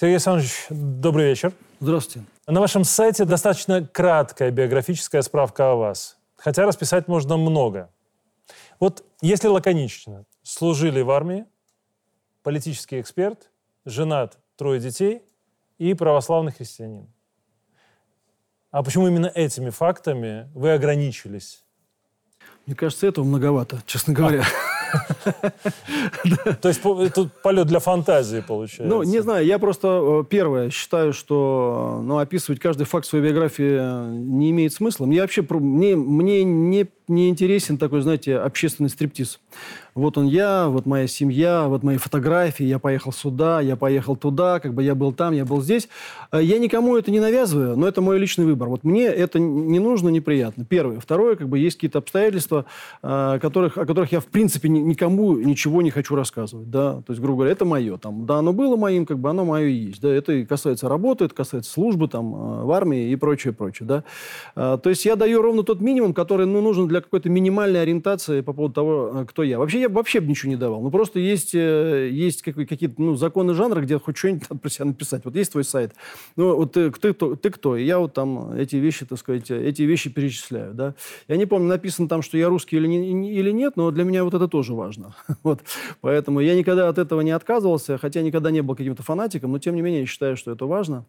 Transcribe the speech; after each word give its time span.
Сергей 0.00 0.14
Александрович, 0.14 0.66
добрый 0.70 1.26
вечер. 1.26 1.52
Здравствуйте. 1.78 2.26
На 2.46 2.58
вашем 2.60 2.84
сайте 2.84 3.26
достаточно 3.26 3.86
краткая 3.86 4.50
биографическая 4.50 5.20
справка 5.20 5.72
о 5.72 5.74
вас, 5.74 6.16
хотя 6.36 6.64
расписать 6.64 7.06
можно 7.06 7.36
много. 7.36 7.90
Вот 8.78 9.04
если 9.20 9.48
лаконично, 9.48 10.24
служили 10.42 11.02
в 11.02 11.10
армии, 11.10 11.44
политический 12.42 12.98
эксперт, 12.98 13.50
женат, 13.84 14.38
трое 14.56 14.80
детей 14.80 15.22
и 15.76 15.92
православный 15.92 16.52
христианин. 16.52 17.12
А 18.70 18.82
почему 18.82 19.06
именно 19.06 19.26
этими 19.26 19.68
фактами 19.68 20.48
вы 20.54 20.72
ограничились? 20.72 21.62
Мне 22.64 22.74
кажется, 22.74 23.06
этого 23.06 23.26
многовато, 23.26 23.82
честно 23.84 24.14
говоря. 24.14 24.44
То 26.60 26.68
есть 26.68 26.82
тут 26.82 27.32
полет 27.42 27.66
для 27.66 27.78
фантазии 27.80 28.42
получается. 28.46 28.84
Ну, 28.84 29.02
не 29.02 29.20
знаю, 29.20 29.44
я 29.46 29.58
просто, 29.58 30.22
э, 30.22 30.24
первое, 30.28 30.70
считаю, 30.70 31.12
что 31.12 32.00
ну, 32.02 32.18
описывать 32.18 32.60
каждый 32.60 32.84
факт 32.84 33.06
своей 33.06 33.24
биографии 33.24 34.10
не 34.10 34.50
имеет 34.50 34.72
смысла. 34.72 35.06
Мне 35.06 35.20
вообще, 35.20 35.44
мне, 35.48 35.96
мне 35.96 36.44
не, 36.44 36.86
не 37.10 37.28
интересен 37.28 37.76
такой, 37.76 38.00
знаете, 38.00 38.36
общественный 38.36 38.88
стриптиз. 38.88 39.38
Вот 39.94 40.16
он 40.16 40.26
я, 40.26 40.68
вот 40.68 40.86
моя 40.86 41.06
семья, 41.06 41.66
вот 41.66 41.82
мои 41.82 41.96
фотографии, 41.96 42.64
я 42.64 42.78
поехал 42.78 43.12
сюда, 43.12 43.60
я 43.60 43.76
поехал 43.76 44.16
туда, 44.16 44.60
как 44.60 44.72
бы 44.72 44.82
я 44.82 44.94
был 44.94 45.12
там, 45.12 45.34
я 45.34 45.44
был 45.44 45.60
здесь. 45.60 45.88
Э, 46.32 46.40
я 46.42 46.58
никому 46.58 46.96
это 46.96 47.10
не 47.10 47.20
навязываю, 47.20 47.76
но 47.76 47.88
это 47.88 48.00
мой 48.00 48.18
личный 48.18 48.44
выбор. 48.44 48.68
Вот 48.68 48.84
мне 48.84 49.04
это 49.04 49.38
не 49.38 49.78
нужно, 49.78 50.08
неприятно. 50.08 50.64
Первое. 50.64 51.00
Второе, 51.00 51.36
как 51.36 51.48
бы 51.48 51.58
есть 51.58 51.76
какие-то 51.76 51.98
обстоятельства, 51.98 52.66
э, 53.02 53.38
которых, 53.42 53.78
о 53.78 53.84
которых 53.84 54.12
я, 54.12 54.20
в 54.20 54.26
принципе, 54.26 54.68
никому 54.68 55.36
ничего 55.36 55.82
не 55.82 55.90
хочу 55.90 56.14
рассказывать. 56.14 56.70
Да? 56.70 57.02
То 57.06 57.12
есть, 57.12 57.20
грубо 57.20 57.38
говоря, 57.38 57.52
это 57.52 57.64
мое. 57.64 57.96
Там, 57.98 58.26
да, 58.26 58.36
оно 58.36 58.52
было 58.52 58.76
моим, 58.76 59.06
как 59.06 59.18
бы 59.18 59.30
оно 59.30 59.44
мое 59.44 59.66
и 59.66 59.72
есть. 59.72 60.00
Да? 60.00 60.08
Это 60.08 60.44
касается 60.44 60.88
работы, 60.88 61.24
это 61.24 61.34
касается 61.34 61.72
службы 61.72 62.06
там, 62.08 62.34
э, 62.34 62.64
в 62.64 62.70
армии 62.70 63.10
и 63.10 63.16
прочее, 63.16 63.52
прочее. 63.52 63.86
Да? 63.86 64.04
То 64.54 64.90
есть 64.90 65.04
я 65.04 65.16
даю 65.16 65.42
ровно 65.42 65.62
тот 65.62 65.80
минимум, 65.80 66.14
который 66.14 66.46
ну, 66.46 66.60
нужен 66.60 66.86
для 66.86 66.99
какой-то 67.04 67.28
минимальной 67.28 67.82
ориентации 67.82 68.40
по 68.40 68.52
поводу 68.52 68.74
того, 68.74 69.26
кто 69.28 69.42
я. 69.42 69.58
Вообще 69.58 69.80
я 69.80 69.88
вообще 69.88 70.20
бы 70.20 70.28
ничего 70.28 70.50
не 70.50 70.56
давал. 70.56 70.82
Ну, 70.82 70.90
просто 70.90 71.18
есть, 71.18 71.54
э, 71.54 72.08
есть 72.10 72.42
какие-то 72.42 72.94
ну, 72.98 73.14
законы 73.16 73.54
жанра, 73.54 73.80
где 73.80 73.98
хоть 73.98 74.16
что-нибудь 74.16 74.48
надо 74.50 74.60
про 74.60 74.68
себя 74.68 74.86
написать. 74.86 75.24
Вот 75.24 75.34
есть 75.36 75.52
твой 75.52 75.64
сайт. 75.64 75.94
Ну, 76.36 76.56
вот 76.56 76.72
ты, 76.72 76.90
ты, 76.90 77.12
ты, 77.12 77.36
ты 77.36 77.50
кто? 77.50 77.76
Я 77.76 77.98
вот 77.98 78.14
там 78.14 78.52
эти 78.52 78.76
вещи, 78.76 79.06
так 79.06 79.18
сказать, 79.18 79.50
эти 79.50 79.82
вещи 79.82 80.10
перечисляю, 80.10 80.74
да. 80.74 80.94
Я 81.28 81.36
не 81.36 81.46
помню, 81.46 81.68
написано 81.68 82.08
там, 82.08 82.22
что 82.22 82.36
я 82.38 82.48
русский 82.48 82.76
или, 82.76 82.86
не, 82.86 83.32
или 83.32 83.50
нет, 83.50 83.76
но 83.76 83.90
для 83.90 84.04
меня 84.04 84.24
вот 84.24 84.34
это 84.34 84.48
тоже 84.48 84.74
важно. 84.74 85.14
вот. 85.42 85.60
Поэтому 86.00 86.40
я 86.40 86.54
никогда 86.54 86.88
от 86.88 86.98
этого 86.98 87.20
не 87.20 87.30
отказывался, 87.30 87.98
хотя 87.98 88.22
никогда 88.22 88.50
не 88.50 88.62
был 88.62 88.74
каким-то 88.74 89.02
фанатиком, 89.02 89.52
но 89.52 89.58
тем 89.58 89.74
не 89.74 89.82
менее 89.82 90.00
я 90.00 90.06
считаю, 90.06 90.36
что 90.36 90.52
это 90.52 90.66
важно. 90.66 91.04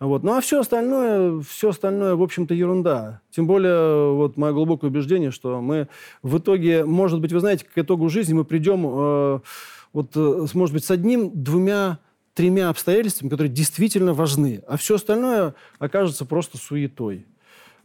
Вот. 0.00 0.22
Ну, 0.22 0.36
а 0.36 0.40
все 0.40 0.60
остальное, 0.60 1.40
все 1.40 1.70
остальное, 1.70 2.14
в 2.14 2.22
общем-то, 2.22 2.54
ерунда. 2.54 3.20
Тем 3.30 3.46
более, 3.46 4.12
вот 4.12 4.36
мое 4.36 4.52
глубокое 4.52 4.90
убеждение, 4.90 5.30
что 5.36 5.60
мы 5.60 5.88
в 6.22 6.38
итоге, 6.38 6.84
может 6.84 7.20
быть, 7.20 7.32
вы 7.32 7.40
знаете, 7.40 7.64
к 7.64 7.78
итогу 7.78 8.08
жизни 8.08 8.34
мы 8.34 8.44
придем, 8.44 8.84
э, 8.86 9.40
вот, 9.92 10.10
э, 10.16 10.46
может 10.54 10.74
быть, 10.74 10.84
с 10.84 10.90
одним, 10.90 11.30
двумя, 11.32 12.00
тремя 12.34 12.68
обстоятельствами, 12.68 13.30
которые 13.30 13.52
действительно 13.52 14.12
важны, 14.12 14.62
а 14.66 14.76
все 14.76 14.96
остальное 14.96 15.54
окажется 15.78 16.24
просто 16.24 16.58
суетой. 16.58 17.26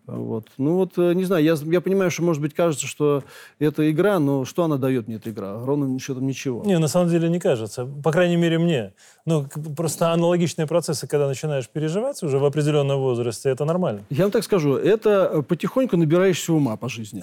Вот. 0.07 0.47
Ну 0.57 0.75
вот, 0.75 0.97
э, 0.97 1.13
не 1.13 1.25
знаю, 1.25 1.43
я, 1.43 1.55
я 1.65 1.81
понимаю, 1.81 2.09
что, 2.11 2.23
может 2.23 2.41
быть, 2.41 2.53
кажется, 2.53 2.87
что 2.87 3.23
это 3.59 3.89
игра, 3.91 4.19
но 4.19 4.45
что 4.45 4.63
она 4.63 4.77
дает 4.77 5.07
мне, 5.07 5.17
эта 5.17 5.29
игра? 5.29 5.63
Ровно 5.63 5.99
счетом 5.99 6.25
ничего. 6.25 6.63
Не, 6.65 6.79
на 6.79 6.87
самом 6.87 7.09
деле 7.09 7.29
не 7.29 7.39
кажется. 7.39 7.85
По 7.85 8.11
крайней 8.11 8.35
мере, 8.35 8.57
мне. 8.57 8.93
Ну, 9.25 9.45
просто 9.77 10.11
аналогичные 10.11 10.65
процессы, 10.65 11.07
когда 11.07 11.27
начинаешь 11.27 11.69
переживать 11.69 12.21
уже 12.23 12.39
в 12.39 12.45
определенном 12.45 12.99
возрасте, 12.99 13.49
это 13.49 13.63
нормально. 13.65 14.03
Я 14.09 14.23
вам 14.23 14.31
так 14.31 14.43
скажу, 14.43 14.75
это 14.75 15.29
э, 15.31 15.41
потихоньку 15.43 15.97
набираешься 15.97 16.51
ума 16.53 16.75
по 16.77 16.89
жизни. 16.89 17.21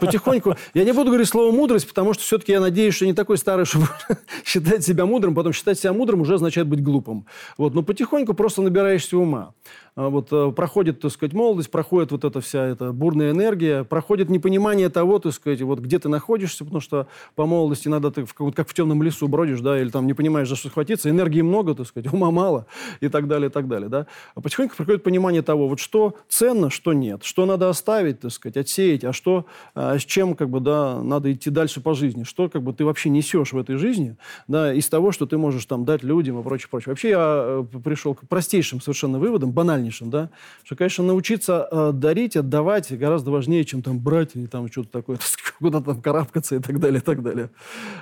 Потихоньку. 0.00 0.56
Я 0.74 0.84
не 0.84 0.92
буду 0.92 1.10
говорить 1.10 1.28
слово 1.28 1.50
мудрость, 1.50 1.88
потому 1.88 2.14
что 2.14 2.22
все-таки 2.22 2.52
я 2.52 2.60
надеюсь, 2.60 2.94
что 2.94 3.06
не 3.06 3.14
такой 3.14 3.36
старый, 3.36 3.64
чтобы 3.66 3.88
считать 4.44 4.84
себя 4.84 5.06
мудрым, 5.06 5.34
потом 5.34 5.52
считать 5.52 5.78
себя 5.78 5.92
мудрым 5.92 6.20
уже 6.20 6.34
означает 6.34 6.68
быть 6.68 6.82
глупым. 6.82 7.26
Вот. 7.58 7.74
Но 7.74 7.82
потихоньку 7.82 8.34
просто 8.34 8.62
набираешься 8.62 9.18
ума. 9.18 9.54
А 9.96 10.10
вот 10.10 10.28
э, 10.30 10.52
проходит, 10.54 11.00
так 11.00 11.10
сказать, 11.10 11.32
молодость, 11.32 11.70
проходит 11.70 12.12
вот 12.12 12.22
эта 12.22 12.42
вся 12.42 12.62
эта 12.66 12.92
бурная 12.92 13.30
энергия, 13.30 13.82
проходит 13.82 14.28
непонимание 14.28 14.90
того, 14.90 15.18
так 15.18 15.32
сказать, 15.32 15.62
вот 15.62 15.78
где 15.78 15.98
ты 15.98 16.10
находишься, 16.10 16.64
потому 16.64 16.82
что 16.82 17.08
по 17.34 17.46
молодости 17.46 17.88
иногда 17.88 18.10
ты 18.10 18.26
в, 18.26 18.34
как 18.34 18.68
в 18.68 18.74
темном 18.74 19.02
лесу 19.02 19.26
бродишь, 19.26 19.60
да, 19.60 19.80
или 19.80 19.88
там 19.88 20.06
не 20.06 20.12
понимаешь, 20.12 20.50
за 20.50 20.56
что 20.56 20.68
схватиться, 20.68 21.08
энергии 21.08 21.40
много, 21.40 21.74
так 21.74 21.86
сказать, 21.86 22.12
ума 22.12 22.30
мало 22.30 22.66
и 23.00 23.08
так 23.08 23.26
далее, 23.26 23.48
и 23.48 23.50
так 23.50 23.68
далее, 23.68 23.88
да. 23.88 24.06
А 24.34 24.42
потихоньку 24.42 24.76
приходит 24.76 25.02
понимание 25.02 25.40
того, 25.40 25.66
вот 25.66 25.80
что 25.80 26.14
ценно, 26.28 26.68
что 26.68 26.92
нет, 26.92 27.24
что 27.24 27.46
надо 27.46 27.70
оставить, 27.70 28.20
так 28.20 28.32
сказать, 28.32 28.58
отсеять, 28.58 29.02
а 29.02 29.14
что, 29.14 29.46
а 29.74 29.98
с 29.98 30.04
чем, 30.04 30.34
как 30.34 30.50
бы, 30.50 30.60
да, 30.60 31.00
надо 31.00 31.32
идти 31.32 31.48
дальше 31.48 31.80
по 31.80 31.94
жизни, 31.94 32.24
что, 32.24 32.50
как 32.50 32.62
бы, 32.62 32.74
ты 32.74 32.84
вообще 32.84 33.08
несешь 33.08 33.54
в 33.54 33.58
этой 33.58 33.76
жизни, 33.76 34.18
да, 34.46 34.74
из 34.74 34.90
того, 34.90 35.10
что 35.10 35.24
ты 35.24 35.38
можешь 35.38 35.64
там 35.64 35.86
дать 35.86 36.02
людям 36.02 36.38
и 36.38 36.42
прочее, 36.42 36.68
прочее. 36.70 36.92
Вообще 36.92 37.08
я 37.08 37.64
э, 37.72 37.78
пришел 37.82 38.14
к 38.14 38.28
простейшим 38.28 38.82
совершенно 38.82 39.18
выводам, 39.18 39.52
банальнейшим, 39.86 40.10
да, 40.10 40.30
что, 40.64 40.76
конечно, 40.76 41.04
научиться 41.04 41.68
э, 41.70 41.92
дарить, 41.92 42.36
отдавать 42.36 42.96
гораздо 42.98 43.30
важнее, 43.30 43.64
чем 43.64 43.82
там 43.82 43.98
брать 43.98 44.34
и 44.34 44.46
там 44.46 44.70
что-то 44.70 44.90
такое, 44.90 45.18
куда-то 45.58 45.86
там 45.86 46.02
карабкаться 46.02 46.56
и 46.56 46.58
так 46.58 46.80
далее, 46.80 47.00
и 47.00 47.04
так 47.04 47.22
далее. 47.22 47.50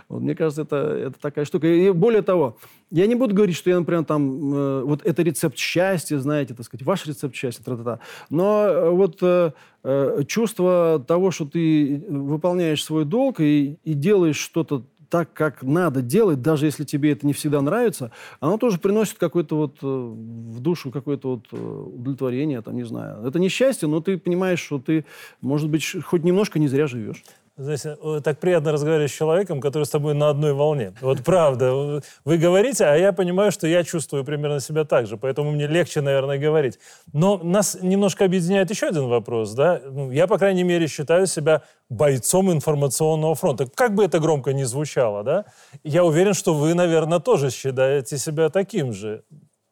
Вот, 0.08 0.22
мне 0.22 0.34
кажется, 0.34 0.62
это, 0.62 0.76
это 0.76 1.20
такая 1.20 1.44
штука. 1.44 1.66
И 1.66 1.90
более 1.90 2.22
того, 2.22 2.56
я 2.90 3.06
не 3.06 3.14
буду 3.14 3.34
говорить, 3.34 3.56
что 3.56 3.70
я, 3.70 3.78
например, 3.78 4.04
там, 4.04 4.54
э, 4.54 4.82
вот 4.84 5.04
это 5.04 5.22
рецепт 5.22 5.58
счастья, 5.58 6.18
знаете, 6.18 6.54
так 6.54 6.66
сказать, 6.66 6.86
ваш 6.86 7.06
рецепт 7.06 7.34
счастья, 7.34 7.62
тра-та-та. 7.62 8.00
Но 8.30 8.66
э, 8.66 8.90
вот 8.90 9.18
э, 9.22 9.52
э, 9.82 10.22
чувство 10.26 11.04
того, 11.06 11.30
что 11.30 11.44
ты 11.44 12.04
выполняешь 12.08 12.84
свой 12.84 13.04
долг 13.04 13.40
и, 13.40 13.78
и 13.84 13.94
делаешь 13.94 14.38
что-то 14.38 14.84
так, 15.14 15.32
как 15.32 15.62
надо 15.62 16.02
делать, 16.02 16.42
даже 16.42 16.66
если 16.66 16.82
тебе 16.82 17.12
это 17.12 17.25
не 17.25 17.32
всегда 17.32 17.60
нравится, 17.60 18.10
оно 18.41 18.58
тоже 18.58 18.78
приносит 18.78 19.16
какое-то 19.16 19.56
вот 19.56 19.76
э, 19.80 19.86
в 19.86 20.58
душу 20.58 20.91
какое-то 20.91 21.36
вот 21.36 21.47
э, 21.52 21.56
удовлетворение, 21.56 22.60
там, 22.62 22.75
не 22.75 22.82
знаю. 22.82 23.25
Это 23.25 23.38
не 23.38 23.48
счастье, 23.48 23.86
но 23.86 24.00
ты 24.00 24.19
понимаешь, 24.19 24.58
что 24.58 24.80
ты, 24.80 25.04
может 25.41 25.70
быть, 25.70 25.86
хоть 26.02 26.25
немножко 26.25 26.58
не 26.58 26.66
зря 26.66 26.88
живешь. 26.88 27.22
Знаете, 27.56 27.97
так 28.25 28.41
приятно 28.41 28.72
разговаривать 28.72 29.12
с 29.12 29.15
человеком, 29.15 29.60
который 29.60 29.84
с 29.84 29.91
тобой 29.91 30.12
на 30.15 30.28
одной 30.28 30.54
волне. 30.54 30.92
Вот 31.00 31.22
правда. 31.22 32.03
Вы 32.25 32.37
говорите, 32.37 32.84
а 32.84 32.97
я 32.97 33.12
понимаю, 33.12 33.53
что 33.53 33.69
я 33.69 33.84
чувствую 33.84 34.25
примерно 34.25 34.59
себя 34.59 34.84
так 34.84 35.06
же, 35.06 35.16
поэтому 35.16 35.53
мне 35.53 35.69
легче, 35.69 36.00
наверное, 36.00 36.37
говорить. 36.37 36.81
Но 37.12 37.38
нас 37.38 37.78
немножко 37.81 38.25
объединяет 38.25 38.70
еще 38.70 38.88
один 38.88 39.06
вопрос. 39.06 39.54
Да? 39.54 39.81
Ну, 39.84 40.10
я, 40.10 40.26
по 40.26 40.37
крайней 40.37 40.64
мере, 40.64 40.88
считаю 40.88 41.28
себя 41.28 41.62
бойцом 41.88 42.50
информационного 42.50 43.37
фронта. 43.37 43.69
Как 43.72 43.94
бы 43.94 44.04
это 44.04 44.19
громко 44.19 44.53
ни 44.53 44.64
звучало, 44.64 45.22
да? 45.22 45.44
Я 45.84 46.03
уверен, 46.03 46.34
что 46.34 46.54
вы, 46.54 46.75
наверное, 46.75 47.20
тоже 47.20 47.50
считаете 47.50 48.19
себя 48.19 48.48
таким 48.48 48.93
же. 48.93 49.22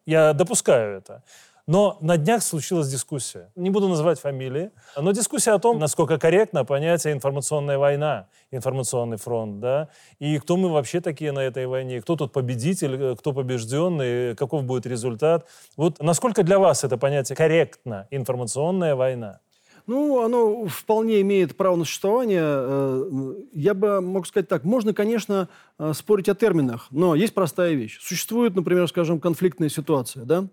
Я 0.07 0.33
допускаю 0.35 0.99
это. 0.99 1.25
Но 1.69 1.97
на 2.01 2.17
днях 2.17 2.43
случилась 2.43 2.89
дискуссия. 2.89 3.53
Не 3.55 3.71
буду 3.71 3.89
называть 3.89 4.19
фамилии, 4.19 4.73
но 4.97 5.13
дискуссия 5.13 5.53
о 5.53 5.61
том, 5.61 5.79
насколько 5.79 6.19
корректно 6.19 6.65
понятие 6.65 7.13
информационная 7.13 7.79
война, 7.79 8.27
информационный 8.51 9.17
фронт, 9.17 9.61
да, 9.61 9.89
и 10.19 10.39
кто 10.39 10.57
мы 10.57 10.71
вообще 10.71 11.01
такие 11.01 11.31
на 11.31 11.39
этой 11.39 11.67
войне, 11.69 12.01
кто 12.01 12.17
тут 12.17 12.33
победитель, 12.33 13.15
кто 13.17 13.33
побежденный, 13.33 14.35
каков 14.35 14.65
будет 14.65 14.87
результат. 14.87 15.47
Вот 15.77 16.03
насколько 16.03 16.43
для 16.43 16.59
вас 16.59 16.83
это 16.83 16.99
понятие 16.99 17.37
корректно, 17.37 18.09
информационная 18.11 18.97
война? 18.97 19.39
Ну, 19.87 20.23
оно 20.23 20.67
вполне 20.67 21.21
имеет 21.23 21.57
право 21.57 21.75
на 21.75 21.85
существование. 21.85 22.43
Э, 22.45 23.35
я 23.53 23.75
бы 23.75 24.01
мог 24.01 24.27
сказать 24.27 24.49
так. 24.49 24.63
Можно, 24.63 24.95
конечно, 24.95 25.49
э, 25.72 25.72
спорить 25.93 26.29
о 26.29 26.35
терминах, 26.35 26.87
но 26.91 27.15
есть 27.15 27.35
простая 27.35 27.75
вещь. 27.75 27.99
Существует, 28.01 28.55
например, 28.55 28.87
скажем, 28.89 29.21
конфликтная 29.21 29.69
ситуация, 29.69 30.25
да? 30.25 30.49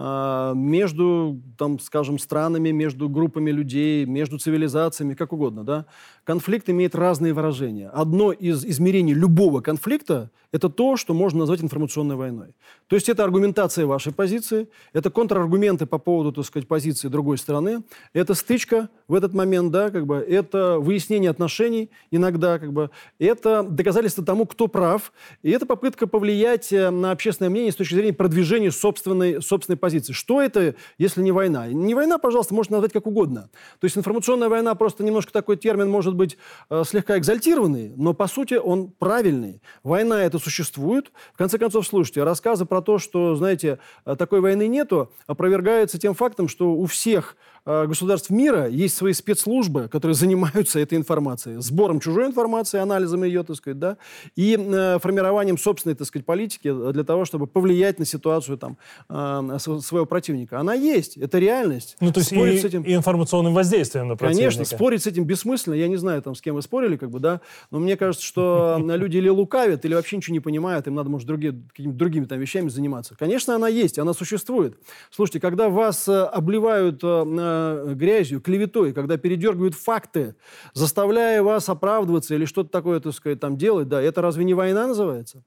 А, 0.00 0.52
между, 0.54 1.42
там, 1.56 1.80
скажем, 1.80 2.20
странами, 2.20 2.70
между 2.70 3.08
группами 3.08 3.50
людей, 3.50 4.04
между 4.04 4.38
цивилизациями, 4.38 5.14
как 5.14 5.32
угодно. 5.32 5.64
Да? 5.64 5.86
Конфликт 6.22 6.70
имеет 6.70 6.94
разные 6.94 7.32
выражения. 7.32 7.88
Одно 7.88 8.30
из 8.30 8.64
измерений 8.64 9.12
любого 9.12 9.60
конфликта– 9.60 10.30
это 10.52 10.68
то, 10.68 10.96
что 10.96 11.14
можно 11.14 11.40
назвать 11.40 11.64
информационной 11.64 12.14
войной. 12.14 12.54
То 12.86 12.94
есть 12.94 13.08
это 13.08 13.24
аргументация 13.24 13.86
вашей 13.86 14.12
позиции, 14.12 14.68
это 14.92 15.10
контраргументы 15.10 15.84
по 15.84 15.98
поводу, 15.98 16.32
так 16.32 16.44
сказать, 16.44 16.68
позиции 16.68 17.08
другой 17.08 17.36
стороны, 17.36 17.82
это 18.12 18.34
стычка 18.34 18.90
в 19.08 19.14
этот 19.14 19.34
момент, 19.34 19.72
да, 19.72 19.90
как 19.90 20.06
бы, 20.06 20.16
это 20.16 20.78
выяснение 20.78 21.30
отношений 21.30 21.90
иногда, 22.12 22.60
как 22.60 22.72
бы, 22.72 22.90
это 23.18 23.64
доказательство 23.64 24.24
тому, 24.24 24.46
кто 24.46 24.67
прав, 24.68 25.12
и 25.42 25.50
это 25.50 25.66
попытка 25.66 26.06
повлиять 26.06 26.72
э, 26.72 26.90
на 26.90 27.10
общественное 27.10 27.50
мнение 27.50 27.72
с 27.72 27.76
точки 27.76 27.94
зрения 27.94 28.12
продвижения 28.12 28.70
собственной, 28.70 29.42
собственной 29.42 29.76
позиции. 29.76 30.12
Что 30.12 30.40
это, 30.40 30.74
если 30.98 31.22
не 31.22 31.32
война? 31.32 31.66
Не 31.68 31.94
война, 31.94 32.18
пожалуйста, 32.18 32.54
можно 32.54 32.76
назвать 32.76 32.92
как 32.92 33.06
угодно. 33.06 33.50
То 33.80 33.84
есть 33.84 33.96
информационная 33.96 34.48
война 34.48 34.74
просто 34.74 35.04
немножко 35.04 35.32
такой 35.32 35.56
термин 35.56 35.88
может 35.88 36.14
быть 36.14 36.38
э, 36.70 36.82
слегка 36.86 37.18
экзальтированный, 37.18 37.92
но 37.96 38.14
по 38.14 38.26
сути 38.26 38.54
он 38.54 38.90
правильный. 38.90 39.62
Война 39.82 40.22
это 40.22 40.38
существует. 40.38 41.10
В 41.34 41.38
конце 41.38 41.58
концов, 41.58 41.86
слушайте, 41.86 42.24
рассказы 42.24 42.64
про 42.64 42.82
то, 42.82 42.98
что, 42.98 43.34
знаете, 43.34 43.78
э, 44.04 44.16
такой 44.16 44.40
войны 44.40 44.68
нету, 44.68 45.12
опровергаются 45.26 45.98
тем 45.98 46.14
фактом, 46.14 46.48
что 46.48 46.72
у 46.72 46.86
всех 46.86 47.36
государств 47.64 48.30
мира 48.30 48.68
есть 48.68 48.96
свои 48.96 49.12
спецслужбы, 49.12 49.88
которые 49.88 50.14
занимаются 50.14 50.78
этой 50.78 50.96
информацией, 50.96 51.60
сбором 51.60 52.00
чужой 52.00 52.26
информации, 52.26 52.78
анализом 52.78 53.24
ее, 53.24 53.42
так 53.42 53.56
сказать, 53.56 53.78
да, 53.78 53.96
и 54.36 54.56
э, 54.58 54.98
формированием 55.00 55.58
собственной, 55.58 55.94
так 55.94 56.06
сказать, 56.06 56.24
политики 56.24 56.72
для 56.92 57.04
того, 57.04 57.24
чтобы 57.24 57.46
повлиять 57.46 57.98
на 57.98 58.04
ситуацию 58.04 58.58
там 58.58 58.76
э, 59.08 59.58
своего 59.58 60.06
противника. 60.06 60.60
Она 60.60 60.74
есть, 60.74 61.16
это 61.16 61.38
реальность. 61.38 61.96
Ну, 62.00 62.12
то 62.12 62.20
есть 62.20 62.30
спорить 62.30 62.54
и, 62.56 62.58
с 62.60 62.64
этим... 62.64 62.82
и 62.82 62.94
информационным 62.94 63.54
воздействием 63.54 64.08
на 64.08 64.16
противника. 64.16 64.50
Конечно, 64.50 64.64
спорить 64.64 65.02
с 65.02 65.06
этим 65.06 65.24
бессмысленно. 65.24 65.74
Я 65.74 65.88
не 65.88 65.96
знаю, 65.96 66.22
там, 66.22 66.34
с 66.34 66.40
кем 66.40 66.54
вы 66.54 66.62
спорили, 66.62 66.96
как 66.96 67.10
бы, 67.10 67.20
да, 67.20 67.40
но 67.70 67.78
мне 67.78 67.96
кажется, 67.96 68.24
что 68.24 68.78
люди 68.84 69.18
или 69.18 69.28
лукавят, 69.28 69.84
или 69.84 69.94
вообще 69.94 70.16
ничего 70.16 70.32
не 70.32 70.40
понимают, 70.40 70.86
им 70.86 70.94
надо, 70.94 71.10
может, 71.10 71.26
другие, 71.26 71.60
какими-то 71.70 71.98
другими 71.98 72.24
там 72.24 72.38
вещами 72.38 72.68
заниматься. 72.68 73.14
Конечно, 73.18 73.54
она 73.54 73.68
есть, 73.68 73.98
она 73.98 74.14
существует. 74.14 74.78
Слушайте, 75.10 75.40
когда 75.40 75.68
вас 75.68 76.08
обливают 76.08 77.02
Э, 77.48 77.57
грязью, 77.94 78.40
клеветой, 78.40 78.92
когда 78.92 79.16
передергивают 79.16 79.74
факты, 79.74 80.34
заставляя 80.74 81.42
вас 81.42 81.68
оправдываться 81.68 82.34
или 82.34 82.44
что-то 82.44 82.70
такое, 82.70 83.00
так 83.00 83.14
сказать, 83.14 83.40
там 83.40 83.56
делать, 83.56 83.88
да, 83.88 84.00
это 84.00 84.22
разве 84.22 84.44
не 84.44 84.54
война 84.54 84.86
называется? 84.86 85.42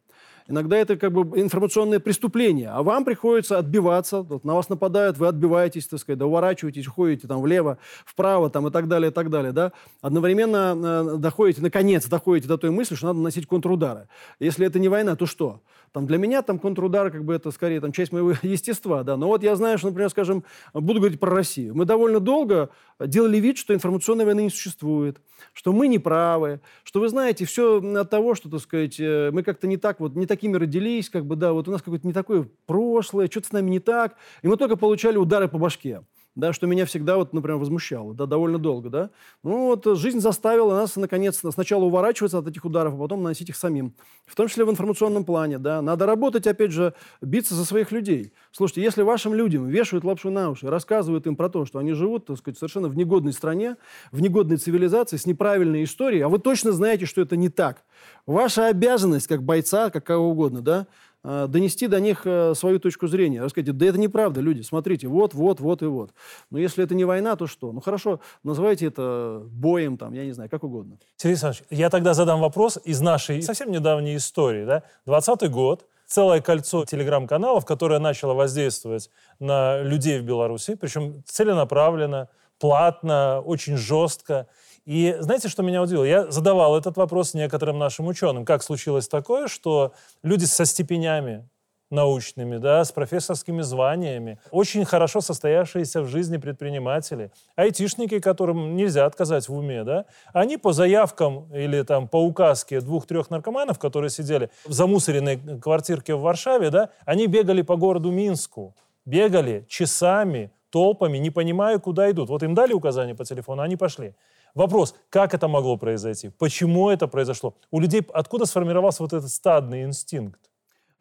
Иногда 0.48 0.78
это 0.78 0.98
как 0.98 1.12
бы 1.12 1.40
информационное 1.40 2.00
преступление, 2.00 2.70
а 2.70 2.84
вам 2.84 3.06
приходится 3.06 3.58
отбиваться, 3.58 4.22
вот, 4.22 4.44
на 4.44 4.56
вас 4.56 4.70
нападают, 4.70 5.18
вы 5.18 5.28
отбиваетесь, 5.28 5.88
так 5.88 6.00
сказать, 6.00 6.20
да, 6.20 6.26
уворачиваетесь, 6.26 6.88
уходите 6.88 7.28
там 7.28 7.42
влево, 7.42 7.78
вправо 8.06 8.50
там, 8.50 8.68
и 8.68 8.72
так 8.72 8.88
далее, 8.88 9.12
и 9.12 9.14
так 9.14 9.30
далее, 9.30 9.52
да. 9.52 9.72
Одновременно 10.02 11.14
э, 11.14 11.18
доходите, 11.18 11.62
наконец 11.62 12.08
доходите 12.08 12.48
до 12.48 12.58
той 12.58 12.72
мысли, 12.72 12.96
что 12.96 13.08
надо 13.08 13.20
наносить 13.20 13.48
контрудары. 13.48 14.08
Если 14.40 14.66
это 14.66 14.80
не 14.80 14.90
война, 14.90 15.16
то 15.16 15.26
что? 15.26 15.62
Там 15.94 16.08
для 16.08 16.18
меня 16.18 16.42
там 16.42 16.58
контрудары, 16.58 17.12
как 17.12 17.26
бы 17.26 17.34
это 17.34 17.52
скорее 17.52 17.82
там 17.82 17.92
часть 17.92 18.12
моего 18.12 18.34
естества, 18.42 19.04
да. 19.04 19.18
Но 19.18 19.28
вот 19.28 19.44
я 19.44 19.56
знаю, 19.56 19.78
что, 19.78 19.88
например, 19.88 20.10
скажем, 20.10 20.44
буду 20.74 21.00
говорить 21.00 21.20
про 21.20 21.32
Россию. 21.32 21.76
Мы 21.76 21.86
довольно 21.86 22.20
долго 22.20 22.70
делали 23.00 23.38
вид, 23.38 23.58
что 23.58 23.74
информационной 23.74 24.26
войны 24.26 24.44
не 24.44 24.50
существует, 24.50 25.18
что 25.54 25.74
мы 25.74 25.88
не 25.88 26.00
правы, 26.00 26.62
что 26.84 27.00
вы 27.00 27.10
знаете, 27.10 27.46
все 27.46 27.82
от 28.00 28.10
того, 28.10 28.36
что, 28.36 28.50
так 28.50 28.62
сказать, 28.62 29.00
э, 29.00 29.32
мы 29.34 29.44
как-то 29.44 29.68
не 29.68 29.78
так 29.78 30.00
вот, 30.00 30.16
не 30.16 30.26
такими 30.26 30.56
родились, 30.56 31.10
как 31.10 31.26
бы, 31.26 31.36
да, 31.36 31.52
вот 31.52 31.68
у 31.68 31.72
нас 31.72 31.82
какое-то 31.82 32.08
не 32.08 32.14
такое 32.14 32.48
прошлое, 32.66 33.28
что-то 33.28 33.48
с 33.48 33.52
нами 33.52 33.70
не 33.70 33.80
так, 33.80 34.16
и 34.44 34.48
мы 34.48 34.56
только 34.58 34.78
получали 34.78 35.18
удары 35.18 35.48
по 35.48 35.58
башке 35.58 36.02
да, 36.36 36.54
что 36.54 36.66
меня 36.66 36.86
всегда, 36.86 37.18
вот, 37.18 37.34
например, 37.34 37.58
возмущало, 37.58 38.14
да, 38.14 38.26
довольно 38.26 38.58
долго, 38.58 38.90
да. 38.90 39.10
Ну, 39.44 39.68
вот 39.68 39.86
жизнь 39.98 40.20
заставила 40.20 40.74
нас, 40.74 40.96
наконец, 40.96 41.42
сначала 41.54 41.84
уворачиваться 41.84 42.38
от 42.38 42.48
этих 42.48 42.64
ударов, 42.64 42.94
а 42.94 42.98
потом 42.98 43.22
наносить 43.22 43.50
их 43.50 43.58
самим. 43.58 43.94
В 44.26 44.36
том 44.36 44.48
числе 44.48 44.64
в 44.64 44.72
информационном 44.72 45.26
плане, 45.26 45.58
да. 45.58 45.82
Надо 45.82 46.06
работать, 46.06 46.48
опять 46.48 46.72
же, 46.72 46.94
биться 47.22 47.54
за 47.54 47.66
своих 47.66 47.92
людей. 47.92 48.32
Слушайте, 48.52 48.82
если 48.82 49.02
вашим 49.02 49.34
людям 49.34 49.68
вешают 49.68 50.06
лапшу 50.06 50.30
на 50.30 50.50
уши, 50.52 50.70
рассказывают 50.70 51.28
им 51.28 51.36
про 51.36 51.50
то, 51.50 51.66
что 51.66 51.80
они 51.80 51.94
живут, 51.94 52.28
так 52.28 52.38
сказать, 52.38 52.58
совершенно 52.58 52.88
в 52.88 52.96
негодной 52.96 53.34
стране, 53.34 53.76
в 54.12 54.22
негодной 54.22 54.58
цивилизации, 54.58 55.18
с 55.18 55.26
неправильной 55.26 55.84
историей, 55.84 56.22
а 56.22 56.30
вы 56.30 56.40
точно 56.40 56.72
знаете, 56.72 57.06
что 57.06 57.22
это 57.22 57.36
не 57.36 57.50
так. 57.50 57.84
Ваша 58.26 58.68
обязанность, 58.68 59.28
как 59.28 59.44
бойца, 59.44 59.90
как 59.90 60.06
кого 60.06 60.30
угодно, 60.30 60.62
да, 60.62 60.88
Э, 60.88 61.11
донести 61.24 61.88
до 61.88 62.00
них 62.00 62.22
э, 62.26 62.54
свою 62.56 62.80
точку 62.80 63.08
зрения. 63.08 63.44
Рассказать, 63.44 63.78
да 63.78 63.86
это 63.86 64.00
неправда, 64.00 64.42
люди, 64.42 64.62
смотрите, 64.62 65.08
вот, 65.08 65.34
вот, 65.34 65.60
вот 65.60 65.82
и 65.82 65.86
вот. 65.86 66.12
Но 66.50 66.58
если 66.58 66.84
это 66.84 66.96
не 66.96 67.06
война, 67.06 67.36
то 67.36 67.48
что? 67.48 67.72
Ну 67.72 67.82
хорошо, 67.82 68.20
называйте 68.44 68.88
это 68.88 69.44
боем, 69.46 69.98
там, 69.98 70.14
я 70.14 70.26
не 70.26 70.32
знаю, 70.32 70.50
как 70.50 70.64
угодно. 70.64 70.98
Сергей 71.18 71.34
Александрович, 71.34 71.64
я 71.70 71.90
тогда 71.90 72.14
задам 72.14 72.42
вопрос 72.42 72.80
из 72.84 73.02
нашей 73.02 73.42
совсем 73.42 73.72
недавней 73.72 74.16
истории. 74.16 74.66
Да? 74.66 74.84
20 75.06 75.50
год, 75.52 75.86
целое 76.08 76.42
кольцо 76.42 76.86
телеграм-каналов, 76.86 77.66
которое 77.66 78.00
начало 78.00 78.34
воздействовать 78.34 79.10
на 79.40 79.82
людей 79.82 80.20
в 80.20 80.24
Беларуси, 80.24 80.76
причем 80.76 81.24
целенаправленно, 81.26 82.30
платно, 82.60 83.42
очень 83.42 83.78
жестко. 83.78 84.48
И 84.86 85.16
знаете, 85.20 85.48
что 85.48 85.64
меня 85.64 85.82
удивило? 85.82 86.04
Я 86.04 86.32
задавал 86.32 86.78
этот 86.78 86.98
вопрос 86.98 87.34
некоторым 87.34 87.78
нашим 87.78 88.08
ученым. 88.08 88.46
Как 88.46 88.64
случилось 88.64 89.08
такое, 89.08 89.48
что 89.48 89.94
люди 90.24 90.46
со 90.46 90.66
степенями 90.66 91.48
научными, 91.92 92.58
да, 92.58 92.84
с 92.84 92.92
профессорскими 92.92 93.62
званиями, 93.62 94.40
очень 94.50 94.86
хорошо 94.86 95.22
состоявшиеся 95.22 96.02
в 96.02 96.08
жизни 96.08 96.38
предприниматели, 96.38 97.32
айтишники, 97.56 98.20
которым 98.20 98.76
нельзя 98.76 99.06
отказать 99.06 99.48
в 99.50 99.54
уме, 99.54 99.84
да, 99.84 100.06
они 100.34 100.58
по 100.58 100.72
заявкам 100.72 101.54
или 101.54 101.84
там 101.84 102.08
по 102.08 102.24
указке 102.24 102.80
двух-трех 102.80 103.30
наркоманов, 103.30 103.78
которые 103.78 104.10
сидели 104.10 104.50
в 104.66 104.72
замусоренной 104.72 105.60
квартирке 105.60 106.16
в 106.16 106.22
Варшаве, 106.22 106.70
да, 106.70 106.90
они 107.06 107.28
бегали 107.28 107.62
по 107.62 107.76
городу 107.76 108.10
Минску, 108.10 108.74
бегали 109.06 109.66
часами, 109.68 110.52
толпами, 110.70 111.18
не 111.18 111.30
понимая, 111.30 111.78
куда 111.78 112.10
идут. 112.10 112.30
Вот 112.30 112.42
им 112.44 112.56
дали 112.56 112.74
указания 112.74 113.14
по 113.14 113.26
телефону, 113.26 113.62
они 113.62 113.76
пошли. 113.76 114.16
Вопрос, 114.54 114.96
как 115.10 115.34
это 115.34 115.48
могло 115.48 115.78
произойти? 115.78 116.30
Почему 116.30 116.90
это 116.90 117.08
произошло? 117.08 117.56
У 117.72 117.80
людей 117.80 118.06
откуда 118.14 118.46
сформировался 118.46 119.04
вот 119.04 119.14
этот 119.14 119.30
стадный 119.30 119.84
инстинкт? 119.84 120.51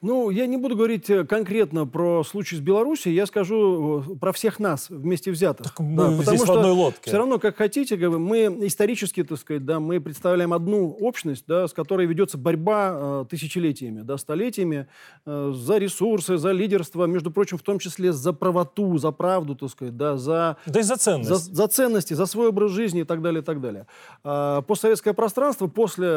Ну, 0.03 0.31
я 0.31 0.47
не 0.47 0.57
буду 0.57 0.77
говорить 0.77 1.11
э, 1.11 1.27
конкретно 1.27 1.87
про 1.87 2.25
случай 2.25 2.57
с 2.57 2.61
Беларусью, 2.61 3.13
я 3.13 3.27
скажу 3.27 4.01
э, 4.01 4.17
про 4.17 4.33
всех 4.33 4.59
нас 4.59 4.89
вместе 4.89 5.31
взятых. 5.31 5.67
Так 5.67 5.81
мы 5.81 5.97
да, 5.97 6.17
потому 6.17 6.39
что 6.39 6.47
в 6.47 6.57
одной 6.57 6.73
лодке. 6.73 7.11
Все 7.11 7.19
равно, 7.19 7.39
как 7.39 7.59
хотите, 7.59 7.99
мы 8.09 8.47
исторически, 8.67 9.23
так 9.23 9.39
сказать, 9.39 9.67
да, 9.67 9.79
мы 9.79 10.01
представляем 10.01 10.55
одну 10.55 10.89
общность, 10.89 11.45
да, 11.47 11.69
с 11.69 11.75
которой 11.75 12.07
ведется 12.07 12.39
борьба 12.39 12.93
э, 12.95 13.25
тысячелетиями, 13.29 14.01
да, 14.01 14.17
столетиями 14.17 14.87
э, 15.27 15.53
за 15.55 15.77
ресурсы, 15.77 16.39
за 16.39 16.53
лидерство, 16.53 17.05
между 17.05 17.31
прочим, 17.31 17.59
в 17.59 17.63
том 17.63 17.79
числе 17.79 18.15
за 18.15 18.33
правоту, 18.33 18.97
за 18.97 19.11
правду, 19.11 19.55
так 19.55 19.69
сказать, 19.69 19.99
да, 19.99 20.17
за... 20.17 20.57
Да 20.65 20.81
и 20.81 20.83
за 20.83 20.97
ценности. 20.97 21.31
За, 21.31 21.37
за 21.37 21.67
ценности, 21.69 22.15
за 22.15 22.25
свой 22.25 22.49
образ 22.49 22.71
жизни 22.71 23.03
и 23.03 23.05
так 23.05 23.21
далее, 23.21 23.43
и 23.43 23.45
так 23.45 23.61
далее. 23.61 23.87
А, 24.25 24.63
постсоветское 24.63 25.13
пространство 25.13 25.67
после, 25.67 26.09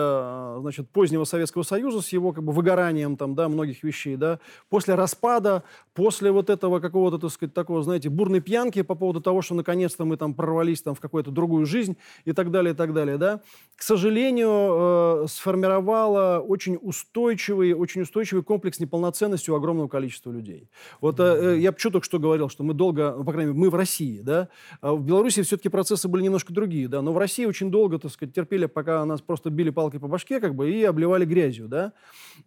значит, 0.62 0.90
позднего 0.90 1.26
Советского 1.26 1.64
Союза 1.64 2.02
с 2.02 2.08
его 2.14 2.32
как 2.32 2.46
бы 2.46 2.54
выгоранием 2.54 3.18
там, 3.18 3.36
да, 3.36 3.50
многих 3.50 3.73
многих 3.74 3.84
вещей, 3.84 4.16
да, 4.16 4.40
после 4.70 4.96
распада, 4.96 5.64
после 5.94 6.32
вот 6.32 6.50
этого 6.50 6.80
какого-то, 6.80 7.18
так 7.18 7.32
сказать, 7.32 7.54
такого, 7.54 7.84
знаете, 7.84 8.10
бурной 8.10 8.42
пьянки 8.42 8.82
по 8.82 8.96
поводу 8.96 9.22
того, 9.22 9.42
что 9.42 9.56
наконец-то 9.56 10.06
мы 10.06 10.18
там 10.18 10.34
прорвались 10.34 10.82
там 10.82 10.96
в 10.96 11.00
какую-то 11.00 11.32
другую 11.32 11.66
жизнь 11.66 11.98
и 12.26 12.34
так 12.34 12.52
далее, 12.52 12.74
и 12.74 12.76
так 12.76 12.94
далее, 12.94 13.18
да, 13.18 13.42
к 13.76 13.84
сожалению, 13.84 15.24
э, 15.24 15.28
сформировала 15.28 16.40
очень 16.40 16.78
устойчивый, 16.82 17.74
очень 17.74 18.02
устойчивый 18.02 18.44
комплекс 18.44 18.80
неполноценности 18.80 19.52
у 19.52 19.56
огромного 19.56 19.88
количества 19.88 20.32
людей. 20.32 20.70
Вот 21.02 21.20
э, 21.20 21.58
я 21.60 21.72
почему 21.72 21.94
только 21.94 22.06
что 22.06 22.20
говорил, 22.20 22.50
что 22.50 22.64
мы 22.64 22.74
долго, 22.74 23.16
ну, 23.18 23.24
по 23.24 23.32
крайней 23.32 23.52
мере, 23.52 23.66
мы 23.66 23.70
в 23.70 23.76
России, 23.76 24.22
да, 24.22 24.48
а 24.82 24.94
в 24.94 25.02
Беларуси 25.02 25.42
все-таки 25.42 25.70
процессы 25.70 26.08
были 26.08 26.24
немножко 26.24 26.54
другие, 26.54 26.88
да, 26.88 27.02
но 27.02 27.14
в 27.14 27.18
России 27.18 27.46
очень 27.46 27.72
долго, 27.72 28.00
так 28.00 28.12
сказать, 28.12 28.34
терпели, 28.34 28.66
пока 28.66 29.06
нас 29.06 29.22
просто 29.22 29.50
били 29.50 29.70
палкой 29.70 30.00
по 30.00 30.08
башке, 30.08 30.40
как 30.40 30.56
бы, 30.56 30.72
и 30.72 30.84
обливали 30.84 31.26
грязью, 31.26 31.68
да. 31.68 31.94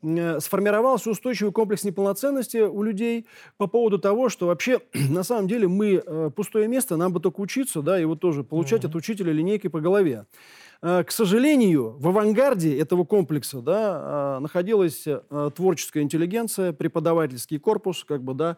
Э, 0.03 0.41
сформировался 0.41 1.11
устойчивый 1.17 1.53
комплекс 1.53 1.85
неполноценности 1.85 2.59
у 2.59 2.83
людей 2.83 3.27
по 3.57 3.67
поводу 3.67 3.99
того, 3.99 4.29
что 4.29 4.47
вообще 4.47 4.81
на 4.95 5.25
самом 5.25 5.49
деле 5.49 5.67
мы 5.67 6.03
э, 6.05 6.31
пустое 6.35 6.69
место, 6.69 6.97
нам 6.97 7.13
бы 7.13 7.21
только 7.21 7.41
учиться, 7.41 7.83
да, 7.83 8.01
и 8.01 8.05
вот 8.05 8.21
тоже 8.21 8.45
получать 8.45 8.85
mm-hmm. 8.85 8.89
от 8.89 8.95
учителя 8.95 9.33
линейкой 9.33 9.71
по 9.71 9.81
голове. 9.81 10.27
Э, 10.83 11.05
к 11.05 11.11
сожалению, 11.11 11.97
в 11.99 12.09
авангарде 12.09 12.79
этого 12.79 13.05
комплекса 13.05 13.61
да, 13.61 14.37
э, 14.37 14.41
находилась 14.41 15.05
э, 15.07 15.51
творческая 15.55 16.03
интеллигенция, 16.03 16.73
преподавательский 16.73 17.59
корпус, 17.59 18.05
как 18.05 18.23
бы, 18.23 18.35
да, 18.35 18.57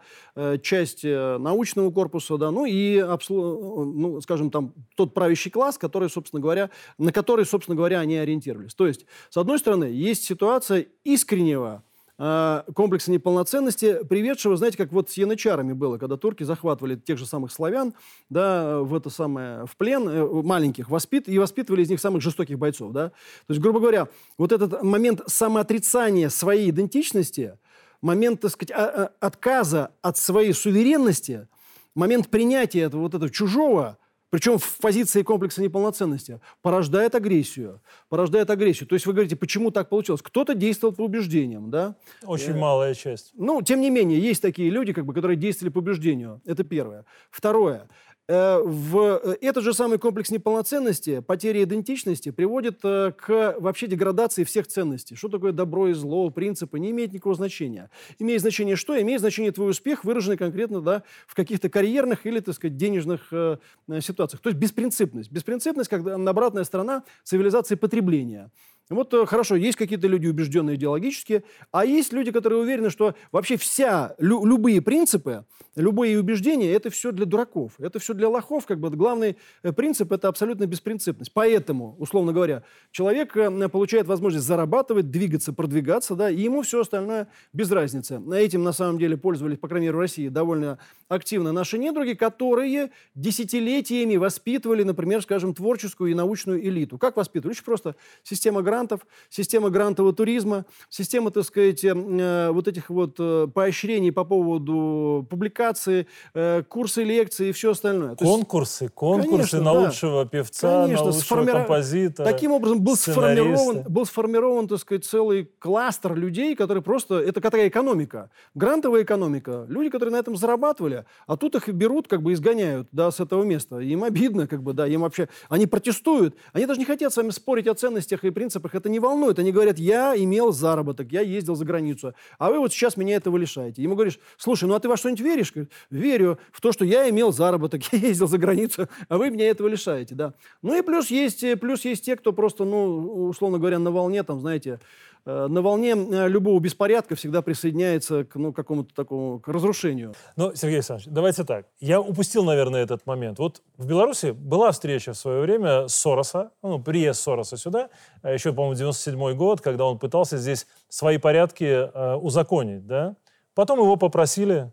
часть 0.62 1.04
научного 1.04 1.90
корпуса, 1.90 2.36
да, 2.36 2.50
ну 2.50 2.64
и, 2.66 3.02
ну, 3.28 4.20
скажем, 4.20 4.50
там, 4.50 4.74
тот 4.94 5.14
правящий 5.14 5.50
класс, 5.50 5.78
который, 5.78 6.10
собственно 6.10 6.40
говоря, 6.40 6.70
на 6.98 7.12
который, 7.12 7.44
собственно 7.44 7.76
говоря, 7.76 8.00
они 8.00 8.16
ориентировались. 8.16 8.74
То 8.74 8.86
есть, 8.86 9.06
с 9.30 9.36
одной 9.36 9.58
стороны, 9.58 9.84
есть 9.84 10.24
ситуация 10.24 10.86
искреннего 11.04 11.82
э, 12.18 12.62
комплекса 12.74 13.10
неполноценности, 13.10 14.04
приведшего, 14.04 14.56
знаете, 14.56 14.76
как 14.76 14.92
вот 14.92 15.10
с 15.10 15.14
янычарами 15.14 15.72
было, 15.72 15.98
когда 15.98 16.16
турки 16.16 16.42
захватывали 16.42 16.96
тех 16.96 17.18
же 17.18 17.26
самых 17.26 17.52
славян, 17.52 17.94
да, 18.28 18.80
в 18.80 18.94
это 18.94 19.10
самое, 19.10 19.66
в 19.66 19.76
плен, 19.76 20.08
э, 20.08 20.24
маленьких, 20.42 20.88
воспит, 20.88 21.28
и 21.28 21.38
воспитывали 21.38 21.82
из 21.82 21.90
них 21.90 22.00
самых 22.00 22.22
жестоких 22.22 22.58
бойцов, 22.58 22.92
да. 22.92 23.08
То 23.08 23.50
есть, 23.50 23.60
грубо 23.60 23.80
говоря, 23.80 24.08
вот 24.36 24.52
этот 24.52 24.82
момент 24.82 25.22
самоотрицания 25.26 26.28
своей 26.28 26.70
идентичности, 26.70 27.58
момент, 28.00 28.40
так 28.40 28.52
сказать, 28.52 28.72
а, 28.72 28.86
а, 28.86 29.26
отказа 29.26 29.92
от 30.02 30.16
своей 30.16 30.52
суверенности, 30.52 31.48
момент 31.94 32.28
принятия 32.28 32.80
этого, 32.80 33.02
вот 33.02 33.14
этого 33.14 33.30
чужого, 33.30 33.98
причем 34.30 34.58
в 34.58 34.78
позиции 34.78 35.22
комплекса 35.22 35.62
неполноценности, 35.62 36.40
порождает 36.60 37.14
агрессию. 37.14 37.80
Порождает 38.08 38.50
агрессию. 38.50 38.86
То 38.86 38.94
есть 38.94 39.06
вы 39.06 39.12
говорите, 39.14 39.36
почему 39.36 39.70
так 39.70 39.88
получилось? 39.88 40.20
Кто-то 40.22 40.54
действовал 40.54 40.94
по 40.94 41.02
убеждениям, 41.02 41.70
да? 41.70 41.96
Очень 42.24 42.52
э, 42.52 42.58
малая 42.58 42.94
часть. 42.94 43.32
Ну, 43.34 43.62
тем 43.62 43.80
не 43.80 43.90
менее, 43.90 44.20
есть 44.20 44.42
такие 44.42 44.70
люди, 44.70 44.92
как 44.92 45.06
бы, 45.06 45.14
которые 45.14 45.36
действовали 45.36 45.72
по 45.72 45.78
убеждению. 45.78 46.42
Это 46.44 46.62
первое. 46.62 47.04
Второе. 47.30 47.88
Э, 48.28 48.60
в 48.62 49.20
э, 49.24 49.36
этот 49.40 49.64
же 49.64 49.72
самый 49.72 49.98
комплекс 49.98 50.30
неполноценности, 50.30 51.20
потери 51.20 51.64
идентичности 51.64 52.30
приводит 52.30 52.80
э, 52.84 53.12
к 53.12 53.56
вообще 53.58 53.86
деградации 53.86 54.44
всех 54.44 54.66
ценностей. 54.66 55.16
Что 55.16 55.28
такое 55.28 55.52
добро 55.52 55.88
и 55.88 55.94
зло, 55.94 56.28
принципы, 56.28 56.78
не 56.78 56.90
имеет 56.90 57.14
никакого 57.14 57.34
значения. 57.34 57.90
Имеет 58.18 58.42
значение 58.42 58.76
что? 58.76 59.00
Имеет 59.00 59.20
значение 59.20 59.50
твой 59.50 59.70
успех, 59.70 60.04
выраженный 60.04 60.36
конкретно 60.36 60.82
да, 60.82 61.04
в 61.26 61.34
каких-то 61.34 61.70
карьерных 61.70 62.26
или, 62.26 62.40
так 62.40 62.54
сказать, 62.54 62.76
денежных 62.76 63.32
э, 63.32 63.56
ситуациях. 64.00 64.42
То 64.42 64.50
есть 64.50 64.60
беспринципность. 64.60 65.32
Беспринципность, 65.32 65.88
как 65.88 66.06
обратная 66.06 66.64
сторона 66.64 67.04
цивилизации 67.24 67.76
потребления. 67.76 68.50
Вот 68.90 69.12
э, 69.12 69.26
хорошо, 69.26 69.56
есть 69.56 69.76
какие-то 69.76 70.06
люди 70.06 70.26
убежденные 70.26 70.76
идеологически, 70.76 71.44
а 71.70 71.84
есть 71.84 72.12
люди, 72.12 72.32
которые 72.32 72.60
уверены, 72.60 72.90
что 72.90 73.14
вообще 73.32 73.56
вся, 73.56 74.14
лю, 74.18 74.44
любые 74.46 74.80
принципы, 74.80 75.44
любые 75.76 76.18
убеждения, 76.18 76.72
это 76.72 76.90
все 76.90 77.12
для 77.12 77.26
дураков, 77.26 77.74
это 77.78 77.98
все 77.98 78.14
для 78.14 78.28
лохов. 78.28 78.66
Как 78.66 78.80
бы 78.80 78.90
главный 78.90 79.36
э, 79.62 79.72
принцип– 79.72 80.12
это 80.12 80.28
абсолютно 80.28 80.66
беспринципность. 80.66 81.32
Поэтому, 81.32 81.96
условно 81.98 82.32
говоря, 82.32 82.62
человек 82.90 83.36
э, 83.36 83.68
получает 83.68 84.06
возможность 84.06 84.46
зарабатывать, 84.46 85.10
двигаться, 85.10 85.52
продвигаться, 85.52 86.14
да, 86.14 86.30
и 86.30 86.40
ему 86.40 86.62
все 86.62 86.80
остальное 86.80 87.28
без 87.52 87.70
разницы. 87.70 88.20
Этим, 88.32 88.62
на 88.62 88.72
самом 88.72 88.98
деле, 88.98 89.16
пользовались, 89.16 89.58
по 89.58 89.68
крайней 89.68 89.86
мере, 89.86 89.96
в 89.96 90.00
России 90.00 90.28
довольно 90.28 90.78
активно 91.08 91.52
наши 91.52 91.78
недруги, 91.78 92.14
которые 92.14 92.90
десятилетиями 93.14 94.16
воспитывали, 94.16 94.82
например, 94.82 95.22
скажем, 95.22 95.54
творческую 95.54 96.10
и 96.10 96.14
научную 96.14 96.64
элиту. 96.66 96.98
Как 96.98 97.16
воспитывали? 97.16 97.52
Очень 97.52 97.64
просто. 97.64 97.96
Система 98.22 98.62
грантов, 98.62 98.77
грантов, 98.78 99.00
система 99.28 99.70
грантового 99.70 100.12
туризма, 100.12 100.64
система, 100.88 101.30
так 101.30 101.44
сказать, 101.44 101.84
э, 101.84 102.50
вот 102.52 102.68
этих 102.68 102.90
вот 102.90 103.16
э, 103.18 103.48
поощрений 103.52 104.12
по 104.12 104.24
поводу 104.24 105.26
публикации, 105.28 106.06
э, 106.34 106.62
курсы 106.68 107.02
лекции 107.02 107.48
и 107.48 107.52
все 107.52 107.72
остальное. 107.72 108.14
Конкурсы, 108.14 108.84
есть, 108.84 108.94
конкурсы 108.94 109.30
конечно, 109.30 109.58
на 109.58 109.72
да. 109.72 109.80
лучшего 109.80 110.26
певца, 110.26 110.84
конечно, 110.84 111.04
на 111.06 111.10
лучшего 111.10 111.22
сформи... 111.24 111.50
композитора. 111.50 112.26
Таким 112.26 112.52
образом 112.52 112.80
был 112.80 112.96
сформирован, 112.96 113.82
был 113.88 114.06
сформирован, 114.06 114.68
так 114.68 114.78
сказать, 114.78 115.04
целый 115.04 115.50
кластер 115.58 116.14
людей, 116.14 116.54
которые 116.54 116.82
просто... 116.82 117.18
Это 117.18 117.40
такая 117.40 117.68
экономика, 117.68 118.30
грантовая 118.54 119.02
экономика. 119.02 119.66
Люди, 119.68 119.90
которые 119.90 120.12
на 120.12 120.18
этом 120.18 120.36
зарабатывали, 120.36 121.04
а 121.26 121.36
тут 121.36 121.56
их 121.56 121.68
берут, 121.68 122.06
как 122.06 122.22
бы 122.22 122.32
изгоняют, 122.32 122.88
да, 122.92 123.10
с 123.10 123.18
этого 123.18 123.42
места. 123.42 123.78
Им 123.78 124.04
обидно, 124.04 124.46
как 124.46 124.62
бы, 124.62 124.72
да, 124.72 124.86
им 124.86 125.00
вообще... 125.00 125.28
Они 125.48 125.66
протестуют, 125.66 126.36
они 126.52 126.66
даже 126.66 126.78
не 126.78 126.86
хотят 126.86 127.12
с 127.12 127.16
вами 127.16 127.30
спорить 127.30 127.66
о 127.66 127.74
ценностях 127.74 128.24
и 128.24 128.30
принципах 128.30 128.67
их 128.68 128.74
это 128.74 128.88
не 128.88 129.00
волнует. 129.00 129.38
Они 129.38 129.52
говорят, 129.52 129.78
я 129.78 130.14
имел 130.16 130.52
заработок, 130.52 131.12
я 131.12 131.20
ездил 131.20 131.54
за 131.54 131.64
границу, 131.64 132.14
а 132.38 132.50
вы 132.50 132.58
вот 132.58 132.72
сейчас 132.72 132.96
меня 132.96 133.16
этого 133.16 133.36
лишаете. 133.36 133.82
Ему 133.82 133.94
говоришь, 133.94 134.18
слушай, 134.36 134.68
ну 134.68 134.74
а 134.74 134.80
ты 134.80 134.88
во 134.88 134.96
что-нибудь 134.96 135.20
веришь? 135.20 135.52
Верю 135.90 136.38
в 136.52 136.60
то, 136.60 136.72
что 136.72 136.84
я 136.84 137.08
имел 137.10 137.32
заработок, 137.32 137.82
я 137.92 137.98
ездил 137.98 138.28
за 138.28 138.38
границу, 138.38 138.88
а 139.08 139.18
вы 139.18 139.30
меня 139.30 139.48
этого 139.48 139.68
лишаете, 139.68 140.14
да. 140.14 140.34
Ну 140.62 140.78
и 140.78 140.82
плюс 140.82 141.10
есть, 141.10 141.44
плюс 141.60 141.84
есть 141.84 142.04
те, 142.04 142.16
кто 142.16 142.32
просто, 142.32 142.64
ну, 142.64 143.26
условно 143.28 143.58
говоря, 143.58 143.78
на 143.78 143.90
волне, 143.90 144.22
там, 144.22 144.40
знаете, 144.40 144.78
Э, 145.17 145.17
на 145.28 145.60
волне 145.60 145.90
э, 145.90 146.28
любого 146.28 146.58
беспорядка 146.58 147.14
всегда 147.14 147.42
присоединяется 147.42 148.24
к 148.24 148.36
ну, 148.36 148.52
какому-то 148.52 148.94
такому 148.94 149.40
к 149.40 149.48
разрушению. 149.48 150.14
Ну, 150.36 150.54
Сергей 150.54 150.76
Александрович, 150.76 151.12
давайте 151.12 151.44
так. 151.44 151.66
Я 151.80 152.00
упустил, 152.00 152.44
наверное, 152.44 152.82
этот 152.82 153.04
момент. 153.06 153.38
Вот 153.38 153.62
в 153.76 153.86
Беларуси 153.86 154.30
была 154.30 154.72
встреча 154.72 155.12
в 155.12 155.18
свое 155.18 155.42
время 155.42 155.86
Сороса, 155.88 156.52
ну, 156.62 156.82
приезд 156.82 157.20
Сороса 157.20 157.58
сюда, 157.58 157.90
э, 158.22 158.32
еще, 158.32 158.52
по-моему, 158.54 158.74
97 158.74 159.34
год, 159.34 159.60
когда 159.60 159.84
он 159.84 159.98
пытался 159.98 160.38
здесь 160.38 160.66
свои 160.88 161.18
порядки 161.18 161.64
э, 161.64 162.14
узаконить, 162.14 162.86
да? 162.86 163.14
Потом 163.54 163.80
его 163.80 163.96
попросили, 163.96 164.72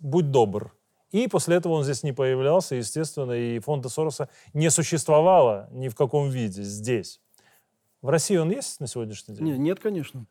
будь 0.00 0.30
добр. 0.30 0.72
И 1.12 1.28
после 1.28 1.56
этого 1.56 1.74
он 1.74 1.84
здесь 1.84 2.02
не 2.02 2.12
появлялся, 2.12 2.74
естественно, 2.74 3.32
и 3.32 3.60
фонда 3.60 3.88
Сороса 3.88 4.28
не 4.52 4.70
существовало 4.70 5.68
ни 5.70 5.88
в 5.88 5.94
каком 5.94 6.30
виде 6.30 6.62
здесь. 6.62 7.20
В 8.02 8.08
России 8.08 8.36
он 8.36 8.50
есть 8.50 8.80
на 8.80 8.86
сегодняшний 8.88 9.34
день? 9.34 9.46
Нет, 9.46 9.58
нет, 9.58 9.80
конечно. 9.80 10.26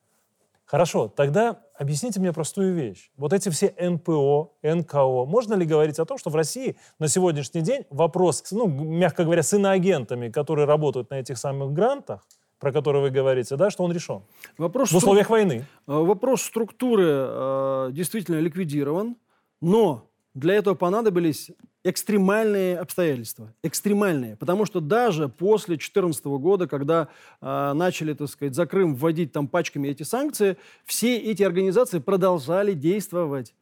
Хорошо, 0.65 1.09
тогда 1.09 1.61
объясните 1.77 2.19
мне 2.19 2.31
простую 2.31 2.73
вещь. 2.73 3.11
Вот 3.17 3.33
эти 3.33 3.49
все 3.49 3.73
НПО, 3.77 4.51
НКО, 4.63 5.25
можно 5.25 5.53
ли 5.55 5.65
говорить 5.65 5.99
о 5.99 6.05
том, 6.05 6.17
что 6.17 6.29
в 6.29 6.35
России 6.35 6.77
на 6.97 7.09
сегодняшний 7.09 7.61
день 7.61 7.85
вопрос, 7.89 8.43
ну, 8.51 8.67
мягко 8.67 9.23
говоря, 9.25 9.43
с 9.43 9.53
иноагентами, 9.53 10.29
которые 10.29 10.65
работают 10.65 11.09
на 11.09 11.15
этих 11.15 11.37
самых 11.37 11.73
грантах, 11.73 12.25
про 12.59 12.71
которые 12.71 13.01
вы 13.01 13.09
говорите, 13.09 13.57
да, 13.57 13.69
что 13.69 13.83
он 13.83 13.91
решен? 13.91 14.21
Вопрос 14.57 14.91
в 14.91 14.95
условиях 14.95 15.25
стру... 15.25 15.35
войны. 15.35 15.65
Э, 15.87 15.93
вопрос 15.93 16.43
структуры 16.43 17.05
э, 17.07 17.89
действительно 17.91 18.39
ликвидирован, 18.39 19.17
но 19.59 20.07
для 20.33 20.53
этого 20.53 20.75
понадобились 20.75 21.51
экстремальные 21.83 22.77
обстоятельства. 22.77 23.53
Экстремальные. 23.63 24.35
Потому 24.35 24.65
что 24.65 24.79
даже 24.79 25.29
после 25.29 25.75
2014 25.75 26.25
года, 26.25 26.67
когда 26.67 27.07
э, 27.41 27.73
начали, 27.73 28.13
так 28.13 28.29
сказать, 28.29 28.55
за 28.55 28.65
Крым 28.65 28.95
вводить 28.95 29.31
там 29.31 29.47
пачками 29.47 29.87
эти 29.87 30.03
санкции, 30.03 30.57
все 30.85 31.17
эти 31.17 31.43
организации 31.43 31.99
продолжали 31.99 32.73
действовать. 32.73 33.53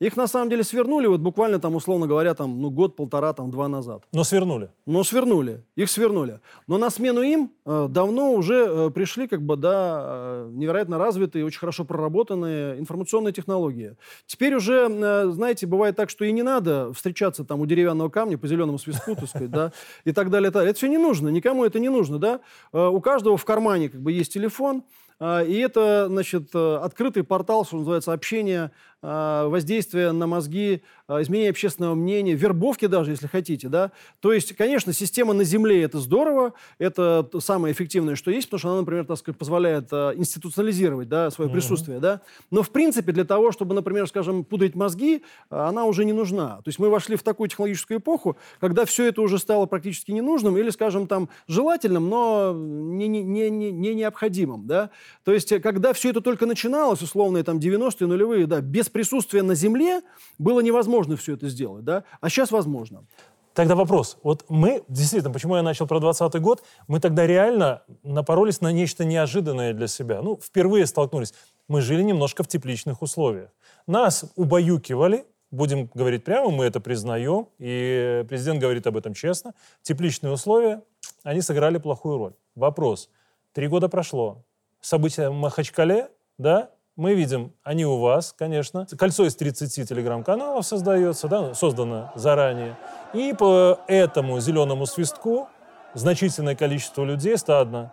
Их 0.00 0.16
на 0.16 0.28
самом 0.28 0.48
деле 0.48 0.62
свернули, 0.62 1.08
вот 1.08 1.20
буквально 1.20 1.58
там, 1.58 1.74
условно 1.74 2.06
говоря, 2.06 2.34
там, 2.34 2.62
ну, 2.62 2.70
год-полтора, 2.70 3.32
там, 3.32 3.50
два 3.50 3.66
назад. 3.66 4.04
Но 4.12 4.22
свернули. 4.22 4.70
Но 4.86 5.02
свернули. 5.02 5.64
Их 5.74 5.90
свернули. 5.90 6.40
Но 6.68 6.78
на 6.78 6.88
смену 6.90 7.20
им 7.20 7.50
э, 7.66 7.88
давно 7.90 8.32
уже 8.32 8.66
э, 8.68 8.90
пришли, 8.90 9.26
как 9.26 9.42
бы, 9.42 9.56
да, 9.56 10.02
э, 10.04 10.50
невероятно 10.52 10.98
развитые, 10.98 11.44
очень 11.44 11.58
хорошо 11.58 11.84
проработанные 11.84 12.78
информационные 12.78 13.32
технологии. 13.32 13.96
Теперь 14.26 14.54
уже, 14.54 14.88
э, 14.88 15.30
знаете, 15.30 15.66
бывает 15.66 15.96
так, 15.96 16.10
что 16.10 16.24
и 16.24 16.30
не 16.30 16.44
надо 16.44 16.92
встречаться 16.92 17.44
там 17.44 17.60
у 17.60 17.66
деревянного 17.66 18.08
камня 18.08 18.38
по 18.38 18.46
зеленому 18.46 18.78
свистку, 18.78 19.16
так 19.16 19.28
сказать, 19.28 19.50
да, 19.50 19.72
и 20.04 20.12
так 20.12 20.30
далее. 20.30 20.48
Это 20.48 20.74
все 20.74 20.86
не 20.86 20.98
нужно, 20.98 21.28
никому 21.28 21.64
это 21.64 21.80
не 21.80 21.88
нужно, 21.88 22.20
да. 22.20 22.40
Э, 22.72 22.86
у 22.86 23.00
каждого 23.00 23.36
в 23.36 23.44
кармане, 23.44 23.88
как 23.88 24.00
бы, 24.00 24.12
есть 24.12 24.32
телефон, 24.32 24.84
э, 25.18 25.44
и 25.48 25.58
это, 25.58 26.06
значит, 26.08 26.54
открытый 26.54 27.24
портал, 27.24 27.64
что 27.64 27.78
называется, 27.78 28.12
общение 28.12 28.70
воздействия 29.02 30.12
на 30.12 30.26
мозги, 30.26 30.82
а, 31.10 31.22
изменение 31.22 31.50
общественного 31.50 31.94
мнения, 31.94 32.34
вербовки 32.34 32.84
даже, 32.86 33.12
если 33.12 33.28
хотите, 33.28 33.68
да. 33.68 33.92
То 34.20 34.32
есть, 34.34 34.54
конечно, 34.54 34.92
система 34.92 35.32
на 35.32 35.42
Земле– 35.42 35.82
это 35.84 36.00
здорово, 36.00 36.52
это 36.78 37.26
самое 37.40 37.72
эффективное, 37.72 38.14
что 38.14 38.30
есть, 38.30 38.46
потому 38.48 38.58
что 38.58 38.68
она, 38.68 38.80
например, 38.80 39.06
так 39.06 39.16
сказать, 39.16 39.38
позволяет 39.38 39.88
а, 39.90 40.12
институционализировать, 40.14 41.08
да, 41.08 41.30
свое 41.30 41.48
mm-hmm. 41.48 41.52
присутствие, 41.54 41.98
да. 41.98 42.20
Но, 42.50 42.62
в 42.62 42.68
принципе, 42.68 43.12
для 43.12 43.24
того, 43.24 43.52
чтобы, 43.52 43.74
например, 43.74 44.06
скажем, 44.06 44.44
пудрить 44.44 44.74
мозги, 44.74 45.24
она 45.48 45.86
уже 45.86 46.04
не 46.04 46.12
нужна. 46.12 46.56
То 46.56 46.64
есть 46.66 46.78
мы 46.78 46.90
вошли 46.90 47.16
в 47.16 47.22
такую 47.22 47.48
технологическую 47.48 48.00
эпоху, 48.00 48.36
когда 48.60 48.84
все 48.84 49.06
это 49.06 49.22
уже 49.22 49.38
стало 49.38 49.64
практически 49.64 50.10
ненужным 50.10 50.58
или, 50.58 50.68
скажем, 50.68 51.06
там, 51.06 51.30
желательным, 51.46 52.10
но 52.10 52.52
не, 52.52 53.08
не, 53.08 53.22
не, 53.22 53.70
не 53.72 53.94
необходимым, 53.94 54.66
да. 54.66 54.90
То 55.24 55.32
есть, 55.32 55.58
когда 55.62 55.94
все 55.94 56.10
это 56.10 56.20
только 56.20 56.44
начиналось, 56.44 57.00
условные 57.00 57.44
там 57.44 57.58
90-е, 57.58 58.06
нулевые, 58.06 58.46
да, 58.46 58.60
без 58.60 58.87
без 58.88 58.90
присутствия 58.90 59.42
на 59.42 59.54
земле 59.54 60.00
было 60.38 60.60
невозможно 60.60 61.16
все 61.16 61.34
это 61.34 61.48
сделать, 61.48 61.84
да? 61.84 62.04
А 62.20 62.30
сейчас 62.30 62.50
возможно. 62.50 63.04
Тогда 63.52 63.74
вопрос. 63.74 64.16
Вот 64.22 64.44
мы, 64.48 64.82
действительно, 64.88 65.32
почему 65.32 65.56
я 65.56 65.62
начал 65.62 65.86
про 65.86 66.00
20 66.00 66.40
год, 66.40 66.62
мы 66.86 67.00
тогда 67.00 67.26
реально 67.26 67.82
напоролись 68.02 68.60
на 68.60 68.72
нечто 68.72 69.04
неожиданное 69.04 69.74
для 69.74 69.88
себя. 69.88 70.22
Ну, 70.22 70.38
впервые 70.42 70.86
столкнулись. 70.86 71.34
Мы 71.66 71.80
жили 71.80 72.02
немножко 72.02 72.42
в 72.42 72.48
тепличных 72.48 73.02
условиях. 73.02 73.50
Нас 73.86 74.24
убаюкивали, 74.36 75.26
будем 75.50 75.90
говорить 75.92 76.24
прямо, 76.24 76.50
мы 76.50 76.64
это 76.64 76.80
признаем, 76.80 77.48
и 77.58 78.24
президент 78.28 78.60
говорит 78.60 78.86
об 78.86 78.96
этом 78.96 79.12
честно. 79.12 79.54
Тепличные 79.82 80.32
условия, 80.32 80.82
они 81.24 81.42
сыграли 81.42 81.78
плохую 81.78 82.18
роль. 82.18 82.32
Вопрос. 82.54 83.10
Три 83.52 83.66
года 83.66 83.88
прошло. 83.88 84.44
События 84.80 85.30
в 85.30 85.34
Махачкале, 85.34 86.10
да, 86.38 86.70
мы 86.98 87.14
видим, 87.14 87.52
они 87.62 87.86
у 87.86 88.00
вас, 88.00 88.34
конечно. 88.36 88.84
Кольцо 88.98 89.24
из 89.24 89.36
30 89.36 89.88
телеграм-каналов 89.88 90.66
создается, 90.66 91.28
да, 91.28 91.54
создано 91.54 92.10
заранее. 92.16 92.76
И 93.14 93.32
по 93.38 93.78
этому 93.86 94.40
зеленому 94.40 94.84
свистку 94.84 95.48
значительное 95.94 96.56
количество 96.56 97.04
людей 97.04 97.38
стадно 97.38 97.92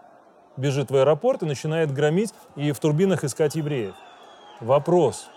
бежит 0.58 0.90
в 0.90 0.96
аэропорт 0.96 1.44
и 1.44 1.46
начинает 1.46 1.94
громить 1.94 2.34
и 2.56 2.72
в 2.72 2.80
турбинах 2.80 3.24
искать 3.24 3.54
евреев. 3.54 3.94
Вопрос. 4.60 5.28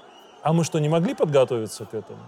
А 0.43 0.55
мы 0.55 0.65
что, 0.65 0.79
не 0.79 0.89
могли 0.89 1.13
подготовиться 1.13 1.85
к 1.85 1.93
этому? 1.93 2.23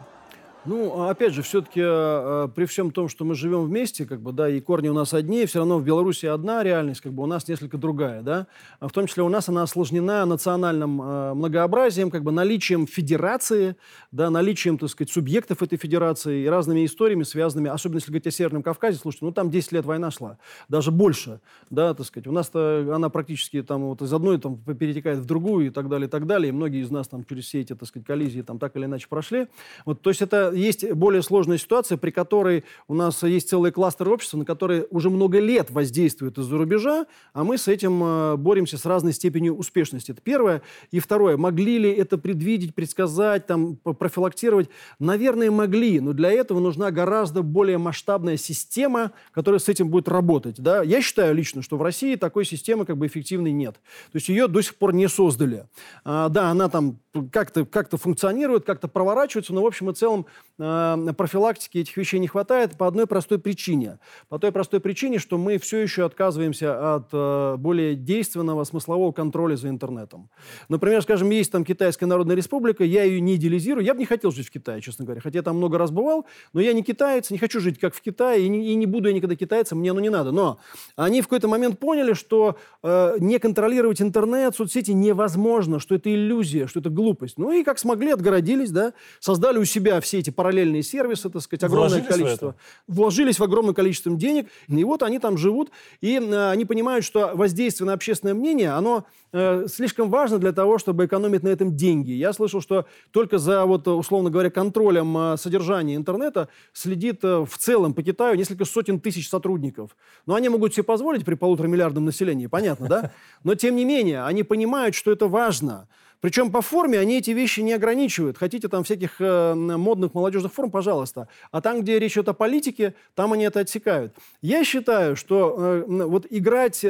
Ну, 0.67 1.00
а 1.00 1.11
опять 1.11 1.33
же, 1.33 1.40
все-таки 1.40 1.81
э, 1.83 2.49
при 2.55 2.67
всем 2.67 2.90
том, 2.90 3.09
что 3.09 3.25
мы 3.25 3.35
живем 3.35 3.64
вместе, 3.64 4.05
как 4.05 4.21
бы, 4.21 4.33
да, 4.33 4.47
и 4.47 4.61
корни 4.61 4.88
у 4.88 4.93
нас 4.93 5.14
одни, 5.14 5.47
все 5.47 5.61
равно 5.61 5.79
в 5.79 5.85
Беларуси 5.85 6.26
одна 6.26 6.62
реальность, 6.62 7.00
как 7.00 7.14
бы 7.14 7.23
у 7.23 7.26
нас 7.26 7.49
несколько 7.49 7.79
другая, 7.79 8.21
да. 8.21 8.47
А 8.79 8.88
в 8.88 8.93
том 8.93 9.07
числе 9.07 9.23
у 9.23 9.31
нас 9.31 9.49
она 9.49 9.62
осложнена 9.62 10.26
национальным 10.26 11.00
э, 11.00 11.33
многообразием, 11.33 12.11
как 12.11 12.25
бы 12.25 12.31
наличием 12.31 12.87
федерации, 12.87 13.75
да, 14.12 14.29
наличием, 14.29 14.76
так 14.76 14.90
сказать, 14.90 15.11
субъектов 15.11 15.62
этой 15.62 15.79
федерации 15.79 16.43
и 16.43 16.47
разными 16.47 16.85
историями, 16.85 17.23
связанными, 17.23 17.71
особенно 17.71 17.97
если 17.97 18.11
говорить 18.11 18.26
о 18.26 18.31
Северном 18.31 18.62
Кавказе, 18.62 18.99
слушайте, 18.99 19.25
ну 19.25 19.33
там 19.33 19.50
10 19.50 19.73
лет 19.73 19.87
война 19.87 20.11
шла, 20.11 20.37
даже 20.69 20.90
больше, 20.90 21.40
да, 21.71 21.95
так 21.95 22.05
сказать. 22.05 22.26
У 22.26 22.33
нас-то 22.33 22.87
она 22.95 23.09
практически 23.09 23.62
там 23.62 23.85
вот 23.85 24.02
из 24.02 24.12
одной 24.12 24.38
там 24.38 24.59
перетекает 24.59 25.21
в 25.21 25.25
другую 25.25 25.69
и 25.69 25.71
так 25.71 25.88
далее, 25.88 26.07
и 26.07 26.11
так 26.11 26.26
далее. 26.26 26.50
И 26.50 26.52
многие 26.52 26.83
из 26.83 26.90
нас 26.90 27.09
там 27.09 27.25
через 27.25 27.47
все 27.47 27.62
эти, 27.62 27.75
так 27.75 27.88
сказать, 27.88 28.07
коллизии 28.07 28.43
там 28.43 28.59
так 28.59 28.76
или 28.76 28.85
иначе 28.85 29.07
прошли. 29.09 29.47
Вот, 29.87 30.02
то 30.02 30.11
есть 30.11 30.21
это 30.21 30.50
есть 30.52 30.90
более 30.92 31.23
сложная 31.23 31.59
ситуация, 31.59 31.99
при 31.99 32.11
которой 32.11 32.64
у 32.88 32.95
нас 32.95 33.23
есть 33.23 33.49
целый 33.49 33.73
кластер 33.73 34.09
общества, 34.09 34.38
на 34.38 34.45
которые 34.45 34.87
уже 34.90 35.11
много 35.11 35.38
лет 35.38 35.71
воздействуют 35.71 36.38
из-за 36.38 36.57
рубежа, 36.57 37.07
а 37.33 37.45
мы 37.45 37.59
с 37.59 37.69
этим 37.69 38.02
э, 38.02 38.37
боремся 38.37 38.78
с 38.78 38.85
разной 38.85 39.12
степенью 39.12 39.57
успешности. 39.57 40.12
Это 40.12 40.21
первое. 40.23 40.62
И 40.90 40.99
второе. 40.99 41.37
Могли 41.37 41.78
ли 41.78 41.90
это 41.90 42.19
предвидеть, 42.19 42.75
предсказать, 42.75 43.47
там, 43.47 43.76
профилактировать? 43.76 44.69
Наверное, 44.99 45.50
могли, 45.50 46.00
но 46.00 46.12
для 46.12 46.30
этого 46.30 46.61
нужна 46.61 46.90
гораздо 46.90 47.42
более 47.42 47.78
масштабная 47.78 48.37
система, 48.37 49.12
которая 49.33 49.59
с 49.59 49.69
этим 49.69 49.88
будет 49.88 50.09
работать. 50.09 50.61
Да? 50.61 50.83
Я 50.83 51.02
считаю 51.02 51.35
лично, 51.35 51.62
что 51.62 51.76
в 51.76 51.83
России 51.83 52.16
такой 52.16 52.45
системы 52.45 52.85
как 52.85 52.97
бы 52.97 53.07
эффективной 53.07 53.52
нет. 53.52 53.75
То 54.12 54.16
есть 54.16 54.28
ее 54.28 54.49
до 54.49 54.62
сих 54.62 54.76
пор 54.76 54.95
не 54.95 55.09
создали. 55.09 55.66
А, 56.04 56.28
да, 56.28 56.50
она 56.50 56.69
там 56.69 56.99
как-то 57.33 57.64
как 57.64 57.90
функционирует, 57.90 58.64
как-то 58.64 58.88
проворачивается, 58.88 59.52
но 59.52 59.62
в 59.62 59.66
общем 59.66 59.90
и 59.90 59.95
целом 59.95 60.26
профилактики 60.61 61.78
этих 61.78 61.97
вещей 61.97 62.18
не 62.18 62.28
хватает 62.28 62.76
по 62.76 62.87
одной 62.87 63.06
простой 63.06 63.38
причине. 63.38 63.99
По 64.28 64.38
той 64.38 64.52
простой 64.52 64.80
причине, 64.80 65.18
что 65.18 65.38
мы 65.38 65.59
все 65.59 65.78
еще 65.78 66.04
отказываемся 66.04 66.97
от 66.97 67.09
э, 67.12 67.56
более 67.56 67.94
действенного 67.94 68.64
смыслового 68.64 69.12
контроля 69.12 69.56
за 69.56 69.68
интернетом. 69.68 70.28
Например, 70.68 71.00
скажем, 71.02 71.30
есть 71.30 71.50
там 71.50 71.64
Китайская 71.64 72.04
Народная 72.04 72.37
Республика, 72.37 72.85
я 72.85 73.04
ее 73.04 73.20
не 73.23 73.37
идеализирую, 73.37 73.85
я 73.85 73.94
бы 73.94 74.00
не 74.00 74.06
хотел 74.06 74.32
жить 74.32 74.49
в 74.49 74.50
Китае, 74.50 74.82
честно 74.82 75.06
говоря, 75.06 75.23
хотя 75.23 75.38
я 75.38 75.42
там 75.42 75.56
много 75.56 75.78
раз 75.78 75.90
бывал, 75.90 76.26
но 76.52 76.61
я 76.61 76.75
не 76.75 76.82
китаец, 76.82 77.30
не 77.30 77.38
хочу 77.38 77.61
жить 77.61 77.78
как 77.78 77.94
в 77.94 78.02
Китае, 78.02 78.44
и 78.44 78.49
не, 78.49 78.73
и 78.73 78.75
не 78.75 78.87
буду 78.87 79.09
я 79.09 79.14
никогда 79.14 79.37
китайцем, 79.37 79.78
мне 79.78 79.92
ну 79.94 80.00
не 80.00 80.11
надо. 80.11 80.30
Но 80.30 80.59
они 80.97 81.23
в 81.23 81.25
какой-то 81.25 81.49
момент 81.49 81.78
поняли, 81.78 82.12
что 82.12 82.59
э, 82.82 83.16
не 83.18 83.38
контролировать 83.38 84.02
интернет, 84.02 84.54
соцсети 84.54 84.90
невозможно, 84.90 85.78
что 85.78 85.94
это 85.94 86.12
иллюзия, 86.12 86.66
что 86.66 86.80
это 86.80 86.90
глупость. 86.90 87.38
Ну 87.38 87.52
и 87.52 87.64
как 87.64 87.78
смогли, 87.78 88.11
отгородились, 88.11 88.70
да, 88.70 88.92
создали 89.20 89.59
у 89.59 89.64
себя 89.64 90.00
все 90.00 90.18
эти 90.18 90.29
параллельные 90.30 90.82
сервисы, 90.82 91.30
так 91.30 91.42
сказать, 91.42 91.64
огромное 91.64 92.00
Вложились 92.00 92.08
количество. 92.08 92.54
В 92.87 92.94
Вложились 92.94 93.38
в 93.38 93.42
огромное 93.42 93.75
количество 93.75 94.14
денег, 94.14 94.49
и 94.68 94.84
вот 94.84 95.02
они 95.02 95.18
там 95.18 95.37
живут, 95.37 95.70
и 96.00 96.16
э, 96.16 96.50
они 96.50 96.64
понимают, 96.64 97.04
что 97.04 97.32
воздействие 97.34 97.87
на 97.87 97.94
общественное 97.94 98.34
мнение, 98.34 98.70
оно 98.70 99.06
э, 99.32 99.66
слишком 99.68 100.10
важно 100.10 100.38
для 100.38 100.52
того, 100.52 100.78
чтобы 100.78 101.06
экономить 101.06 101.42
на 101.42 101.49
этом 101.49 101.76
деньги. 101.76 102.12
Я 102.12 102.32
слышал, 102.32 102.60
что 102.60 102.87
только 103.10 103.38
за, 103.38 103.64
вот, 103.64 103.87
условно 103.88 104.30
говоря, 104.30 104.50
контролем 104.50 105.16
э, 105.16 105.37
содержания 105.37 105.96
интернета 105.96 106.49
следит 106.72 107.25
э, 107.25 107.44
в 107.44 107.58
целом 107.58 107.94
по 107.94 108.02
Китаю 108.02 108.37
несколько 108.37 108.64
сотен 108.64 109.00
тысяч 109.00 109.28
сотрудников. 109.28 109.96
Но 110.26 110.34
они 110.34 110.49
могут 110.49 110.75
себе 110.75 110.84
позволить 110.84 111.25
при 111.25 111.34
полутора 111.34 111.68
миллиардном 111.68 112.04
населении, 112.04 112.46
понятно, 112.46 112.88
да? 112.88 113.12
Но 113.44 113.54
тем 113.54 113.76
не 113.76 113.84
менее, 113.84 114.25
они 114.25 114.42
понимают, 114.42 114.94
что 114.94 115.10
это 115.10 115.26
важно. 115.26 115.88
Причем 116.20 116.50
по 116.50 116.60
форме 116.60 116.98
они 116.98 117.18
эти 117.18 117.30
вещи 117.30 117.60
не 117.60 117.72
ограничивают. 117.72 118.36
Хотите 118.36 118.68
там 118.68 118.84
всяких 118.84 119.20
э, 119.20 119.54
модных 119.54 120.14
молодежных 120.14 120.52
форм, 120.52 120.70
пожалуйста. 120.70 121.28
А 121.50 121.60
там, 121.60 121.80
где 121.80 121.98
речь 121.98 122.12
идет 122.12 122.28
о 122.28 122.34
политике, 122.34 122.94
там 123.14 123.32
они 123.32 123.44
это 123.44 123.60
отсекают. 123.60 124.14
Я 124.42 124.64
считаю, 124.64 125.16
что 125.16 125.56
э, 125.58 125.84
вот 125.86 126.26
играть 126.30 126.84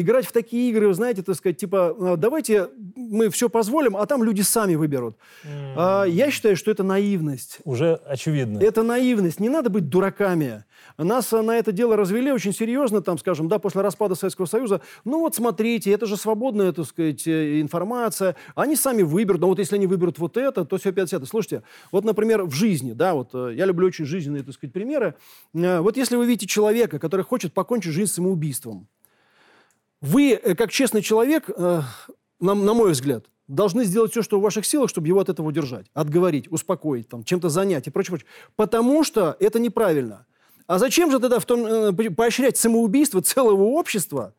играть 0.00 0.26
в 0.26 0.32
такие 0.32 0.70
игры, 0.70 0.92
знаете, 0.94 1.22
так 1.22 1.34
сказать, 1.34 1.56
типа, 1.56 1.96
«А, 1.98 2.16
давайте 2.16 2.68
мы 2.94 3.30
все 3.30 3.48
позволим, 3.48 3.96
а 3.96 4.06
там 4.06 4.22
люди 4.22 4.42
сами 4.42 4.76
выберут. 4.76 5.16
Mm. 5.44 5.74
А, 5.76 6.04
я 6.04 6.30
считаю, 6.30 6.56
что 6.56 6.70
это 6.70 6.84
наивность. 6.84 7.58
Уже 7.64 7.94
очевидно. 8.06 8.60
Это 8.60 8.82
наивность. 8.82 9.40
Не 9.40 9.48
надо 9.48 9.70
быть 9.70 9.88
дураками. 9.88 10.64
Нас 10.96 11.32
на 11.32 11.56
это 11.56 11.72
дело 11.72 11.96
развели 11.96 12.30
очень 12.30 12.52
серьезно, 12.52 13.02
там, 13.02 13.18
скажем, 13.18 13.48
да, 13.48 13.58
после 13.58 13.80
распада 13.80 14.14
Советского 14.14 14.46
Союза. 14.46 14.80
Ну 15.04 15.20
вот 15.20 15.34
смотрите, 15.34 15.90
это 15.90 16.06
же 16.06 16.16
свободная, 16.16 16.72
так 16.72 16.86
сказать, 16.86 17.26
э, 17.26 17.60
информация. 17.60 18.36
Они 18.54 18.76
сами 18.76 19.02
выберут. 19.02 19.40
Но 19.40 19.48
вот 19.48 19.58
если 19.58 19.76
они 19.76 19.86
выберут 19.86 20.18
вот 20.18 20.36
это, 20.36 20.64
то 20.64 20.78
все 20.78 20.92
50 20.92 21.26
Слушайте, 21.26 21.62
вот, 21.90 22.04
например, 22.04 22.44
в 22.44 22.52
жизни, 22.52 22.92
да, 22.92 23.14
вот 23.14 23.30
э, 23.34 23.54
я 23.54 23.66
люблю 23.66 23.88
очень 23.88 24.04
жизненные, 24.04 24.42
так 24.44 24.54
сказать, 24.54 24.72
примеры. 24.72 25.14
Э, 25.54 25.80
вот 25.80 25.96
если 25.96 26.16
вы 26.16 26.26
видите 26.26 26.46
человека, 26.46 26.98
который 26.98 27.24
хочет 27.24 27.52
покончить 27.52 27.92
жизнь 27.92 28.12
самоубийством, 28.12 28.86
вы, 30.00 30.32
э, 30.32 30.54
как 30.54 30.70
честный 30.70 31.02
человек, 31.02 31.48
э, 31.48 31.82
на, 32.40 32.54
на 32.54 32.74
мой 32.74 32.92
взгляд, 32.92 33.26
должны 33.46 33.84
сделать 33.84 34.12
все, 34.12 34.22
что 34.22 34.38
в 34.38 34.42
ваших 34.42 34.66
силах, 34.66 34.90
чтобы 34.90 35.08
его 35.08 35.20
от 35.20 35.28
этого 35.28 35.48
удержать, 35.48 35.86
отговорить, 35.94 36.50
успокоить, 36.50 37.08
там, 37.08 37.24
чем-то 37.24 37.48
занять 37.48 37.86
и 37.86 37.90
прочее, 37.90 38.10
прочее. 38.10 38.28
Потому 38.56 39.02
что 39.04 39.36
это 39.40 39.58
неправильно. 39.58 40.26
А 40.66 40.78
зачем 40.78 41.10
же 41.10 41.18
тогда 41.18 41.38
в 41.38 41.46
том, 41.46 41.64
э, 41.66 42.10
поощрять 42.10 42.56
самоубийство 42.58 43.22
целого 43.22 43.62
общества, 43.62 44.34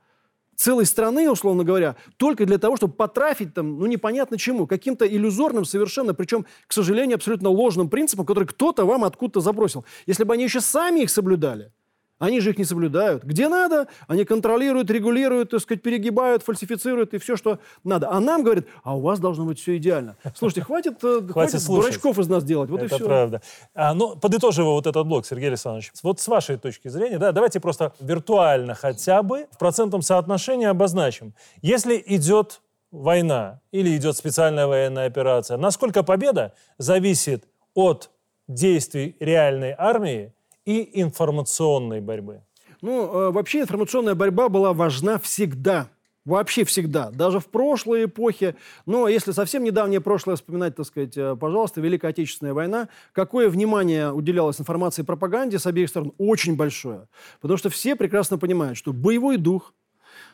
целой 0.56 0.86
страны, 0.86 1.30
условно 1.30 1.64
говоря, 1.64 1.96
только 2.18 2.46
для 2.46 2.58
того, 2.58 2.76
чтобы 2.76 2.94
потрафить 2.94 3.54
там, 3.54 3.80
ну, 3.80 3.86
непонятно 3.86 4.38
чему, 4.38 4.68
каким-то 4.68 5.08
иллюзорным 5.08 5.66
совершенно, 5.66 6.14
причем, 6.14 6.46
к 6.68 6.74
сожалению, 6.74 7.16
абсолютно 7.16 7.50
ложным 7.50 7.90
принципом, 7.90 8.26
который 8.26 8.46
кто-то 8.46 8.86
вам 8.86 9.06
откуда-то 9.06 9.40
забросил. 9.40 9.86
Если 10.06 10.24
бы 10.24 10.34
они 10.34 10.44
еще 10.44 10.60
сами 10.60 11.02
их 11.02 11.10
соблюдали, 11.10 11.72
они 12.20 12.42
же 12.42 12.52
их 12.52 12.58
не 12.58 12.66
соблюдают. 12.66 13.24
Где 13.24 13.48
надо, 13.48 13.88
они 14.08 14.26
контролируют, 14.26 14.92
регулируют, 14.92 15.52
так 15.52 15.62
сказать, 15.62 15.82
перегибают, 15.82 16.44
фальсифицируют 16.44 17.14
и 17.14 17.18
все, 17.18 17.36
что 17.36 17.60
надо. 17.84 18.10
А 18.12 18.20
нам 18.20 18.44
говорят, 18.44 18.66
а 18.84 18.96
у 18.96 19.02
вас 19.02 19.20
должно 19.20 19.46
быть 19.46 19.60
все 19.60 19.78
идеально. 19.78 20.18
Слушайте, 20.36 20.62
хватит, 20.62 21.04
э, 21.04 21.22
хватит, 21.22 21.32
хватит 21.32 21.66
дурачков 21.66 22.20
из 22.20 22.28
нас 22.28 22.44
делать. 22.44 22.70
Вот 22.70 22.82
Это 22.82 22.96
и 22.96 22.98
все. 22.98 23.06
правда. 23.06 23.42
А, 23.74 23.94
ну, 23.94 24.16
подытоживая 24.18 24.72
вот 24.72 24.86
этот 24.86 25.08
блок, 25.08 25.26
Сергей 25.26 25.48
Александрович, 25.48 25.92
вот 26.04 26.20
с 26.20 26.28
вашей 26.28 26.58
точки 26.58 26.90
зрения, 26.90 27.18
да, 27.18 27.32
давайте 27.32 27.60
просто 27.60 27.94
виртуально 28.00 28.76
хотя 28.76 29.24
бы 29.24 29.48
в 29.52 29.58
процентном 29.58 30.02
соотношении 30.02 30.68
обозначим. 30.68 31.34
Если 31.62 32.04
идет 32.06 32.62
война 32.92 33.62
или 33.72 33.96
идет 33.96 34.18
специальная 34.18 34.68
военная 34.68 35.08
операция, 35.08 35.58
насколько 35.58 36.04
победа 36.04 36.54
зависит 36.78 37.46
от 37.74 38.10
действий 38.48 39.16
реальной 39.20 39.74
армии 39.78 40.34
и 40.70 41.02
информационной 41.02 42.00
борьбы? 42.00 42.42
Ну, 42.82 43.06
э, 43.06 43.32
вообще 43.32 43.62
информационная 43.62 44.14
борьба 44.14 44.50
была 44.50 44.72
важна 44.72 45.18
всегда. 45.18 45.90
Вообще 46.26 46.64
всегда, 46.64 47.10
даже 47.10 47.40
в 47.40 47.48
прошлой 47.48 48.06
эпохе. 48.06 48.56
Но 48.86 49.08
если 49.08 49.32
совсем 49.32 49.64
недавнее 49.64 50.00
прошлое 50.00 50.36
вспоминать, 50.36 50.76
так 50.76 50.86
сказать, 50.86 51.18
э, 51.18 51.36
пожалуйста, 51.36 51.82
Великая 51.82 52.10
Отечественная 52.10 52.54
война, 52.54 52.88
какое 53.14 53.50
внимание 53.50 54.12
уделялось 54.12 54.60
информации 54.62 55.02
и 55.02 55.06
пропаганде 55.06 55.58
с 55.58 55.66
обеих 55.66 55.90
сторон? 55.90 56.14
Очень 56.20 56.56
большое. 56.56 57.08
Потому 57.42 57.58
что 57.58 57.72
все 57.72 57.96
прекрасно 57.96 58.38
понимают, 58.38 58.78
что 58.78 58.94
боевой 58.94 59.38
дух, 59.38 59.74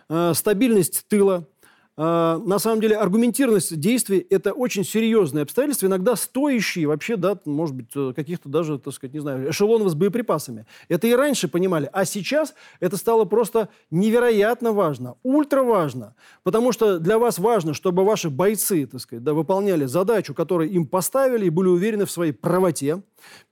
э, 0.10 0.34
стабильность 0.36 1.06
тыла, 1.08 1.48
на 1.97 2.60
самом 2.60 2.81
деле 2.81 2.97
аргументированность 2.97 3.79
действий– 3.79 4.25
это 4.29 4.51
очень 4.51 4.84
серьезные 4.84 5.43
обстоятельства, 5.43 5.88
иногда 5.88 6.17
стоящие 6.17 6.88
вообще, 6.88 7.15
да, 7.15 7.39
может 7.45 7.73
быть, 7.73 7.88
э, 7.95 8.12
каких-то 8.13 8.49
даже, 8.49 8.77
так 8.79 8.93
сказать, 8.93 9.13
не 9.13 9.21
знаю, 9.21 9.49
эшелонов 9.49 9.89
с 9.89 9.95
боеприпасами. 9.95 10.65
Это 10.89 11.08
и 11.08 11.13
раньше 11.13 11.47
понимали, 11.47 11.89
а 11.93 12.03
сейчас 12.03 12.53
это 12.81 12.97
стало 12.97 13.23
просто 13.23 13.69
невероятно 13.91 14.73
важно, 14.73 15.15
ультра 15.23 15.63
важно, 15.63 16.15
потому 16.43 16.73
что 16.73 16.99
для 16.99 17.17
вас 17.17 17.39
важно, 17.39 17.73
чтобы 17.73 18.03
ваши 18.03 18.29
бойцы, 18.29 18.86
так 18.86 18.99
сказать, 18.99 19.23
да, 19.23 19.34
выполняли 19.34 19.86
задачу, 19.86 20.34
которую 20.34 20.69
им 20.71 20.88
поставили 20.88 21.45
и 21.45 21.49
были 21.49 21.69
уверены 21.69 22.05
в 22.05 22.12
своей 22.12 22.34
правоте, 22.34 23.03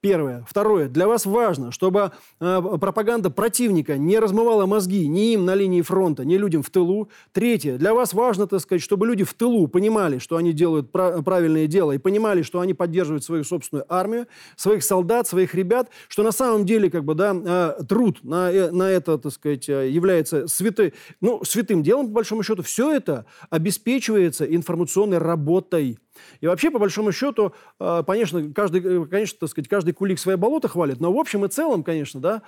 Первое. 0.02 0.46
Второе. 0.50 0.90
Для 0.90 1.08
вас 1.08 1.26
важно, 1.26 1.72
чтобы 1.72 2.12
э, 2.42 2.62
пропаганда 2.80 3.30
противника 3.30 3.98
не 3.98 4.20
размывала 4.20 4.66
мозги 4.66 5.08
ни 5.08 5.34
им 5.34 5.46
на 5.46 5.56
линии 5.56 5.82
фронта, 5.82 6.26
ни 6.26 6.36
людям 6.36 6.62
в 6.62 6.70
тылу. 6.70 7.10
Третье. 7.32 7.78
Для 7.78 7.94
вас 7.94 8.14
важно, 8.14 8.48
так 8.48 8.60
сказать, 8.60 8.82
чтобы 8.82 9.08
люди 9.08 9.24
в 9.24 9.34
тылу 9.34 9.68
понимали, 9.68 10.18
что 10.18 10.36
они 10.36 10.52
делают 10.52 10.92
прав- 10.92 11.24
правильное 11.24 11.68
дело, 11.68 11.94
и 11.94 11.98
понимали, 11.98 12.42
что 12.42 12.60
они 12.60 12.74
поддерживают 12.74 13.24
свою 13.24 13.44
собственную 13.44 13.86
армию, 13.88 14.28
своих 14.58 14.84
солдат, 14.84 15.28
своих 15.28 15.56
ребят, 15.56 15.90
что 16.10 16.24
на 16.24 16.32
самом 16.32 16.66
деле, 16.66 16.90
как 16.90 17.06
бы, 17.06 17.16
да, 17.16 17.34
э, 17.80 17.84
труд 17.86 18.20
на, 18.24 18.52
э, 18.52 18.72
на 18.72 18.90
это, 18.90 19.18
так 19.18 19.32
сказать, 19.32 19.70
э, 19.70 19.90
является 19.90 20.48
святой, 20.48 20.94
ну, 21.22 21.44
святым 21.46 21.82
делом, 21.82 22.08
по 22.08 22.14
большому 22.14 22.44
счету. 22.44 22.62
Все 22.62 22.94
это 22.94 23.26
обеспечивается 23.50 24.46
информационной 24.46 25.20
работой. 25.20 25.98
И 26.42 26.48
вообще, 26.48 26.72
по 26.72 26.80
большому 26.80 27.12
счету, 27.12 27.54
э, 27.80 28.04
конечно, 28.06 28.52
каждый, 28.54 28.82
э, 28.82 29.06
конечно, 29.06 29.38
так 29.40 29.50
сказать, 29.50 29.68
каждый 29.68 29.94
кулик 29.94 30.20
свое 30.20 30.38
болото 30.38 30.68
хвалит, 30.68 31.00
но 31.00 31.12
в 31.12 31.18
общем 31.18 31.46
и 31.46 31.48
целом, 31.50 31.84
конечно, 31.84 32.20
да, 32.20 32.42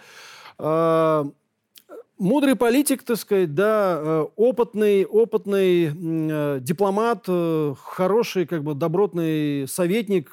э, 0.59 1.25
мудрый 2.17 2.55
политик, 2.55 3.03
так 3.03 3.17
сказать, 3.17 3.53
да, 3.53 4.23
опытный, 4.35 5.05
опытный 5.05 6.59
дипломат, 6.61 7.27
хороший, 7.81 8.45
как 8.45 8.63
бы, 8.63 8.73
добротный 8.73 9.67
советник, 9.67 10.31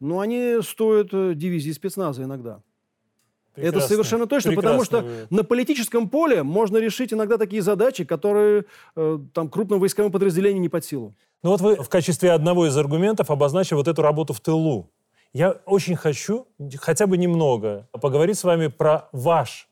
ну, 0.00 0.20
они 0.20 0.58
стоят 0.62 1.08
э, 1.12 1.32
дивизии 1.34 1.70
спецназа 1.70 2.24
иногда. 2.24 2.60
Прекрасно. 3.54 3.78
Это 3.78 3.88
совершенно 3.88 4.26
точно, 4.26 4.52
потому 4.52 4.80
Прекрасно 4.80 4.98
что 4.98 5.08
вы- 5.08 5.26
на 5.30 5.44
политическом 5.44 6.08
поле 6.08 6.42
можно 6.42 6.76
решить 6.78 7.12
иногда 7.12 7.38
такие 7.38 7.62
задачи, 7.62 8.04
которые 8.04 8.64
э, 8.96 9.18
там 9.32 9.48
крупным 9.48 9.78
войсковым 9.80 10.10
подразделениям 10.10 10.60
не 10.62 10.68
под 10.68 10.84
силу. 10.84 11.14
Ну 11.44 11.50
вот 11.50 11.60
вы 11.60 11.76
в 11.76 11.90
качестве 11.90 12.32
одного 12.32 12.66
из 12.66 12.76
аргументов 12.78 13.30
обозначили 13.30 13.74
вот 13.74 13.86
эту 13.86 14.00
работу 14.00 14.32
в 14.32 14.40
тылу. 14.40 14.90
Я 15.34 15.50
очень 15.66 15.94
хочу, 15.94 16.46
хотя 16.76 17.06
бы 17.06 17.18
немного, 17.18 17.86
поговорить 17.92 18.38
с 18.38 18.44
вами 18.44 18.68
про 18.68 19.10
ваш 19.12 19.68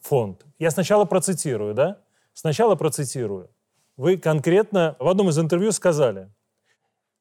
фонд. 0.00 0.44
Я 0.58 0.72
сначала 0.72 1.04
процитирую, 1.04 1.74
да? 1.74 1.98
Сначала 2.32 2.74
процитирую. 2.74 3.50
Вы 3.96 4.16
конкретно 4.16 4.96
в 4.98 5.06
одном 5.06 5.28
из 5.28 5.38
интервью 5.38 5.70
сказали, 5.70 6.28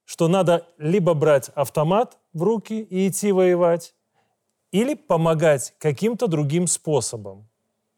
что 0.06 0.28
надо 0.28 0.66
либо 0.80 1.14
брать 1.14 1.50
автомат 1.50 2.18
в 2.34 2.42
руки 2.42 2.82
и 2.82 3.08
идти 3.08 3.32
воевать, 3.32 3.94
или 4.72 4.96
помогать 4.96 5.76
каким-то 5.78 6.26
другим 6.26 6.66
способом. 6.66 7.48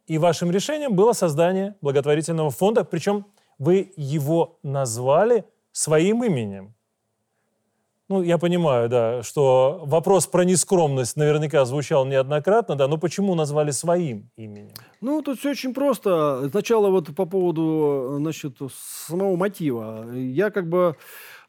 И 0.08 0.18
вашим 0.18 0.52
решением 0.52 0.98
было 0.98 1.14
создание 1.14 1.76
благотворительного 1.80 2.50
фонда, 2.50 2.84
причем 2.84 3.26
вы 3.58 3.94
его 3.96 4.60
назвали 4.64 5.46
своим 5.74 6.24
именем. 6.24 6.74
Ну, 8.10 8.22
я 8.22 8.38
понимаю, 8.38 8.90
да, 8.90 9.24
что 9.24 9.82
вопрос 9.86 10.28
про 10.28 10.44
нескромность 10.44 11.18
наверняка 11.18 11.66
звучал 11.66 12.06
неоднократно, 12.06 12.76
да, 12.76 12.88
но 12.88 12.98
почему 12.98 13.34
назвали 13.34 13.72
своим 13.72 14.30
именем? 14.36 14.74
Ну, 15.02 15.22
тут 15.22 15.40
все 15.40 15.52
очень 15.52 15.74
просто. 15.74 16.48
Сначала 16.52 16.90
вот 16.90 17.16
по 17.16 17.26
поводу, 17.26 18.18
значит, 18.20 18.58
самого 19.08 19.36
мотива. 19.36 20.14
Я 20.14 20.52
как 20.52 20.70
бы 20.70 20.78
э, 20.88 20.94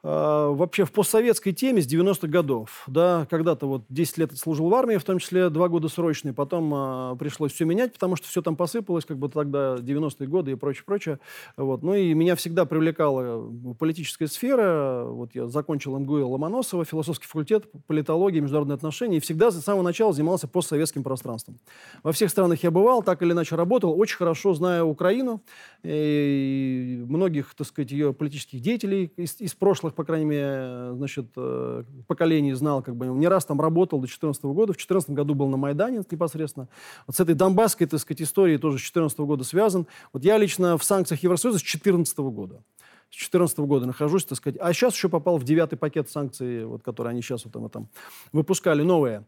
вообще 0.05 0.85
в 0.85 0.93
постсоветской 0.93 1.53
теме 1.53 1.81
с 1.81 1.87
90-х 1.87 2.29
годов, 2.29 2.85
да, 2.87 3.27
когда-то 3.31 3.67
вот 3.67 3.85
10 3.88 4.19
лет 4.19 4.37
служил 4.37 4.69
в 4.69 4.75
армии, 4.75 4.97
в 4.97 5.05
том 5.05 5.19
числе 5.19 5.49
2 5.49 5.69
года 5.69 5.88
срочные, 5.88 6.35
потом 6.35 6.73
э, 6.75 7.17
пришлось 7.17 7.53
все 7.53 7.64
менять, 7.64 7.95
потому 7.95 8.17
что 8.17 8.29
все 8.29 8.43
там 8.43 8.55
посыпалось, 8.55 9.07
как 9.07 9.19
бы 9.19 9.31
тогда 9.31 9.77
90-е 9.77 10.29
годы 10.29 10.53
и 10.53 10.55
прочее, 10.57 10.85
прочее. 10.85 11.19
Вот. 11.57 11.83
Ну 11.83 11.95
и 11.95 12.12
меня 12.12 12.37
всегда 12.37 12.67
привлекала 12.67 13.51
политическая 13.79 14.27
сфера. 14.27 15.05
Вот 15.07 15.35
я 15.35 15.47
закончил 15.47 15.99
МГУ 15.99 16.29
Ломоносова, 16.29 16.85
философский 16.85 17.27
факультет, 17.27 17.64
политология, 17.87 18.43
международные 18.43 18.75
отношения, 18.75 19.17
и 19.17 19.21
всегда 19.21 19.51
с 19.51 19.61
самого 19.61 19.83
начала 19.83 20.12
занимался 20.12 20.49
постсоветским 20.49 21.03
пространством. 21.03 21.59
Во 22.03 22.12
всех 22.12 22.29
странах 22.29 22.62
я 22.62 22.71
бывал, 22.71 23.03
так 23.03 23.23
или 23.23 23.33
иначе 23.33 23.57
работал, 23.57 23.99
очень 23.99 24.17
хорошо 24.17 24.53
знаю 24.53 24.87
Украину, 24.87 25.43
и 25.83 27.03
многих, 27.09 27.55
так 27.55 27.67
сказать, 27.67 27.90
ее 27.90 28.12
политических 28.12 28.61
деятелей 28.61 29.12
из, 29.17 29.40
из 29.40 29.55
прошлых, 29.55 29.93
по 29.94 30.04
крайней 30.04 30.26
мере, 30.26 30.94
значит, 30.94 31.26
э, 31.37 31.85
поколений 32.07 32.52
знал, 32.52 32.83
как 32.83 32.96
бы, 32.96 33.07
не 33.07 33.28
раз 33.28 33.44
там 33.44 33.61
работал 33.61 33.98
до 33.98 34.07
2014 34.07 34.44
года, 34.44 34.72
в 34.72 34.76
2014 34.76 35.11
году 35.11 35.35
был 35.35 35.48
на 35.48 35.57
Майдане 35.57 36.02
непосредственно. 36.11 36.68
Вот 37.07 37.16
с 37.16 37.20
этой 37.20 37.35
донбасской, 37.35 37.87
так 37.87 38.00
сказать, 38.00 38.22
историей 38.22 38.59
тоже 38.59 38.78
с 38.78 38.80
2014 38.80 39.18
года 39.20 39.44
связан. 39.44 39.87
Вот 40.12 40.24
я 40.24 40.38
лично 40.38 40.76
в 40.76 40.85
санкциях 40.85 41.22
Евросоюза 41.22 41.59
с 41.59 41.62
2014 41.62 42.18
года. 42.18 42.62
С 43.11 43.16
2014 43.16 43.59
года 43.61 43.87
нахожусь, 43.87 44.24
так 44.24 44.38
сказать. 44.38 44.59
А 44.61 44.72
сейчас 44.72 44.94
еще 44.94 45.09
попал 45.09 45.38
в 45.38 45.44
девятый 45.44 45.78
пакет 45.78 46.11
санкций, 46.11 46.64
вот, 46.64 46.83
которые 46.83 47.12
они 47.12 47.22
сейчас 47.22 47.44
вот 47.44 47.52
там, 47.52 47.68
там 47.70 47.88
выпускали, 48.33 48.83
новые. 48.83 49.24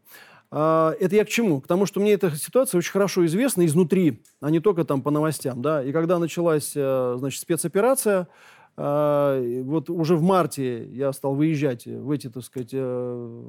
А, 0.49 0.93
Это 0.99 1.15
я 1.15 1.25
к 1.25 1.29
чему? 1.29 1.61
К 1.61 1.67
тому, 1.67 1.85
что 1.85 1.99
мне 1.99 2.13
эта 2.13 2.31
ситуация 2.35 2.77
очень 2.79 2.91
хорошо 2.91 3.25
известна 3.25 3.65
изнутри, 3.65 4.23
а 4.41 4.49
не 4.49 4.59
только 4.59 4.83
там 4.83 5.01
по 5.01 5.11
новостям. 5.11 5.61
Да? 5.61 5.83
И 5.83 5.91
когда 5.91 6.19
началась 6.19 6.73
э, 6.75 7.15
значит, 7.17 7.41
спецоперация, 7.41 8.27
вот 8.77 9.89
уже 9.89 10.15
в 10.15 10.21
марте 10.21 10.85
я 10.91 11.11
стал 11.11 11.33
выезжать 11.35 11.87
в 11.87 12.11
эти, 12.11 12.29
так 12.29 12.43
сказать, 12.43 12.69
э, 12.73 12.79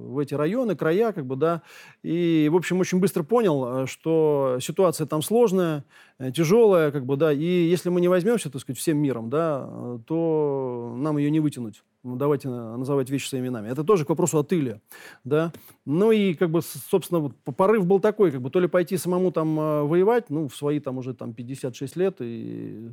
в 0.08 0.18
эти 0.18 0.32
районы, 0.32 0.74
края, 0.74 1.12
как 1.12 1.26
бы, 1.26 1.36
да, 1.36 1.62
и, 2.02 2.48
в 2.50 2.56
общем, 2.56 2.80
очень 2.80 2.98
быстро 2.98 3.22
понял, 3.22 3.82
э, 3.82 3.86
что 3.86 4.58
ситуация 4.60 5.06
там 5.06 5.20
сложная, 5.20 5.84
э, 6.18 6.32
тяжелая, 6.32 6.90
как 6.90 7.04
бы, 7.04 7.16
да, 7.16 7.30
и 7.32 7.44
если 7.44 7.90
мы 7.90 8.00
не 8.00 8.08
возьмемся, 8.08 8.50
так 8.50 8.62
сказать, 8.62 8.78
всем 8.78 8.96
миром, 8.98 9.28
да, 9.28 9.98
то 10.06 10.94
нам 10.96 11.18
ее 11.18 11.30
не 11.30 11.40
вытянуть. 11.40 11.84
Ну, 12.04 12.16
давайте 12.16 12.48
на- 12.48 12.76
называть 12.78 13.10
вещи 13.10 13.28
своими 13.28 13.46
именами. 13.48 13.68
Это 13.68 13.84
тоже 13.84 14.04
к 14.04 14.08
вопросу 14.08 14.38
о 14.38 14.44
тыле, 14.44 14.80
да. 15.24 15.52
Ну 15.84 16.10
и, 16.10 16.32
как 16.34 16.50
бы, 16.50 16.62
собственно, 16.62 17.20
вот 17.20 17.34
порыв 17.56 17.86
был 17.86 18.00
такой, 18.00 18.30
как 18.30 18.40
бы, 18.40 18.50
то 18.50 18.60
ли 18.60 18.68
пойти 18.68 18.96
самому 18.96 19.30
там 19.32 19.56
воевать, 19.56 20.30
ну, 20.30 20.48
в 20.48 20.56
свои 20.56 20.80
там 20.80 20.96
уже 20.98 21.12
там 21.12 21.34
56 21.34 21.96
лет, 21.96 22.16
и 22.20 22.92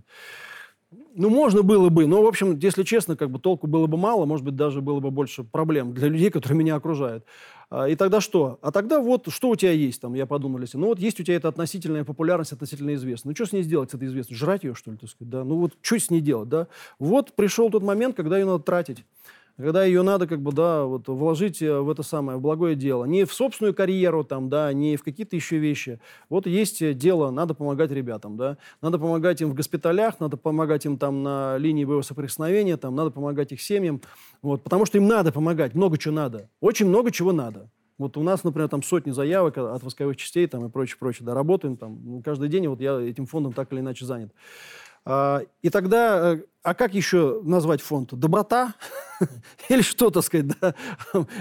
ну, 1.16 1.30
можно 1.30 1.64
было 1.64 1.90
бы, 1.90 2.08
но, 2.08 2.22
в 2.22 2.28
общем, 2.28 2.58
если 2.60 2.84
честно, 2.84 3.16
как 3.16 3.32
бы 3.32 3.40
толку 3.40 3.68
было 3.68 3.88
бы 3.88 3.98
мало, 3.98 4.26
может 4.26 4.46
быть, 4.46 4.56
даже 4.56 4.82
было 4.82 5.00
бы 5.00 5.12
больше 5.12 5.44
проблем 5.44 5.94
для 5.94 6.10
людей, 6.10 6.30
которые 6.30 6.58
меня 6.58 6.76
окружают. 6.76 7.26
А, 7.70 7.88
И 7.88 7.96
тогда 7.96 8.22
что? 8.22 8.60
А 8.62 8.72
тогда 8.72 9.00
вот, 9.00 9.28
что 9.30 9.50
у 9.50 9.56
тебя 9.56 9.72
есть 9.72 10.02
там, 10.02 10.14
я 10.14 10.26
подумал, 10.26 10.60
если, 10.60 10.78
ну 10.78 10.88
вот 10.88 11.00
есть 11.00 11.20
у 11.20 11.24
тебя 11.24 11.38
эта 11.38 11.48
относительная 11.48 12.04
популярность, 12.04 12.52
относительная 12.52 12.96
известность. 12.96 13.26
Ну, 13.26 13.36
что 13.36 13.46
с 13.46 13.54
ней 13.54 13.64
сделать, 13.64 13.92
с 13.92 13.94
этой 13.94 14.08
известностью? 14.08 14.38
Жрать 14.38 14.64
ее, 14.64 14.76
что 14.76 14.92
ли, 14.92 14.98
так 14.98 15.10
сказать, 15.10 15.30
да? 15.30 15.44
Ну, 15.44 15.58
вот 15.58 15.74
что 15.82 16.00
с 16.00 16.10
ней 16.10 16.22
делать, 16.22 16.50
да? 16.50 16.68
Вот 17.00 17.34
пришел 17.34 17.70
тот 17.70 17.84
момент, 17.84 18.16
когда 18.16 18.38
ее 18.38 18.46
надо 18.46 18.64
тратить. 18.64 19.06
Когда 19.58 19.86
ее 19.86 20.02
надо, 20.02 20.28
как 20.28 20.42
бы, 20.42 20.52
да, 20.52 20.84
вот, 20.84 21.08
вложить 21.08 21.62
э, 21.62 21.80
в 21.80 21.90
это 21.90 22.04
самое, 22.04 22.38
в 22.38 22.42
благое 22.42 22.76
дело. 22.76 23.06
Не 23.06 23.24
в 23.24 23.34
собственную 23.34 23.74
карьеру, 23.74 24.26
там, 24.26 24.50
да, 24.50 24.74
не 24.74 24.98
в 24.98 25.04
какие-то 25.04 25.38
еще 25.38 25.58
вещи. 25.58 26.00
Вот 26.30 26.46
есть 26.46 26.82
э, 26.82 26.94
дело, 26.94 27.32
надо 27.32 27.54
помогать 27.54 27.90
ребятам, 27.92 28.36
да. 28.36 28.58
Надо 28.82 29.00
помогать 29.00 29.42
им 29.42 29.52
в 29.52 29.54
госпиталях, 29.54 30.20
надо 30.20 30.36
помогать 30.36 30.86
им 30.86 30.98
там 30.98 31.24
на 31.24 31.58
линии 31.58 31.86
боевого 31.86 32.02
соприкосновения, 32.02 32.76
там, 32.76 32.96
надо 32.96 33.12
помогать 33.12 33.54
их 33.54 33.62
семьям. 33.62 34.02
Вот, 34.42 34.62
потому 34.62 34.86
что 34.86 34.98
им 34.98 35.08
надо 35.08 35.32
помогать, 35.32 35.74
много 35.74 35.98
чего 35.98 36.14
надо. 36.14 36.50
Очень 36.60 36.88
много 36.88 37.12
чего 37.12 37.32
надо. 37.32 37.70
Вот 37.98 38.18
у 38.18 38.24
нас, 38.24 38.44
например, 38.44 38.68
там 38.68 38.84
сотни 38.84 39.12
заявок 39.12 39.58
от 39.58 39.82
войсковых 39.82 40.18
частей 40.18 40.48
там, 40.48 40.66
и 40.66 40.70
прочее, 40.70 40.98
прочее. 41.00 41.26
Да, 41.26 41.34
работаем 41.34 41.78
там 41.78 41.98
ну, 42.04 42.22
каждый 42.22 42.50
день, 42.50 42.68
вот 42.68 42.82
я 42.82 43.00
этим 43.00 43.26
фондом 43.26 43.54
так 43.54 43.72
или 43.72 43.80
иначе 43.80 44.06
занят. 44.06 44.34
А, 45.06 45.42
и 45.62 45.70
тогда, 45.70 46.34
э, 46.34 46.44
а 46.66 46.74
как 46.74 46.96
еще 46.96 47.42
назвать 47.44 47.80
фонд? 47.80 48.16
Доброта? 48.16 48.74
Или 49.70 49.84
что, 49.84 50.10
так 50.10 50.24
сказать, 50.24 50.48
да? 50.60 50.74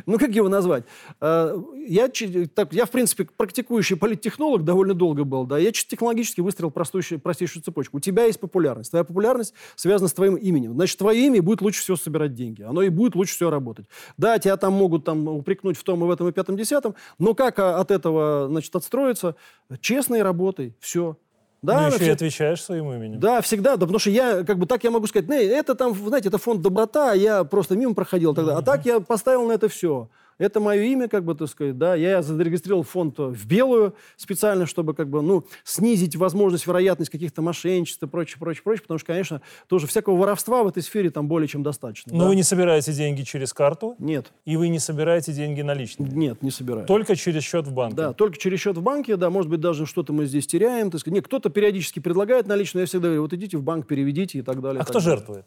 Ну, 0.04 0.18
как 0.18 0.28
его 0.30 0.50
назвать? 0.50 0.84
А, 1.18 1.56
Я, 1.88 2.10
так, 2.54 2.74
я, 2.74 2.84
в 2.84 2.90
принципе, 2.90 3.24
практикующий 3.24 3.96
политтехнолог 3.96 4.64
довольно 4.64 4.92
долго 4.92 5.24
был, 5.24 5.46
да, 5.46 5.56
я 5.56 5.72
технологически 5.72 6.42
выстроил 6.42 6.70
простую, 6.70 7.02
простейшую 7.22 7.62
цепочку. 7.62 7.96
У 7.96 8.00
тебя 8.00 8.24
есть 8.24 8.38
популярность. 8.38 8.90
Твоя 8.90 9.02
популярность 9.02 9.54
связана 9.76 10.08
с 10.08 10.12
твоим 10.12 10.36
именем. 10.36 10.74
Значит, 10.74 10.98
твое 10.98 11.26
имя 11.26 11.40
будет 11.40 11.62
лучше 11.62 11.80
всего 11.80 11.96
собирать 11.96 12.34
деньги. 12.34 12.60
Оно 12.60 12.82
и 12.82 12.90
будет 12.90 13.14
лучше 13.14 13.34
всего 13.34 13.48
работать. 13.48 13.86
Да, 14.18 14.38
тебя 14.38 14.58
там 14.58 14.74
могут 14.74 15.04
там 15.04 15.26
упрекнуть 15.26 15.78
в 15.78 15.84
том 15.84 16.04
и 16.04 16.06
в 16.06 16.10
этом 16.10 16.28
и 16.28 16.32
пятом 16.32 16.58
десятом, 16.58 16.94
но 17.18 17.32
как 17.32 17.58
а, 17.58 17.80
от 17.80 17.90
этого, 17.90 18.48
значит, 18.50 18.76
отстроиться? 18.76 19.36
Честной 19.80 20.22
работой. 20.22 20.76
Все. 20.80 21.16
Да, 21.64 21.80
ну, 21.80 21.88
на 21.88 21.94
еще 21.94 22.06
и 22.06 22.10
отвечаешь 22.10 22.62
своим 22.62 22.92
именем. 22.92 23.18
да, 23.20 23.40
всегда, 23.40 23.76
да, 23.76 23.80
потому 23.80 23.98
что 23.98 24.10
я, 24.10 24.44
как 24.44 24.58
бы 24.58 24.66
так 24.66 24.84
я 24.84 24.90
могу 24.90 25.06
сказать, 25.06 25.28
«Не, 25.28 25.42
это 25.44 25.74
там, 25.74 25.94
знаете, 25.94 26.28
это 26.28 26.38
фонд 26.38 26.60
доброта, 26.60 27.12
а 27.12 27.14
я 27.14 27.44
просто 27.44 27.74
мимо 27.74 27.94
проходил 27.94 28.34
тогда. 28.34 28.58
А 28.58 28.62
так 28.62 28.84
я 28.84 29.00
поставил 29.00 29.46
на 29.46 29.52
это 29.52 29.68
все. 29.68 30.08
Это 30.38 30.60
мое 30.60 30.82
имя, 30.82 31.08
как 31.08 31.24
бы, 31.24 31.34
так 31.34 31.48
сказать, 31.48 31.78
да. 31.78 31.94
Я 31.94 32.22
зарегистрировал 32.22 32.82
фонд 32.82 33.18
в 33.18 33.46
белую 33.46 33.94
специально, 34.16 34.66
чтобы, 34.66 34.94
как 34.94 35.08
бы, 35.08 35.22
ну, 35.22 35.44
снизить 35.64 36.16
возможность, 36.16 36.66
вероятность 36.66 37.10
каких-то 37.10 37.42
мошенничеств 37.42 38.02
и 38.02 38.06
прочее, 38.06 38.38
прочее, 38.38 38.62
прочее, 38.62 38.82
потому 38.82 38.98
что, 38.98 39.06
конечно, 39.06 39.40
тоже 39.68 39.86
всякого 39.86 40.16
воровства 40.16 40.62
в 40.62 40.68
этой 40.68 40.82
сфере 40.82 41.10
там 41.10 41.28
более 41.28 41.48
чем 41.48 41.62
достаточно. 41.62 42.12
Но 42.12 42.20
да. 42.20 42.28
вы 42.28 42.36
не 42.36 42.42
собираете 42.42 42.92
деньги 42.92 43.22
через 43.22 43.52
карту, 43.52 43.96
Нет, 43.98 44.32
и 44.44 44.56
вы 44.56 44.68
не 44.68 44.78
собираете 44.78 45.32
деньги 45.32 45.62
наличными. 45.62 46.10
нет, 46.10 46.42
не 46.42 46.50
собираю. 46.50 46.86
Только 46.86 47.16
через 47.16 47.42
счет 47.42 47.66
в 47.66 47.72
банке. 47.72 47.96
Да, 47.96 48.12
только 48.12 48.38
через 48.38 48.60
счет 48.60 48.76
в 48.76 48.82
банке, 48.82 49.16
да, 49.16 49.30
может 49.30 49.50
быть, 49.50 49.60
даже 49.60 49.86
что-то 49.86 50.12
мы 50.12 50.26
здесь 50.26 50.46
теряем. 50.46 50.90
Так 50.90 51.00
сказать. 51.00 51.14
Нет, 51.14 51.24
кто-то 51.26 51.50
периодически 51.50 52.00
предлагает 52.00 52.46
наличные, 52.46 52.82
я 52.82 52.86
всегда 52.86 53.08
говорю, 53.08 53.22
вот 53.22 53.32
идите 53.32 53.56
в 53.56 53.62
банк, 53.62 53.86
переведите 53.86 54.38
и 54.38 54.42
так 54.42 54.60
далее. 54.60 54.80
А 54.80 54.84
кто 54.84 55.00
далее. 55.00 55.16
жертвует? 55.16 55.46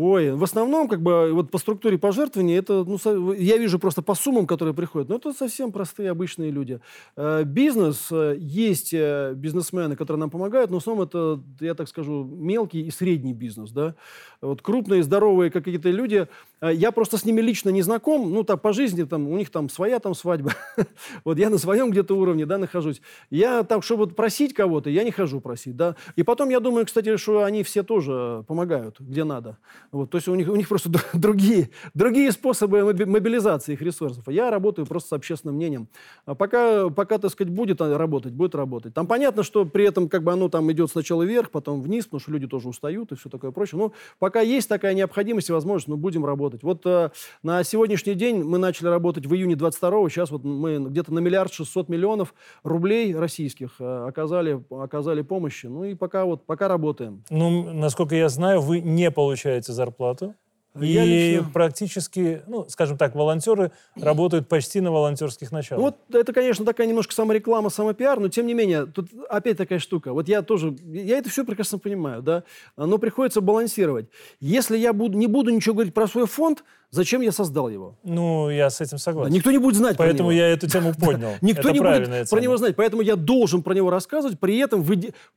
Ой, 0.00 0.30
в 0.30 0.44
основном, 0.44 0.86
как 0.86 1.02
бы, 1.02 1.32
вот 1.32 1.50
по 1.50 1.58
структуре 1.58 1.98
пожертвований, 1.98 2.56
это, 2.56 2.84
ну, 2.84 3.32
я 3.32 3.56
вижу 3.56 3.80
просто 3.80 4.00
по 4.00 4.14
суммам, 4.14 4.46
которые 4.46 4.72
приходят, 4.72 5.08
но 5.08 5.16
это 5.16 5.32
совсем 5.32 5.72
простые, 5.72 6.12
обычные 6.12 6.52
люди. 6.52 6.80
Э, 7.16 7.42
бизнес, 7.42 8.06
э, 8.12 8.36
есть 8.38 8.94
э, 8.94 9.32
бизнесмены, 9.34 9.96
которые 9.96 10.20
нам 10.20 10.30
помогают, 10.30 10.70
но 10.70 10.78
в 10.78 10.82
основном 10.82 11.04
это, 11.04 11.42
я 11.58 11.74
так 11.74 11.88
скажу, 11.88 12.22
мелкий 12.22 12.82
и 12.82 12.92
средний 12.92 13.34
бизнес, 13.34 13.72
да. 13.72 13.96
Вот 14.40 14.62
крупные, 14.62 15.02
здоровые 15.02 15.50
какие-то 15.50 15.90
люди, 15.90 16.28
я 16.62 16.92
просто 16.92 17.18
с 17.18 17.24
ними 17.24 17.40
лично 17.40 17.70
не 17.70 17.82
знаком, 17.82 18.32
ну, 18.32 18.44
так, 18.44 18.62
по 18.62 18.72
жизни, 18.72 19.02
там, 19.02 19.26
у 19.26 19.36
них 19.36 19.50
там 19.50 19.68
своя 19.68 19.98
там 19.98 20.14
свадьба, 20.14 20.52
вот 21.24 21.38
я 21.38 21.50
на 21.50 21.58
своем 21.58 21.90
где-то 21.90 22.16
уровне, 22.16 22.46
да, 22.46 22.58
нахожусь. 22.58 23.00
Я 23.30 23.64
так, 23.64 23.82
чтобы 23.82 24.06
просить 24.06 24.54
кого-то, 24.54 24.90
я 24.90 25.02
не 25.02 25.10
хожу 25.10 25.40
просить, 25.40 25.74
да. 25.74 25.96
И 26.14 26.22
потом, 26.22 26.50
я 26.50 26.60
думаю, 26.60 26.86
кстати, 26.86 27.16
что 27.16 27.42
они 27.42 27.64
все 27.64 27.82
тоже 27.82 28.44
помогают, 28.46 29.00
где 29.00 29.24
надо. 29.24 29.58
Вот, 29.90 30.10
то 30.10 30.16
есть 30.16 30.28
у 30.28 30.34
них, 30.34 30.48
у 30.48 30.56
них 30.56 30.68
просто 30.68 30.90
другие, 31.14 31.70
другие 31.94 32.30
способы 32.32 32.82
мобилизации 32.84 33.72
их 33.72 33.82
ресурсов. 33.82 34.28
А 34.28 34.32
я 34.32 34.50
работаю 34.50 34.86
просто 34.86 35.08
с 35.08 35.12
общественным 35.12 35.56
мнением. 35.56 35.88
А 36.26 36.34
пока, 36.34 36.90
пока, 36.90 37.18
так 37.18 37.30
сказать, 37.30 37.52
будет 37.52 37.80
работать, 37.80 38.32
будет 38.32 38.54
работать. 38.54 38.94
Там 38.94 39.06
понятно, 39.06 39.42
что 39.42 39.64
при 39.64 39.86
этом 39.86 40.08
как 40.08 40.22
бы 40.22 40.32
оно 40.32 40.48
там 40.48 40.70
идет 40.72 40.90
сначала 40.90 41.22
вверх, 41.22 41.50
потом 41.50 41.80
вниз, 41.80 42.04
потому 42.04 42.20
что 42.20 42.32
люди 42.32 42.46
тоже 42.46 42.68
устают 42.68 43.12
и 43.12 43.16
все 43.16 43.28
такое 43.30 43.50
прочее. 43.50 43.78
Но 43.78 43.92
пока 44.18 44.40
есть 44.40 44.68
такая 44.68 44.94
необходимость 44.94 45.48
и 45.48 45.52
возможность, 45.52 45.88
мы 45.88 45.96
будем 45.96 46.24
работать. 46.24 46.62
Вот 46.62 46.84
э, 46.84 47.10
на 47.42 47.64
сегодняшний 47.64 48.14
день 48.14 48.42
мы 48.42 48.58
начали 48.58 48.88
работать 48.88 49.26
в 49.26 49.34
июне 49.34 49.56
22 49.56 50.10
сейчас 50.10 50.30
вот 50.30 50.44
мы 50.44 50.78
где-то 50.78 51.12
на 51.12 51.20
миллиард 51.20 51.52
шестьсот 51.52 51.88
миллионов 51.88 52.34
рублей 52.62 53.14
российских 53.14 53.76
э, 53.78 54.06
оказали, 54.08 54.62
оказали 54.70 55.22
помощи. 55.22 55.66
Ну 55.66 55.84
и 55.84 55.94
пока 55.94 56.24
вот, 56.24 56.44
пока 56.44 56.68
работаем. 56.68 57.22
Ну, 57.30 57.72
насколько 57.72 58.14
я 58.14 58.28
знаю, 58.28 58.60
вы 58.60 58.80
не 58.80 59.10
получаете 59.10 59.72
зарплату. 59.78 60.34
Я 60.80 61.02
и 61.02 61.36
лично- 61.36 61.50
практически, 61.52 62.42
ну, 62.46 62.66
скажем 62.68 62.98
так, 62.98 63.14
волонтеры 63.14 63.72
работают 63.96 64.48
почти 64.48 64.80
на 64.80 64.92
волонтерских 64.92 65.50
началах. 65.50 65.80
Ну, 65.80 65.86
вот 66.08 66.14
это, 66.20 66.32
конечно, 66.32 66.64
такая 66.64 66.86
немножко 66.86 67.14
самореклама, 67.14 67.70
самопиар, 67.70 68.20
но 68.20 68.28
тем 68.28 68.46
не 68.46 68.54
менее, 68.54 68.86
тут 68.86 69.08
опять 69.28 69.56
такая 69.56 69.78
штука. 69.80 70.12
Вот 70.12 70.28
я 70.28 70.42
тоже, 70.42 70.76
я 70.84 71.18
это 71.18 71.30
все 71.30 71.44
прекрасно 71.44 71.78
понимаю, 71.78 72.22
да, 72.22 72.44
но 72.76 72.98
приходится 72.98 73.40
балансировать. 73.40 74.06
Если 74.40 74.76
я 74.76 74.92
буду, 74.92 75.16
не 75.18 75.26
буду 75.26 75.50
ничего 75.50 75.74
говорить 75.74 75.94
про 75.94 76.06
свой 76.06 76.26
фонд, 76.26 76.62
зачем 76.90 77.20
я 77.20 77.32
создал 77.32 77.68
его? 77.68 77.98
Ну, 78.02 78.50
я 78.50 78.70
с 78.70 78.80
этим 78.80 78.98
согласен. 78.98 79.32
Никто 79.32 79.50
не 79.50 79.58
будет 79.58 79.76
знать 79.76 79.96
Поэтому 79.96 80.30
я 80.30 80.48
эту 80.48 80.68
тему 80.68 80.94
поднял. 80.98 81.32
Никто 81.40 81.70
не 81.70 81.80
будет 81.80 82.30
про 82.30 82.40
него 82.40 82.56
знать, 82.56 82.76
поэтому 82.76 83.02
я 83.02 83.16
должен 83.16 83.62
про 83.62 83.74
него 83.74 83.90
рассказывать, 83.90 84.38
при 84.38 84.58
этом 84.58 84.84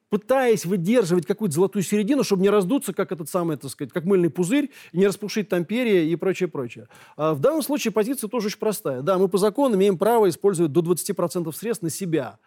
пытаясь 0.09 0.65
выдерживать 0.65 1.25
какую-то 1.25 1.55
золотую 1.55 1.83
середину, 1.83 2.23
чтобы 2.23 2.41
не 2.41 2.49
раздуться, 2.49 2.93
как 2.93 3.11
этот 3.11 3.29
самый, 3.29 3.57
так 3.57 3.71
сказать, 3.71 3.93
как 3.93 4.05
мыльный 4.05 4.29
пузырь, 4.29 4.71
не 4.93 5.07
распушить 5.07 5.49
там 5.49 5.65
перья 5.65 6.01
и 6.01 6.15
прочее, 6.15 6.49
прочее. 6.49 6.87
А 7.15 7.33
в 7.33 7.39
данном 7.39 7.61
случае 7.61 7.91
позиция 7.91 8.27
тоже 8.27 8.47
очень 8.47 8.59
простая. 8.59 9.01
Да, 9.01 9.17
мы 9.17 9.27
по 9.27 9.37
закону 9.37 9.75
имеем 9.75 9.97
право 9.97 10.29
использовать 10.29 10.71
до 10.71 10.81
20% 10.81 11.51
средств 11.53 11.83
на 11.83 11.89
себя. 11.89 12.39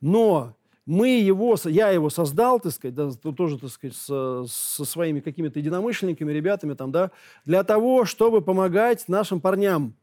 Но 0.00 0.56
мы 0.86 1.20
его, 1.20 1.56
я 1.64 1.90
его 1.90 2.10
создал, 2.10 2.58
так 2.58 2.72
сказать, 2.72 2.94
да, 2.94 3.10
тут 3.10 3.36
тоже, 3.36 3.58
так 3.58 3.70
сказать, 3.70 3.96
со, 3.96 4.44
со 4.48 4.84
своими 4.84 5.20
какими-то 5.20 5.58
единомышленниками, 5.58 6.32
ребятами 6.32 6.74
там, 6.74 6.90
да, 6.90 7.10
для 7.44 7.62
того, 7.62 8.04
чтобы 8.04 8.40
помогать 8.42 9.08
нашим 9.08 9.40
парням. 9.40 9.94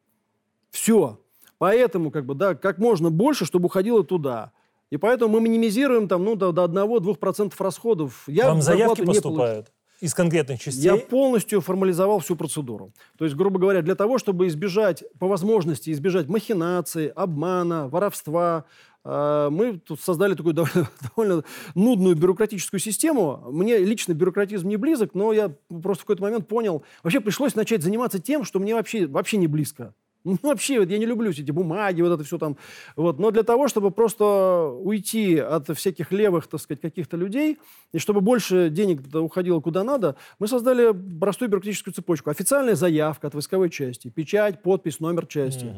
Все. 0.70 1.20
Поэтому, 1.58 2.12
как 2.12 2.26
бы, 2.26 2.36
да, 2.36 2.56
как 2.56 2.78
можно 2.78 3.10
больше, 3.10 3.46
чтобы 3.46 3.66
уходило 3.66 4.04
туда. 4.04 4.54
И 4.90 4.98
поэтому 4.98 5.34
мы 5.34 5.42
минимизируем 5.42 6.08
там, 6.08 6.24
ну, 6.24 6.36
до, 6.36 6.52
до 6.52 6.66
1-2% 6.66 7.54
расходов. 7.60 8.24
Я 8.28 8.48
Вам 8.48 8.62
заявки 8.62 9.04
поступают 9.04 9.72
из 10.00 10.14
конкретных 10.14 10.62
частей? 10.62 10.84
Я 10.84 10.98
полностью 10.98 11.62
формализовал 11.62 12.20
всю 12.20 12.36
процедуру. 12.36 12.92
То 13.18 13.26
есть, 13.26 13.36
грубо 13.36 13.60
говоря, 13.60 13.82
для 13.82 13.96
того, 13.96 14.18
чтобы 14.18 14.48
избежать, 14.48 15.04
по 15.20 15.28
возможности 15.28 15.92
избежать 15.92 16.28
махинаций, 16.28 17.08
обмана, 17.08 17.88
воровства, 17.88 18.66
мы 19.06 19.80
тут 19.86 20.02
создали 20.02 20.34
такую 20.36 20.54
довольно, 20.54 20.90
довольно 21.16 21.44
нудную 21.76 22.16
бюрократическую 22.16 22.80
систему. 22.80 23.44
Мне 23.52 23.78
лично 23.78 24.14
бюрократизм 24.14 24.68
не 24.68 24.78
близок, 24.78 25.14
но 25.14 25.34
я 25.34 25.54
просто 25.82 26.04
в 26.04 26.06
какой-то 26.06 26.24
момент 26.24 26.48
понял, 26.48 26.84
вообще 27.04 27.20
пришлось 27.20 27.56
начать 27.56 27.84
заниматься 27.84 28.20
тем, 28.20 28.44
что 28.44 28.60
мне 28.60 28.76
вообще, 28.76 29.08
вообще 29.08 29.38
не 29.38 29.48
близко. 29.48 29.94
Ну, 30.24 30.38
вообще, 30.44 30.80
вот 30.80 30.90
я 30.90 30.98
не 30.98 31.06
люблю 31.06 31.32
все 31.32 31.44
эти 31.44 31.52
бумаги, 31.52 32.02
вот 32.02 32.14
это 32.14 32.24
все 32.24 32.38
там. 32.38 32.58
Вот. 32.96 33.20
Но 33.20 33.32
для 33.32 33.44
того, 33.44 33.68
чтобы 33.68 33.92
просто 33.92 34.70
уйти 34.82 35.38
от 35.38 35.70
всяких 35.76 36.12
левых, 36.12 36.48
так 36.48 36.60
сказать, 36.60 36.82
каких-то 36.82 37.18
людей, 37.18 37.58
и 37.94 38.00
чтобы 38.00 38.22
больше 38.22 38.70
денег 38.70 39.02
уходило 39.14 39.60
куда 39.60 39.84
надо, 39.84 40.16
мы 40.40 40.48
создали 40.48 40.92
простую 41.20 41.50
бюрократическую 41.50 41.94
цепочку. 41.94 42.30
Официальная 42.30 42.76
заявка 42.76 43.28
от 43.28 43.34
войсковой 43.34 43.70
части, 43.70 44.10
печать, 44.10 44.62
подпись, 44.62 45.00
номер 45.00 45.26
части. 45.26 45.74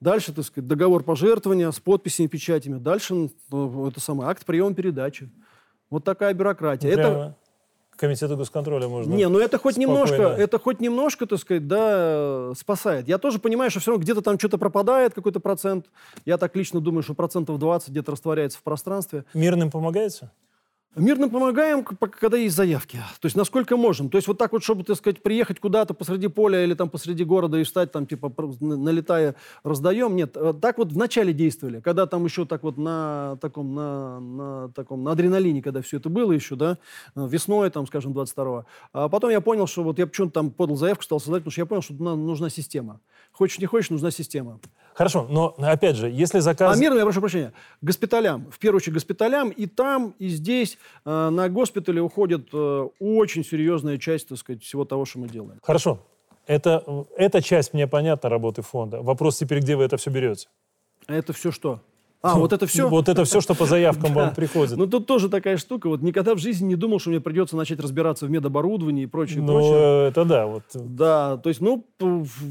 Дальше, 0.00 0.32
так 0.32 0.44
сказать, 0.44 0.68
договор 0.68 1.02
пожертвования 1.04 1.70
с 1.70 1.80
подписями, 1.80 2.26
печатями. 2.26 2.78
Дальше 2.78 3.30
ну, 3.50 3.88
это 3.88 4.00
самое, 4.00 4.30
акт 4.30 4.44
приема 4.44 4.74
передачи. 4.74 5.30
Вот 5.90 6.04
такая 6.04 6.34
бюрократия. 6.34 6.88
Это, 6.88 7.02
Прямо 7.02 7.36
Комитету 7.96 8.36
госконтроля 8.36 8.88
можно... 8.88 9.12
не, 9.12 9.28
ну 9.28 9.38
это 9.38 9.58
хоть 9.58 9.74
спокойно. 9.74 9.90
немножко, 9.90 10.22
это 10.22 10.58
хоть 10.58 10.80
немножко, 10.80 11.26
так 11.26 11.38
сказать, 11.38 11.66
да, 11.66 12.52
спасает. 12.56 13.08
Я 13.08 13.18
тоже 13.18 13.38
понимаю, 13.38 13.70
что 13.70 13.80
все 13.80 13.92
равно 13.92 14.02
где-то 14.02 14.22
там 14.22 14.38
что-то 14.38 14.58
пропадает, 14.58 15.14
какой-то 15.14 15.40
процент. 15.40 15.86
Я 16.24 16.38
так 16.38 16.54
лично 16.56 16.80
думаю, 16.80 17.02
что 17.02 17.14
процентов 17.14 17.58
20 17.58 17.90
где-то 17.90 18.12
растворяется 18.12 18.58
в 18.58 18.62
пространстве. 18.62 19.24
Мирным 19.34 19.70
помогаете? 19.70 20.30
Мирно 20.96 21.28
помогаем, 21.28 21.82
когда 21.82 22.36
есть 22.36 22.54
заявки. 22.54 22.98
То 23.20 23.26
есть 23.26 23.36
насколько 23.36 23.76
можем. 23.76 24.10
То 24.10 24.16
есть 24.16 24.28
вот 24.28 24.38
так 24.38 24.52
вот, 24.52 24.62
чтобы, 24.62 24.84
так 24.84 24.96
сказать, 24.96 25.22
приехать 25.22 25.58
куда-то 25.58 25.92
посреди 25.92 26.28
поля 26.28 26.62
или 26.62 26.74
там 26.74 26.88
посреди 26.88 27.24
города 27.24 27.58
и 27.58 27.64
встать 27.64 27.90
там, 27.90 28.06
типа, 28.06 28.32
налетая, 28.60 29.34
раздаем. 29.64 30.14
Нет, 30.14 30.36
э, 30.36 30.54
так 30.60 30.78
вот 30.78 30.92
вначале 30.92 31.32
действовали, 31.32 31.80
когда 31.80 32.06
там 32.06 32.24
еще 32.24 32.44
так 32.44 32.62
вот 32.62 32.78
на 32.78 33.36
таком, 33.40 33.74
на, 33.74 34.20
на 34.20 34.68
таком, 34.68 35.02
на 35.02 35.12
адреналине, 35.12 35.62
когда 35.62 35.82
все 35.82 35.96
это 35.96 36.08
было 36.08 36.30
еще, 36.30 36.54
да, 36.54 36.78
э, 37.16 37.26
весной, 37.28 37.70
там, 37.70 37.88
скажем, 37.88 38.12
22-го. 38.12 38.66
А 38.92 39.08
потом 39.08 39.30
я 39.30 39.40
понял, 39.40 39.66
что 39.66 39.82
вот 39.82 39.98
я 39.98 40.06
почему-то 40.06 40.34
там 40.34 40.50
подал 40.52 40.76
заявку, 40.76 41.02
стал 41.02 41.18
создать, 41.18 41.42
потому 41.42 41.52
что 41.52 41.60
я 41.60 41.66
понял, 41.66 41.82
что 41.82 41.94
нужна 41.94 42.50
система. 42.50 43.00
Хочешь, 43.32 43.58
не 43.58 43.66
хочешь, 43.66 43.90
нужна 43.90 44.12
система. 44.12 44.60
Хорошо, 44.94 45.26
но 45.28 45.54
опять 45.58 45.96
же, 45.96 46.08
если 46.08 46.38
заказ... 46.38 46.76
А 46.76 46.80
мирно, 46.80 46.98
я 46.98 47.04
прошу 47.04 47.20
прощения, 47.20 47.52
госпиталям, 47.82 48.46
в 48.50 48.58
первую 48.58 48.76
очередь 48.76 48.94
госпиталям, 48.94 49.50
и 49.50 49.66
там, 49.66 50.14
и 50.20 50.28
здесь 50.28 50.78
э, 51.04 51.28
на 51.30 51.48
госпитале 51.48 52.00
уходит 52.00 52.48
э, 52.52 52.88
очень 53.00 53.44
серьезная 53.44 53.98
часть, 53.98 54.28
так 54.28 54.38
сказать, 54.38 54.62
всего 54.62 54.84
того, 54.84 55.04
что 55.04 55.18
мы 55.18 55.28
делаем. 55.28 55.58
Хорошо. 55.62 55.98
Это, 56.46 56.84
эта 57.16 57.42
часть 57.42 57.74
мне 57.74 57.86
понятна, 57.88 58.28
работы 58.28 58.62
фонда. 58.62 59.02
Вопрос 59.02 59.38
теперь, 59.38 59.60
где 59.60 59.76
вы 59.76 59.84
это 59.84 59.96
все 59.96 60.10
берете? 60.10 60.48
А 61.06 61.14
это 61.14 61.32
все 61.32 61.50
что? 61.50 61.80
А, 62.24 62.38
вот 62.38 62.54
это 62.54 62.66
все? 62.66 62.88
Вот 62.88 63.10
это 63.10 63.24
все, 63.24 63.42
что 63.42 63.54
по 63.54 63.66
заявкам 63.66 64.14
вам 64.14 64.34
приходит. 64.34 64.78
Ну, 64.78 64.86
тут 64.86 65.06
тоже 65.06 65.28
такая 65.28 65.58
штука. 65.58 65.88
Вот 65.90 66.00
никогда 66.00 66.34
в 66.34 66.38
жизни 66.38 66.68
не 66.68 66.74
думал, 66.74 66.98
что 66.98 67.10
мне 67.10 67.20
придется 67.20 67.54
начать 67.54 67.80
разбираться 67.80 68.24
в 68.24 68.30
медоборудовании 68.30 69.04
и 69.04 69.06
прочее, 69.06 69.42
Ну, 69.42 70.06
это 70.06 70.24
да, 70.24 70.46
вот. 70.46 70.62
Да, 70.72 71.36
то 71.36 71.50
есть, 71.50 71.60
ну, 71.60 71.84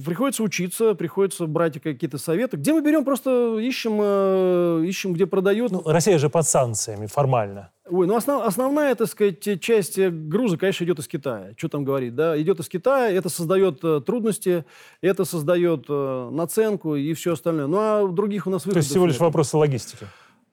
приходится 0.05 0.43
учиться, 0.43 0.93
приходится 0.93 1.47
брать 1.47 1.81
какие-то 1.81 2.19
советы. 2.19 2.57
Где 2.57 2.71
мы 2.71 2.81
берем, 2.83 3.03
просто 3.03 3.57
ищем, 3.57 3.97
э, 3.99 4.83
ищем 4.85 5.13
где 5.13 5.25
продают. 5.25 5.71
Ну, 5.71 5.81
Россия 5.85 6.19
же 6.19 6.29
под 6.29 6.47
санкциями 6.47 7.07
формально. 7.07 7.71
Ой, 7.89 8.07
ну 8.07 8.15
основ- 8.15 8.43
основная, 8.45 8.95
так 8.95 9.09
сказать, 9.09 9.59
часть 9.61 9.97
э, 9.97 10.09
груза, 10.09 10.57
конечно, 10.57 10.85
идет 10.85 10.99
из 10.99 11.07
Китая. 11.07 11.53
Что 11.57 11.67
там 11.67 11.83
говорить, 11.83 12.15
да? 12.15 12.39
Идет 12.41 12.59
из 12.61 12.69
Китая, 12.69 13.11
это 13.11 13.27
создает 13.27 13.79
э, 13.83 13.99
трудности, 14.05 14.63
это 15.01 15.25
создает 15.25 15.85
э, 15.89 16.29
наценку 16.31 16.95
и 16.95 17.13
все 17.13 17.33
остальное. 17.33 17.67
Ну, 17.67 17.77
а 17.79 18.07
других 18.07 18.47
у 18.47 18.49
нас 18.49 18.63
То 18.63 18.69
выходов 18.69 18.83
есть 18.83 18.91
всего 18.91 19.05
лишь 19.05 19.15
нет. 19.15 19.21
вопросы 19.21 19.57
логистики. 19.57 20.07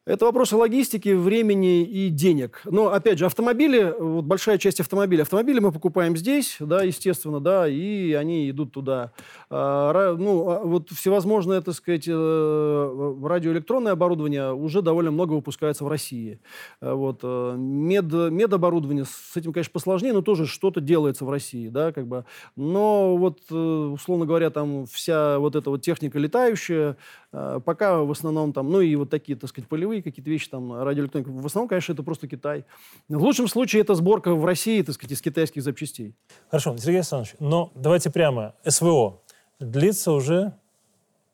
Это 0.06 0.24
вопросы 0.24 0.56
логистики, 0.56 1.10
времени 1.10 1.82
и 1.82 2.08
денег. 2.08 2.62
Но, 2.64 2.90
опять 2.90 3.18
же, 3.18 3.26
автомобили, 3.26 3.94
вот 3.98 4.24
большая 4.24 4.56
часть 4.56 4.80
автомобилей. 4.80 5.22
Автомобили 5.22 5.60
мы 5.60 5.72
покупаем 5.72 6.16
здесь, 6.16 6.56
да, 6.58 6.82
естественно, 6.82 7.38
да, 7.38 7.68
и 7.68 8.14
они 8.14 8.48
идут 8.48 8.72
туда. 8.72 9.12
А, 9.50 10.16
ну, 10.16 10.48
а 10.48 10.60
вот 10.64 10.88
всевозможное, 10.90 11.60
так 11.60 11.74
сказать, 11.74 12.06
э, 12.08 13.16
радиоэлектронное 13.22 13.92
оборудование 13.92 14.54
уже 14.54 14.80
довольно 14.80 15.10
много 15.10 15.34
выпускается 15.34 15.84
в 15.84 15.88
России. 15.88 16.40
А 16.80 16.94
Вот. 16.94 17.20
э, 17.22 17.54
Мед, 17.58 18.10
медоборудование, 18.10 19.04
с 19.04 19.36
этим, 19.36 19.52
конечно, 19.52 19.72
посложнее, 19.72 20.14
но 20.14 20.22
тоже 20.22 20.46
что-то 20.46 20.80
делается 20.80 21.26
в 21.26 21.30
России, 21.30 21.68
да, 21.68 21.92
как 21.92 22.06
бы. 22.06 22.24
Но 22.56 23.18
вот, 23.18 23.40
э, 23.50 23.54
условно 23.54 24.24
говоря, 24.24 24.48
там 24.48 24.86
вся 24.86 25.38
вот 25.38 25.56
эта 25.56 25.68
вот 25.68 25.82
техника 25.82 26.18
летающая, 26.18 26.92
э, 26.92 26.94
пока 27.30 27.98
в 27.98 28.10
основном 28.10 28.52
там, 28.52 28.70
ну 28.70 28.80
и 28.80 28.94
вот 28.96 29.10
такие, 29.10 29.38
так 29.38 29.50
сказать, 29.50 29.68
полевые 29.68 30.02
какие-то 30.02 30.30
вещи, 30.30 30.48
там, 30.48 30.82
радиоэлектроника, 30.82 31.30
в 31.30 31.46
основном, 31.46 31.68
конечно, 31.68 31.92
это 31.92 32.02
просто 32.02 32.26
Китай. 32.28 32.64
В 33.08 33.22
лучшем 33.22 33.48
случае 33.48 33.82
это 33.82 33.94
сборка 33.94 34.34
в 34.34 34.44
России, 34.44 34.82
так 34.82 34.94
сказать, 34.94 35.12
из 35.12 35.22
китайских 35.22 35.62
запчастей. 35.62 36.14
Хорошо, 36.50 36.76
Сергей 36.76 36.98
Александрович, 36.98 37.36
но 37.38 37.70
давайте 37.74 38.10
прямо. 38.10 38.54
СВО 38.66 39.20
длится 39.58 40.12
уже, 40.12 40.54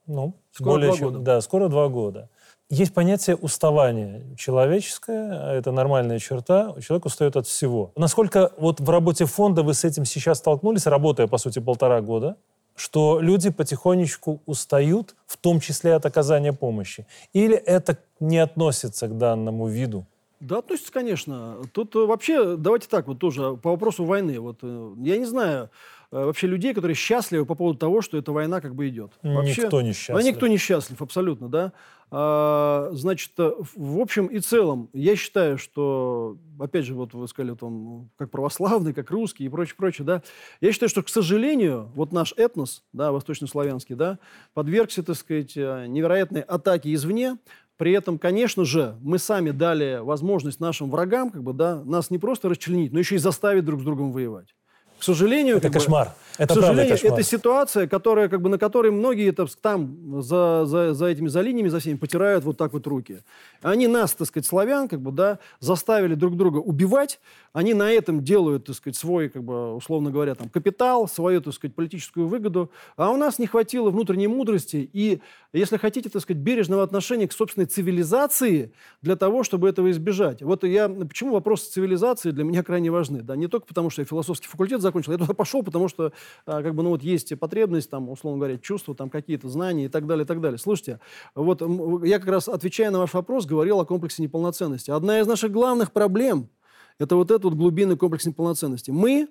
ну, 0.06 0.34
Скоро 0.52 0.70
более 0.70 0.88
два 0.88 0.98
чем, 0.98 1.08
года. 1.08 1.18
да, 1.20 1.40
скоро 1.40 1.68
два 1.68 1.88
года. 1.88 2.28
Есть 2.68 2.92
понятие 2.94 3.36
уставания 3.36 4.24
человеческое, 4.36 5.52
это 5.52 5.70
нормальная 5.70 6.18
черта, 6.18 6.74
человек 6.80 7.06
устает 7.06 7.36
от 7.36 7.46
всего. 7.46 7.92
Насколько 7.94 8.52
вот 8.58 8.80
в 8.80 8.90
работе 8.90 9.24
фонда 9.24 9.62
вы 9.62 9.72
с 9.72 9.84
этим 9.84 10.04
сейчас 10.04 10.38
столкнулись, 10.38 10.86
работая, 10.86 11.28
по 11.28 11.38
сути, 11.38 11.60
полтора 11.60 12.00
года, 12.00 12.36
что 12.76 13.20
люди 13.20 13.50
потихонечку 13.50 14.40
устают, 14.46 15.14
в 15.26 15.36
том 15.36 15.60
числе 15.60 15.94
от 15.94 16.06
оказания 16.06 16.52
помощи? 16.52 17.06
Или 17.32 17.56
это 17.56 17.98
не 18.20 18.38
относится 18.38 19.08
к 19.08 19.18
данному 19.18 19.66
виду? 19.66 20.06
Да, 20.38 20.58
относится, 20.58 20.92
конечно. 20.92 21.56
Тут 21.72 21.94
вообще, 21.94 22.56
давайте 22.56 22.88
так, 22.88 23.06
вот 23.06 23.18
тоже 23.18 23.56
по 23.56 23.70
вопросу 23.70 24.04
войны. 24.04 24.38
Вот 24.38 24.62
я 24.62 25.16
не 25.16 25.24
знаю, 25.24 25.70
Э, 25.70 25.95
вообще 26.10 26.46
людей, 26.46 26.74
которые 26.74 26.94
счастливы 26.94 27.46
по 27.46 27.54
поводу 27.54 27.78
того, 27.78 28.02
что 28.02 28.16
эта 28.18 28.32
война 28.32 28.60
как 28.60 28.74
бы 28.74 28.88
идет. 28.88 29.12
Вообще, 29.22 29.62
никто 29.62 29.80
не 29.82 29.92
счастлив. 29.92 30.16
А 30.16 30.22
никто 30.22 30.46
не 30.46 30.56
счастлив, 30.56 31.00
абсолютно, 31.02 31.48
да. 31.48 31.72
А, 32.08 32.90
значит, 32.92 33.32
э, 33.38 33.52
в 33.74 33.98
общем 33.98 34.26
и 34.26 34.38
целом, 34.38 34.88
я 34.92 35.16
считаю, 35.16 35.58
что, 35.58 36.36
опять 36.58 36.84
же, 36.84 36.94
вот 36.94 37.14
вы 37.14 37.26
сказали, 37.26 37.50
вот 37.50 37.62
он 37.64 38.10
как 38.16 38.30
православный, 38.30 38.94
как 38.94 39.10
русский 39.10 39.44
и 39.44 39.48
прочее, 39.48 39.74
прочее, 39.76 40.04
да. 40.04 40.22
Я 40.60 40.72
считаю, 40.72 40.88
что, 40.88 41.02
к 41.02 41.08
сожалению, 41.08 41.90
вот 41.96 42.12
наш 42.12 42.32
этнос, 42.36 42.84
да, 42.92 43.10
восточнославянский, 43.10 43.96
да, 43.96 44.20
подвергся, 44.54 45.02
так 45.02 45.16
сказать, 45.16 45.56
э, 45.56 45.86
невероятной 45.88 46.42
атаке 46.42 46.94
извне, 46.94 47.38
при 47.76 47.92
этом, 47.92 48.18
конечно 48.18 48.64
же, 48.64 48.96
мы 49.02 49.18
сами 49.18 49.50
дали 49.50 49.98
возможность 50.00 50.60
нашим 50.60 50.90
врагам, 50.90 51.30
как 51.30 51.42
бы, 51.42 51.52
да, 51.52 51.82
нас 51.84 52.10
не 52.10 52.18
просто 52.18 52.48
расчленить, 52.48 52.92
но 52.92 53.00
еще 53.00 53.16
и 53.16 53.18
заставить 53.18 53.64
друг 53.64 53.80
с 53.80 53.84
другом 53.84 54.12
воевать. 54.12 54.54
К 54.98 55.02
сожалению, 55.02 55.58
это 55.58 55.70
кошмар. 55.70 56.08
Бы, 56.08 56.12
это 56.38 56.54
к 56.54 56.60
сожалению, 56.60 56.94
кошмар. 56.94 57.12
это 57.12 57.22
ситуация, 57.22 57.86
которая, 57.86 58.28
как 58.28 58.40
бы, 58.42 58.48
на 58.48 58.58
которой 58.58 58.90
многие 58.90 59.28
это, 59.28 59.46
там 59.60 60.22
за, 60.22 60.64
за, 60.66 60.94
за 60.94 61.06
этими 61.06 61.28
за 61.28 61.40
линиями, 61.40 61.68
за 61.68 61.80
всеми 61.80 61.96
потирают 61.96 62.44
вот 62.44 62.56
так 62.56 62.72
вот 62.72 62.86
руки. 62.86 63.20
Они 63.62 63.86
нас, 63.86 64.12
так 64.12 64.26
сказать, 64.26 64.46
славян, 64.46 64.88
как 64.88 65.00
бы, 65.00 65.12
да, 65.12 65.38
заставили 65.60 66.14
друг 66.14 66.36
друга 66.36 66.58
убивать. 66.58 67.20
Они 67.52 67.72
на 67.72 67.90
этом 67.90 68.22
делают, 68.22 68.66
так 68.66 68.76
сказать, 68.76 68.96
свой, 68.96 69.28
как 69.28 69.42
бы, 69.42 69.74
условно 69.74 70.10
говоря, 70.10 70.34
там, 70.34 70.48
капитал, 70.48 71.08
свою, 71.08 71.40
так 71.40 71.54
сказать, 71.54 71.74
политическую 71.74 72.26
выгоду. 72.26 72.70
А 72.96 73.10
у 73.10 73.16
нас 73.16 73.38
не 73.38 73.46
хватило 73.46 73.90
внутренней 73.90 74.28
мудрости 74.28 74.88
и, 74.92 75.20
если 75.52 75.78
хотите, 75.78 76.10
так 76.10 76.22
сказать, 76.22 76.42
бережного 76.42 76.82
отношения 76.82 77.26
к 77.28 77.32
собственной 77.32 77.66
цивилизации 77.66 78.72
для 79.00 79.16
того, 79.16 79.42
чтобы 79.42 79.68
этого 79.68 79.90
избежать. 79.90 80.42
Вот 80.42 80.64
я, 80.64 80.88
почему 80.88 81.32
вопросы 81.32 81.70
цивилизации 81.70 82.30
для 82.30 82.44
меня 82.44 82.62
крайне 82.62 82.90
важны. 82.90 83.22
Да, 83.22 83.36
не 83.36 83.46
только 83.46 83.66
потому, 83.66 83.88
что 83.88 84.02
я 84.02 84.06
философский 84.06 84.48
факультет 84.48 84.82
закончил, 84.86 85.12
я 85.12 85.18
туда 85.18 85.34
пошел, 85.34 85.62
потому 85.62 85.88
что 85.88 86.12
а, 86.46 86.62
как 86.62 86.74
бы, 86.74 86.82
ну, 86.82 86.90
вот 86.90 87.02
есть 87.02 87.38
потребность, 87.38 87.90
там, 87.90 88.08
условно 88.08 88.38
говоря, 88.38 88.58
чувства, 88.58 88.94
там, 88.94 89.10
какие-то 89.10 89.48
знания 89.48 89.86
и 89.86 89.88
так 89.88 90.06
далее, 90.06 90.24
и 90.24 90.26
так 90.26 90.40
далее. 90.40 90.58
Слушайте, 90.58 91.00
вот 91.34 91.62
я 92.04 92.18
как 92.18 92.28
раз, 92.28 92.48
отвечая 92.48 92.90
на 92.90 92.98
ваш 92.98 93.14
вопрос, 93.14 93.46
говорил 93.46 93.80
о 93.80 93.84
комплексе 93.84 94.22
неполноценности. 94.22 94.90
Одна 94.90 95.20
из 95.20 95.26
наших 95.26 95.52
главных 95.52 95.92
проблем– 95.92 96.48
это 96.98 97.16
вот 97.16 97.30
этот 97.30 97.44
вот 97.44 97.54
глубинный 97.54 97.96
комплекс 97.96 98.26
неполноценности. 98.26 98.90
Мы, 98.90 99.28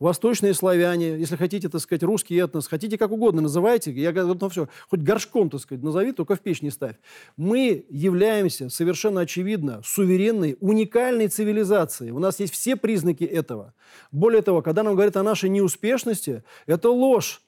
восточные 0.00 0.54
славяне, 0.54 1.18
если 1.18 1.36
хотите, 1.36 1.68
так 1.68 1.80
сказать, 1.80 2.02
русский 2.02 2.36
этнос, 2.36 2.66
хотите 2.66 2.98
как 2.98 3.12
угодно 3.12 3.42
называйте, 3.42 3.92
я 3.92 4.10
говорю, 4.12 4.36
ну 4.40 4.48
все, 4.48 4.68
хоть 4.88 5.00
горшком, 5.00 5.50
так 5.50 5.60
сказать, 5.60 5.84
назови, 5.84 6.12
только 6.12 6.34
в 6.34 6.40
печь 6.40 6.62
не 6.62 6.70
ставь. 6.70 6.96
Мы 7.36 7.84
являемся 7.90 8.70
совершенно 8.70 9.20
очевидно 9.20 9.82
суверенной, 9.84 10.56
уникальной 10.60 11.28
цивилизацией. 11.28 12.10
У 12.10 12.18
нас 12.18 12.40
есть 12.40 12.54
все 12.54 12.74
признаки 12.74 13.24
этого. 13.24 13.74
Более 14.10 14.42
того, 14.42 14.62
когда 14.62 14.82
нам 14.82 14.94
говорят 14.94 15.16
о 15.18 15.22
нашей 15.22 15.50
неуспешности, 15.50 16.42
это 16.66 16.90
ложь. 16.90 17.42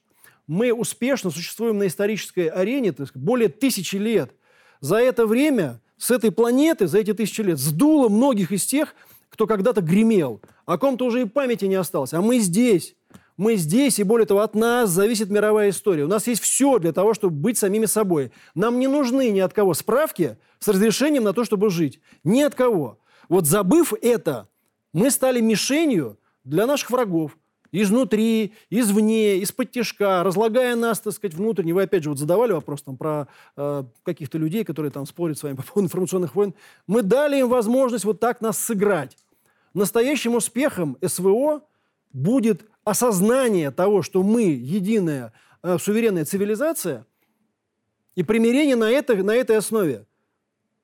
Мы 0.46 0.72
успешно 0.72 1.30
существуем 1.30 1.78
на 1.78 1.86
исторической 1.86 2.48
арене 2.48 2.92
так 2.92 3.08
сказать, 3.08 3.24
более 3.24 3.48
тысячи 3.48 3.96
лет. 3.96 4.32
За 4.80 4.96
это 4.96 5.26
время 5.26 5.80
с 5.96 6.10
этой 6.10 6.32
планеты, 6.32 6.88
за 6.88 6.98
эти 6.98 7.14
тысячи 7.14 7.40
лет, 7.40 7.58
сдуло 7.58 8.08
многих 8.08 8.50
из 8.50 8.66
тех, 8.66 8.94
кто 9.32 9.46
когда-то 9.46 9.80
гремел. 9.80 10.42
О 10.66 10.76
ком-то 10.76 11.06
уже 11.06 11.22
и 11.22 11.24
памяти 11.24 11.64
не 11.64 11.76
осталось. 11.76 12.12
А 12.12 12.20
мы 12.20 12.38
здесь. 12.38 12.94
Мы 13.38 13.56
здесь, 13.56 13.98
и 13.98 14.02
более 14.02 14.26
того, 14.26 14.40
от 14.40 14.54
нас 14.54 14.90
зависит 14.90 15.30
мировая 15.30 15.70
история. 15.70 16.04
У 16.04 16.08
нас 16.08 16.26
есть 16.26 16.42
все 16.42 16.78
для 16.78 16.92
того, 16.92 17.14
чтобы 17.14 17.34
быть 17.34 17.56
самими 17.56 17.86
собой. 17.86 18.30
Нам 18.54 18.78
не 18.78 18.88
нужны 18.88 19.30
ни 19.30 19.40
от 19.40 19.54
кого 19.54 19.72
справки 19.72 20.36
с 20.58 20.68
разрешением 20.68 21.24
на 21.24 21.32
то, 21.32 21.44
чтобы 21.44 21.70
жить. 21.70 21.98
Ни 22.24 22.42
от 22.42 22.54
кого. 22.54 22.98
Вот 23.30 23.46
забыв 23.46 23.94
это, 24.02 24.48
мы 24.92 25.10
стали 25.10 25.40
мишенью 25.40 26.18
для 26.44 26.66
наших 26.66 26.90
врагов. 26.90 27.38
Изнутри, 27.72 28.52
извне, 28.68 29.38
из-под 29.38 29.70
тяжка, 29.70 30.22
разлагая 30.22 30.76
нас, 30.76 31.00
так 31.00 31.14
сказать, 31.14 31.34
внутренне. 31.34 31.72
Вы 31.72 31.84
опять 31.84 32.02
же 32.02 32.10
вот 32.10 32.18
задавали 32.18 32.52
вопрос 32.52 32.82
там 32.82 32.98
про 32.98 33.28
э, 33.56 33.84
каких-то 34.02 34.36
людей, 34.36 34.62
которые 34.62 34.92
там 34.92 35.06
спорят 35.06 35.38
с 35.38 35.42
вами 35.42 35.56
по 35.56 35.62
поводу 35.62 35.86
информационных 35.86 36.34
войн. 36.34 36.54
Мы 36.86 37.02
дали 37.02 37.40
им 37.40 37.48
возможность 37.48 38.04
вот 38.04 38.20
так 38.20 38.42
нас 38.42 38.58
сыграть. 38.58 39.16
Настоящим 39.72 40.34
успехом 40.34 40.98
СВО 41.02 41.62
будет 42.12 42.66
осознание 42.84 43.70
того, 43.70 44.02
что 44.02 44.22
мы 44.22 44.42
единая 44.42 45.32
э, 45.62 45.78
суверенная 45.78 46.26
цивилизация, 46.26 47.06
и 48.14 48.22
примирение 48.22 48.76
на, 48.76 48.90
это, 48.90 49.16
на 49.16 49.34
этой 49.34 49.56
основе. 49.56 50.06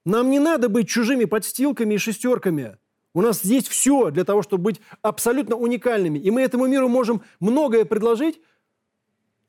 Нам 0.05 0.31
не 0.31 0.39
надо 0.39 0.71
быть 0.71 0.89
чужими 0.89 1.27
подстилками 1.27 1.95
и 1.95 1.99
шестерками. 1.99 2.79
У 3.19 3.21
нас 3.21 3.43
есть 3.43 3.67
все 3.67 4.13
для 4.13 4.23
того, 4.23 4.43
чтобы 4.43 4.63
быть 4.63 4.81
абсолютно 5.03 5.57
уникальными. 5.57 6.21
И 6.21 6.31
мы 6.31 6.41
этому 6.43 6.69
миру 6.69 6.89
можем 6.89 7.23
многое 7.41 7.85
предложить 7.85 8.41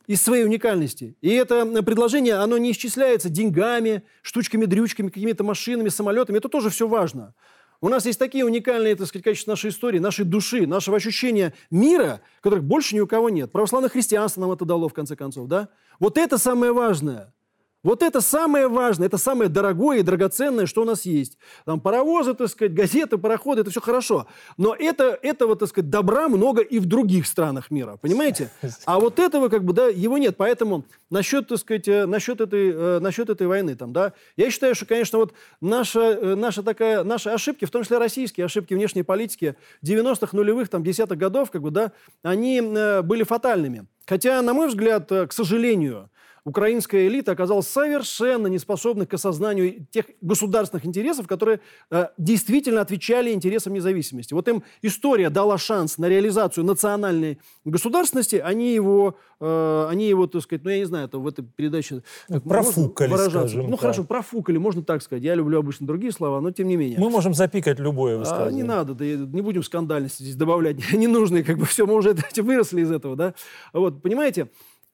из 0.08 0.24
своей 0.24 0.44
уникальности. 0.44 1.16
И 1.22 1.30
это 1.30 1.68
предложение, 1.84 2.38
оно 2.38 2.58
не 2.58 2.72
исчисляется 2.72 3.30
деньгами, 3.30 4.02
штучками-дрючками, 4.24 5.10
какими-то 5.10 5.44
машинами, 5.44 5.90
самолетами. 5.90 6.40
Это 6.40 6.50
тоже 6.50 6.72
все 6.72 6.88
важно. 6.88 7.36
У 7.80 7.90
нас 7.90 8.08
есть 8.08 8.18
такие 8.18 8.44
уникальные, 8.44 8.96
так 8.96 9.06
сказать, 9.06 9.24
качества 9.24 9.52
нашей 9.52 9.70
истории, 9.70 10.00
нашей 10.00 10.26
души, 10.26 10.66
нашего 10.66 10.98
ощущения 10.98 11.54
мира, 11.70 12.22
которых 12.42 12.64
больше 12.64 12.96
ни 12.96 13.02
у 13.02 13.06
кого 13.06 13.30
нет. 13.30 13.52
Православное 13.52 13.92
христианство 13.92 14.42
нам 14.42 14.52
это 14.52 14.66
дало, 14.66 14.90
в 14.90 14.94
конце 14.96 15.16
концов, 15.16 15.48
да? 15.48 15.70
Вот 16.00 16.18
это 16.18 16.40
самое 16.40 16.74
важное. 16.74 17.32
Вот 17.82 18.04
это 18.04 18.20
самое 18.20 18.68
важное, 18.68 19.08
это 19.08 19.18
самое 19.18 19.50
дорогое 19.50 20.00
и 20.00 20.02
драгоценное, 20.02 20.66
что 20.66 20.82
у 20.82 20.86
нас 20.86 21.06
есть. 21.06 21.38
Там 21.66 21.80
паровозы, 21.80 22.34
так 22.34 22.50
сказать, 22.50 22.74
газеты, 22.74 23.18
пароходы, 23.18 23.62
это 23.62 23.70
все 23.70 23.80
хорошо. 23.80 24.28
Но 24.58 24.76
это, 24.78 25.18
этого, 25.22 25.56
так 25.56 25.70
сказать, 25.70 25.90
добра 25.90 26.28
много 26.28 26.62
и 26.62 26.80
в 26.80 26.86
других 26.86 27.26
странах 27.26 27.72
мира, 27.72 27.98
понимаете? 28.02 28.52
А 28.86 29.00
вот 29.00 29.18
этого, 29.18 29.48
как 29.48 29.64
бы, 29.64 29.72
да, 29.72 29.88
его 29.88 30.18
нет. 30.18 30.36
Поэтому 30.36 30.84
насчет, 31.10 31.48
так 31.48 31.58
сказать, 31.58 31.88
э, 31.88 32.06
насчет 32.06 32.42
этой, 32.42 32.70
э, 32.70 33.00
насчет 33.00 33.30
этой 33.30 33.48
войны, 33.48 33.76
там, 33.76 33.94
да, 33.94 34.12
я 34.36 34.52
считаю, 34.52 34.76
что, 34.76 34.86
конечно, 34.86 35.18
вот 35.18 35.34
наша, 35.62 36.02
э, 36.02 36.36
наша 36.36 36.64
такая, 36.64 37.06
наши 37.06 37.30
ошибки, 37.30 37.64
в 37.64 37.72
том 37.72 37.84
числе 37.84 37.98
российские 37.98 38.46
ошибки 38.46 38.74
внешней 38.74 39.04
политики 39.04 39.56
90-х, 39.82 40.36
нулевых, 40.36 40.68
там, 40.68 40.84
десятых 40.84 41.18
годов, 41.18 41.50
как 41.50 41.62
бы, 41.62 41.72
да, 41.72 41.94
они 42.24 42.60
были 42.60 43.24
фатальными. 43.24 43.86
Хотя, 44.06 44.42
на 44.42 44.54
мой 44.54 44.68
взгляд, 44.68 45.08
к 45.10 45.32
сожалению, 45.32 46.10
украинская 46.50 47.08
элита 47.08 47.32
оказалась 47.32 47.68
совершенно 47.68 48.48
неспособна 48.48 49.06
к 49.06 49.14
осознанию 49.14 49.86
тех 49.92 50.06
государственных 50.22 50.86
интересов, 50.86 51.28
которые 51.28 51.60
э, 51.92 52.08
действительно 52.18 52.82
отвечали 52.82 53.32
интересам 53.32 53.74
независимости. 53.74 54.34
Вот 54.34 54.48
им 54.48 54.64
история 54.82 55.30
дала 55.30 55.58
шанс 55.58 55.98
на 55.98 56.10
реализацию 56.10 56.66
национальной 56.66 57.40
государственности, 57.66 58.38
они 58.38 58.74
его, 58.74 59.16
э, 59.40 59.88
они 59.90 60.08
его 60.08 60.26
так 60.26 60.42
сказать, 60.42 60.64
ну, 60.64 60.72
я 60.72 60.80
не 60.80 60.86
знаю, 60.86 61.06
это 61.06 61.20
в 61.20 61.28
этой 61.28 61.46
передаче... 61.46 62.02
Профукали, 62.44 63.16
скажем 63.30 63.64
Ну, 63.66 63.72
так. 63.72 63.82
хорошо, 63.82 64.04
профукали, 64.04 64.58
можно 64.58 64.84
так 64.84 65.04
сказать. 65.04 65.24
Я 65.24 65.36
люблю 65.36 65.60
обычно 65.60 65.86
другие 65.86 66.12
слова, 66.12 66.42
но 66.42 66.52
тем 66.52 66.68
не 66.68 66.76
менее. 66.76 67.00
Мы 67.00 67.10
можем 67.10 67.34
запикать 67.34 67.80
любое 67.80 68.18
высказывание. 68.18 68.50
А, 68.50 68.52
не 68.52 68.64
надо, 68.64 68.96
да, 68.96 69.06
не 69.06 69.42
будем 69.42 69.62
скандальности 69.64 70.24
здесь 70.24 70.36
добавлять, 70.36 70.78
не 70.94 71.08
нужно, 71.08 71.44
как 71.44 71.58
бы 71.60 71.66
все, 71.66 71.86
мы 71.86 71.94
уже 71.94 72.16
выросли 72.38 72.82
из 72.82 72.92
этого, 72.92 73.16
да. 73.16 73.34
Вот, 73.72 74.02
понимаете, 74.02 74.48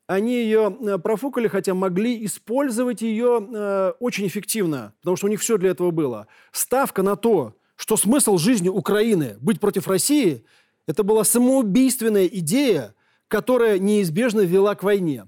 они 0.07 0.35
ее 0.35 0.77
э, 0.79 0.97
профукали, 0.97 1.47
хотя 1.47 1.73
могли 1.73 2.25
использовать 2.25 3.01
ее 3.01 3.47
э, 3.53 3.93
очень 3.99 4.27
эффективно, 4.27 4.93
потому 5.01 5.17
что 5.17 5.27
у 5.27 5.29
них 5.29 5.41
все 5.41 5.57
для 5.57 5.71
этого 5.71 5.91
было. 5.91 6.27
Ставка 6.51 7.01
на 7.01 7.15
то, 7.15 7.55
что 7.75 7.97
смысл 7.97 8.37
жизни 8.37 8.69
Украины 8.69 9.37
быть 9.41 9.59
против 9.59 9.87
России, 9.87 10.45
это 10.87 11.03
была 11.03 11.23
самоубийственная 11.23 12.27
идея, 12.27 12.93
которая 13.27 13.79
неизбежно 13.79 14.41
вела 14.41 14.75
к 14.75 14.83
войне. 14.83 15.27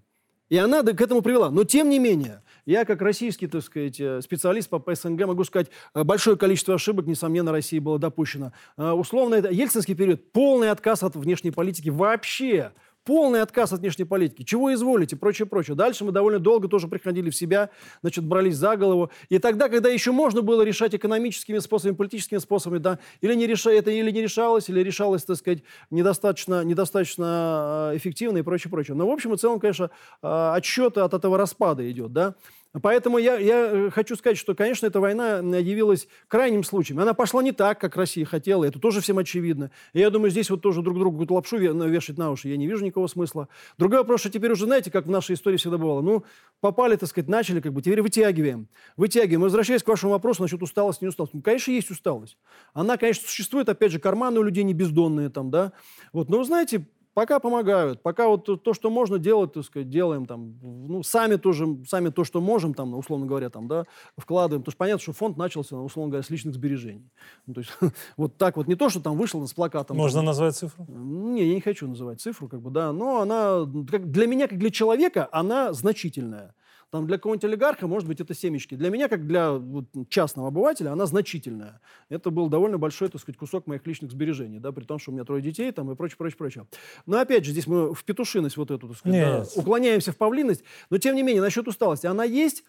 И 0.50 0.58
она 0.58 0.84
к 0.84 1.02
этому 1.02 1.22
привела. 1.22 1.50
Но 1.50 1.64
тем 1.64 1.90
не 1.90 2.00
менее, 2.00 2.42
я 2.66 2.86
как 2.86 3.02
российский, 3.02 3.48
так 3.48 3.64
сказать, 3.64 4.00
э, 4.00 4.22
специалист 4.22 4.70
по 4.70 4.96
СНГ 4.96 5.26
могу 5.26 5.44
сказать, 5.44 5.70
э, 5.96 6.04
большое 6.04 6.38
количество 6.38 6.76
ошибок, 6.76 7.08
несомненно, 7.08 7.52
России 7.52 7.80
было 7.80 7.98
допущено. 7.98 8.54
Условно, 8.78 9.36
это 9.36 9.50
ельцинский 9.50 9.96
период, 9.96 10.32
полный 10.32 10.70
отказ 10.70 11.02
от 11.02 11.16
внешней 11.16 11.50
политики 11.50 11.90
вообще– 11.90 12.74
Полный 13.08 13.42
отказ 13.42 13.72
от 13.72 13.80
внешней 13.80 14.04
политики. 14.04 14.44
Чего 14.44 14.74
изволите, 14.74 15.16
прочее, 15.16 15.46
прочее. 15.46 15.78
Дальше 15.78 16.04
мы 16.04 16.12
довольно 16.12 16.40
долго 16.40 16.68
тоже 16.68 16.90
приходили 16.90 17.30
в 17.30 17.36
себя, 17.38 17.70
значит, 18.02 18.26
брались 18.26 18.58
за 18.58 18.76
голову. 18.76 19.12
И 19.30 19.40
тогда, 19.40 19.70
когда 19.70 19.88
еще 19.88 20.12
можно 20.12 20.42
было 20.42 20.62
решать 20.62 20.94
экономическими 20.94 21.60
способами, 21.60 21.96
политическими 21.96 22.40
способами, 22.40 22.80
да, 22.80 23.00
или 23.22 23.34
не, 23.34 23.48
реша, 23.48 23.72
это 23.72 23.92
или 23.92 24.12
не 24.12 24.22
решалось, 24.22 24.68
или 24.68 24.82
решалось, 24.82 25.24
так 25.24 25.38
сказать, 25.38 25.64
недостаточно, 25.90 26.66
недостаточно 26.66 27.92
э, 27.94 27.98
эффективно 27.98 28.40
и 28.40 28.42
прочее, 28.42 28.70
прочее. 28.70 28.98
Но, 28.98 29.08
в 29.08 29.12
общем 29.12 29.34
и 29.34 29.38
целом, 29.38 29.62
конечно, 29.62 29.90
э, 30.22 30.52
отсчет 30.56 30.98
от 30.98 31.14
этого 31.14 31.38
распада 31.38 31.90
идет, 31.90 32.12
да. 32.12 32.36
Поэтому 32.82 33.18
я, 33.18 33.38
я 33.38 33.70
э, 33.72 33.90
хочу 33.90 34.16
сказать, 34.16 34.38
что, 34.38 34.56
конечно, 34.56 34.86
эта 34.86 35.00
война 35.00 35.38
явилась 35.40 36.08
крайним 36.28 36.64
случаем. 36.64 37.00
Она 37.00 37.14
пошла 37.14 37.42
не 37.42 37.52
так, 37.52 37.80
как 37.80 37.96
Россия 37.96 38.26
хотела, 38.26 38.66
это 38.66 38.80
тоже 38.80 39.02
всем 39.02 39.18
очевидно. 39.18 39.72
И 39.94 40.00
я 40.00 40.10
думаю, 40.10 40.32
здесь 40.32 40.50
вот 40.50 40.62
тоже 40.62 40.82
друг 40.82 40.98
другу 40.98 41.18
какую-то 41.18 41.34
лапшу 41.34 41.58
вешать 41.58 42.18
на 42.18 42.32
уши 42.32 42.50
я 42.50 42.58
не 42.58 42.68
вижу 42.68 42.84
никакого 42.84 43.08
смысла. 43.08 43.48
Другой 43.78 44.00
вопрос, 44.00 44.22
что 44.22 44.30
теперь 44.30 44.52
уже, 44.52 44.66
знаете, 44.66 44.92
как 44.92 45.06
в 45.06 45.10
нашей 45.10 45.36
истории 45.36 45.58
всегда 45.58 45.78
бывало, 45.78 46.02
ну, 46.02 46.24
попали, 46.60 46.96
так 46.96 47.10
сказать, 47.10 47.30
начали, 47.30 47.62
как 47.62 47.74
бы, 47.74 47.82
теперь 47.82 48.02
вытягиваем. 48.02 48.68
Вытягиваем. 48.96 49.42
Возвращаясь 49.42 49.84
к 49.84 49.88
вашему 49.88 50.12
вопросу 50.12 50.42
насчет 50.42 50.62
усталости, 50.62 51.04
не 51.04 51.10
усталости. 51.10 51.36
Ну, 51.36 51.42
конечно, 51.42 51.72
есть 51.72 51.90
усталость. 51.90 52.38
Она, 52.74 52.98
конечно, 52.98 53.28
существует, 53.28 53.70
опять 53.70 53.92
же, 53.92 54.00
карманы 54.00 54.40
у 54.40 54.44
людей 54.44 54.64
не 54.64 54.74
бездонные 54.74 55.30
там, 55.30 55.50
да. 55.50 55.72
Вот, 56.14 56.30
но, 56.30 56.44
знаете, 56.44 56.86
Пока 57.18 57.40
помогают, 57.40 58.04
пока 58.04 58.28
вот 58.28 58.46
то, 58.62 58.74
что 58.76 58.92
можно 58.92 59.18
делать, 59.18 59.54
так 59.54 59.64
сказать, 59.64 59.90
делаем 59.90 60.28
там, 60.28 60.54
ну, 60.62 61.02
сами 61.02 61.38
тоже, 61.38 61.66
сами 61.88 62.10
то, 62.10 62.24
что 62.24 62.42
можем, 62.42 62.76
там, 62.76 62.94
условно 62.94 63.26
говоря, 63.26 63.50
там, 63.50 63.68
да, 63.68 63.86
вкладываем. 64.18 64.62
Потому 64.62 64.72
что 64.74 64.78
понятно, 64.78 65.02
что 65.02 65.14
фонд 65.14 65.36
начался, 65.36 65.76
условно 65.78 66.12
говоря, 66.12 66.24
с 66.24 66.30
личных 66.30 66.54
сбережений. 66.54 67.10
Ну, 67.48 67.56
то 67.56 67.62
есть 67.62 67.72
вот 68.18 68.38
так 68.38 68.56
вот, 68.56 68.68
не 68.68 68.76
то, 68.76 68.90
что 68.90 69.00
там 69.00 69.18
вышел 69.18 69.44
с 69.48 69.52
плакатом. 69.52 69.98
Можно 69.98 70.20
там, 70.20 70.26
назвать 70.28 70.56
цифру? 70.58 70.86
Не, 70.88 71.44
я 71.44 71.56
не 71.56 71.62
хочу 71.62 71.88
называть 71.88 72.22
цифру, 72.22 72.48
как 72.48 72.62
бы, 72.62 72.70
да, 72.70 72.92
но 72.92 73.20
она, 73.20 73.66
как, 73.90 74.12
для 74.12 74.28
меня, 74.28 74.48
как 74.48 74.60
для 74.60 74.70
человека, 74.70 75.28
она 75.32 75.74
значительная. 75.74 76.54
Там 76.90 77.06
для 77.06 77.18
какого-нибудь 77.18 77.44
олигарха, 77.44 77.86
может 77.86 78.08
быть, 78.08 78.22
это 78.22 78.34
семечки. 78.34 78.76
Для 78.76 78.90
меня, 78.90 79.10
как 79.10 79.28
для 79.28 79.52
вот, 79.52 79.86
частного 80.10 80.48
обывателя, 80.48 80.92
она 80.94 81.06
значительная. 81.06 81.82
Это 82.08 82.32
был 82.32 82.48
довольно 82.48 82.78
большой, 82.78 83.10
так 83.10 83.20
сказать, 83.20 83.38
кусок 83.38 83.68
моих 83.68 83.86
личных 83.86 84.12
сбережений, 84.12 84.60
да, 84.60 84.72
при 84.72 84.86
том, 84.86 84.98
что 84.98 85.12
у 85.12 85.14
меня 85.14 85.26
трое 85.26 85.42
детей 85.42 85.72
там 85.74 85.92
и 85.92 85.96
прочее, 85.96 86.18
прочее, 86.18 86.38
прочее. 86.38 86.68
Но 87.06 87.20
опять 87.20 87.44
же, 87.44 87.52
здесь 87.52 87.68
мы 87.68 87.94
в 87.94 88.04
петушиность 88.06 88.56
вот 88.56 88.72
эту, 88.72 88.88
так 88.88 88.98
сказать, 88.98 89.22
да, 89.22 89.62
уклоняемся 89.62 90.14
в 90.14 90.18
павлиность. 90.18 90.64
Но 90.90 90.98
тем 90.98 91.16
не 91.16 91.24
менее, 91.24 91.42
насчет 91.42 91.68
усталости, 91.68 92.08
она 92.08 92.24
есть, 92.24 92.64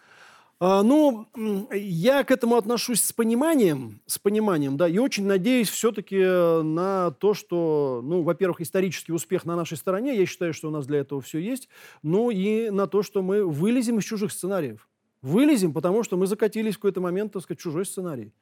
ну, 0.61 1.28
я 1.72 2.24
к 2.24 2.32
этому 2.32 2.56
отношусь 2.56 3.02
с 3.02 3.12
пониманием, 3.12 4.00
с 4.06 4.18
пониманием, 4.18 4.76
да, 4.76 4.88
и 4.88 4.98
очень 4.98 5.24
надеюсь 5.24 5.68
все-таки 5.68 6.18
э, 6.18 6.62
на 6.62 7.12
то, 7.12 7.32
что, 7.32 8.00
ну, 8.02 8.22
во-первых, 8.22 8.61
исторический 8.61 9.12
успех 9.12 9.44
на 9.44 9.54
нашей 9.54 9.76
стороне, 9.76 10.18
я 10.18 10.26
считаю, 10.26 10.52
что 10.52 10.68
у 10.68 10.70
нас 10.72 10.86
для 10.86 10.98
этого 10.98 11.20
все 11.20 11.38
есть, 11.38 11.68
ну 12.02 12.30
и 12.30 12.70
на 12.70 12.88
то, 12.88 13.04
что 13.04 13.22
мы 13.22 13.44
вылезем 13.46 13.98
из 13.98 14.04
чужих 14.04 14.32
сценариев. 14.32 14.88
Вылезем, 15.22 15.72
потому 15.72 16.02
что 16.02 16.16
мы 16.16 16.26
закатились 16.26 16.74
в 16.74 16.78
какой-то 16.78 17.00
момент, 17.00 17.32
так 17.32 17.42
сказать, 17.42 17.61
чужой 17.61 17.86
сценарий. 17.86 18.32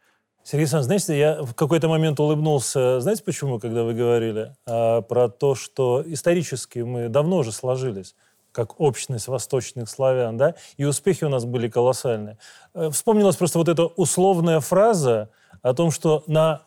Сергей 0.42 0.62
Александрович, 0.62 0.86
знаете, 0.86 1.18
я 1.18 1.42
в 1.42 1.54
какой-то 1.54 1.88
момент 1.88 2.18
улыбнулся, 2.20 3.00
знаете 3.00 3.24
почему, 3.24 3.58
когда 3.58 3.82
вы 3.82 3.92
говорили 3.94 4.54
а, 4.64 5.02
про 5.02 5.28
то, 5.28 5.54
что 5.54 6.02
исторически 6.06 6.78
мы 6.78 7.08
давно 7.08 7.38
уже 7.38 7.52
сложились 7.52 8.14
как 8.56 8.80
общность 8.80 9.28
восточных 9.28 9.86
славян, 9.86 10.38
да, 10.38 10.54
и 10.78 10.84
успехи 10.86 11.24
у 11.24 11.28
нас 11.28 11.44
были 11.44 11.68
колоссальные. 11.68 12.38
Э, 12.72 12.88
вспомнилась 12.90 13.36
просто 13.36 13.58
вот 13.58 13.68
эта 13.68 13.84
условная 13.84 14.60
фраза 14.60 15.28
о 15.60 15.74
том, 15.74 15.90
что 15.90 16.24
на 16.26 16.62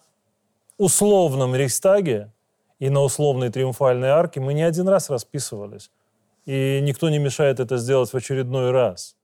условном 0.77 1.55
Рейхстаге 1.55 2.31
и 2.77 2.89
на 2.89 3.01
условной 3.01 3.49
Триумфальной 3.49 4.09
арке 4.09 4.39
мы 4.39 4.53
не 4.53 4.61
один 4.61 4.87
раз 4.87 5.09
расписывались. 5.09 5.89
И 6.45 6.79
никто 6.83 7.09
не 7.09 7.17
мешает 7.17 7.59
это 7.59 7.77
сделать 7.77 8.13
в 8.13 8.15
очередной 8.15 8.69
раз. 8.69 9.15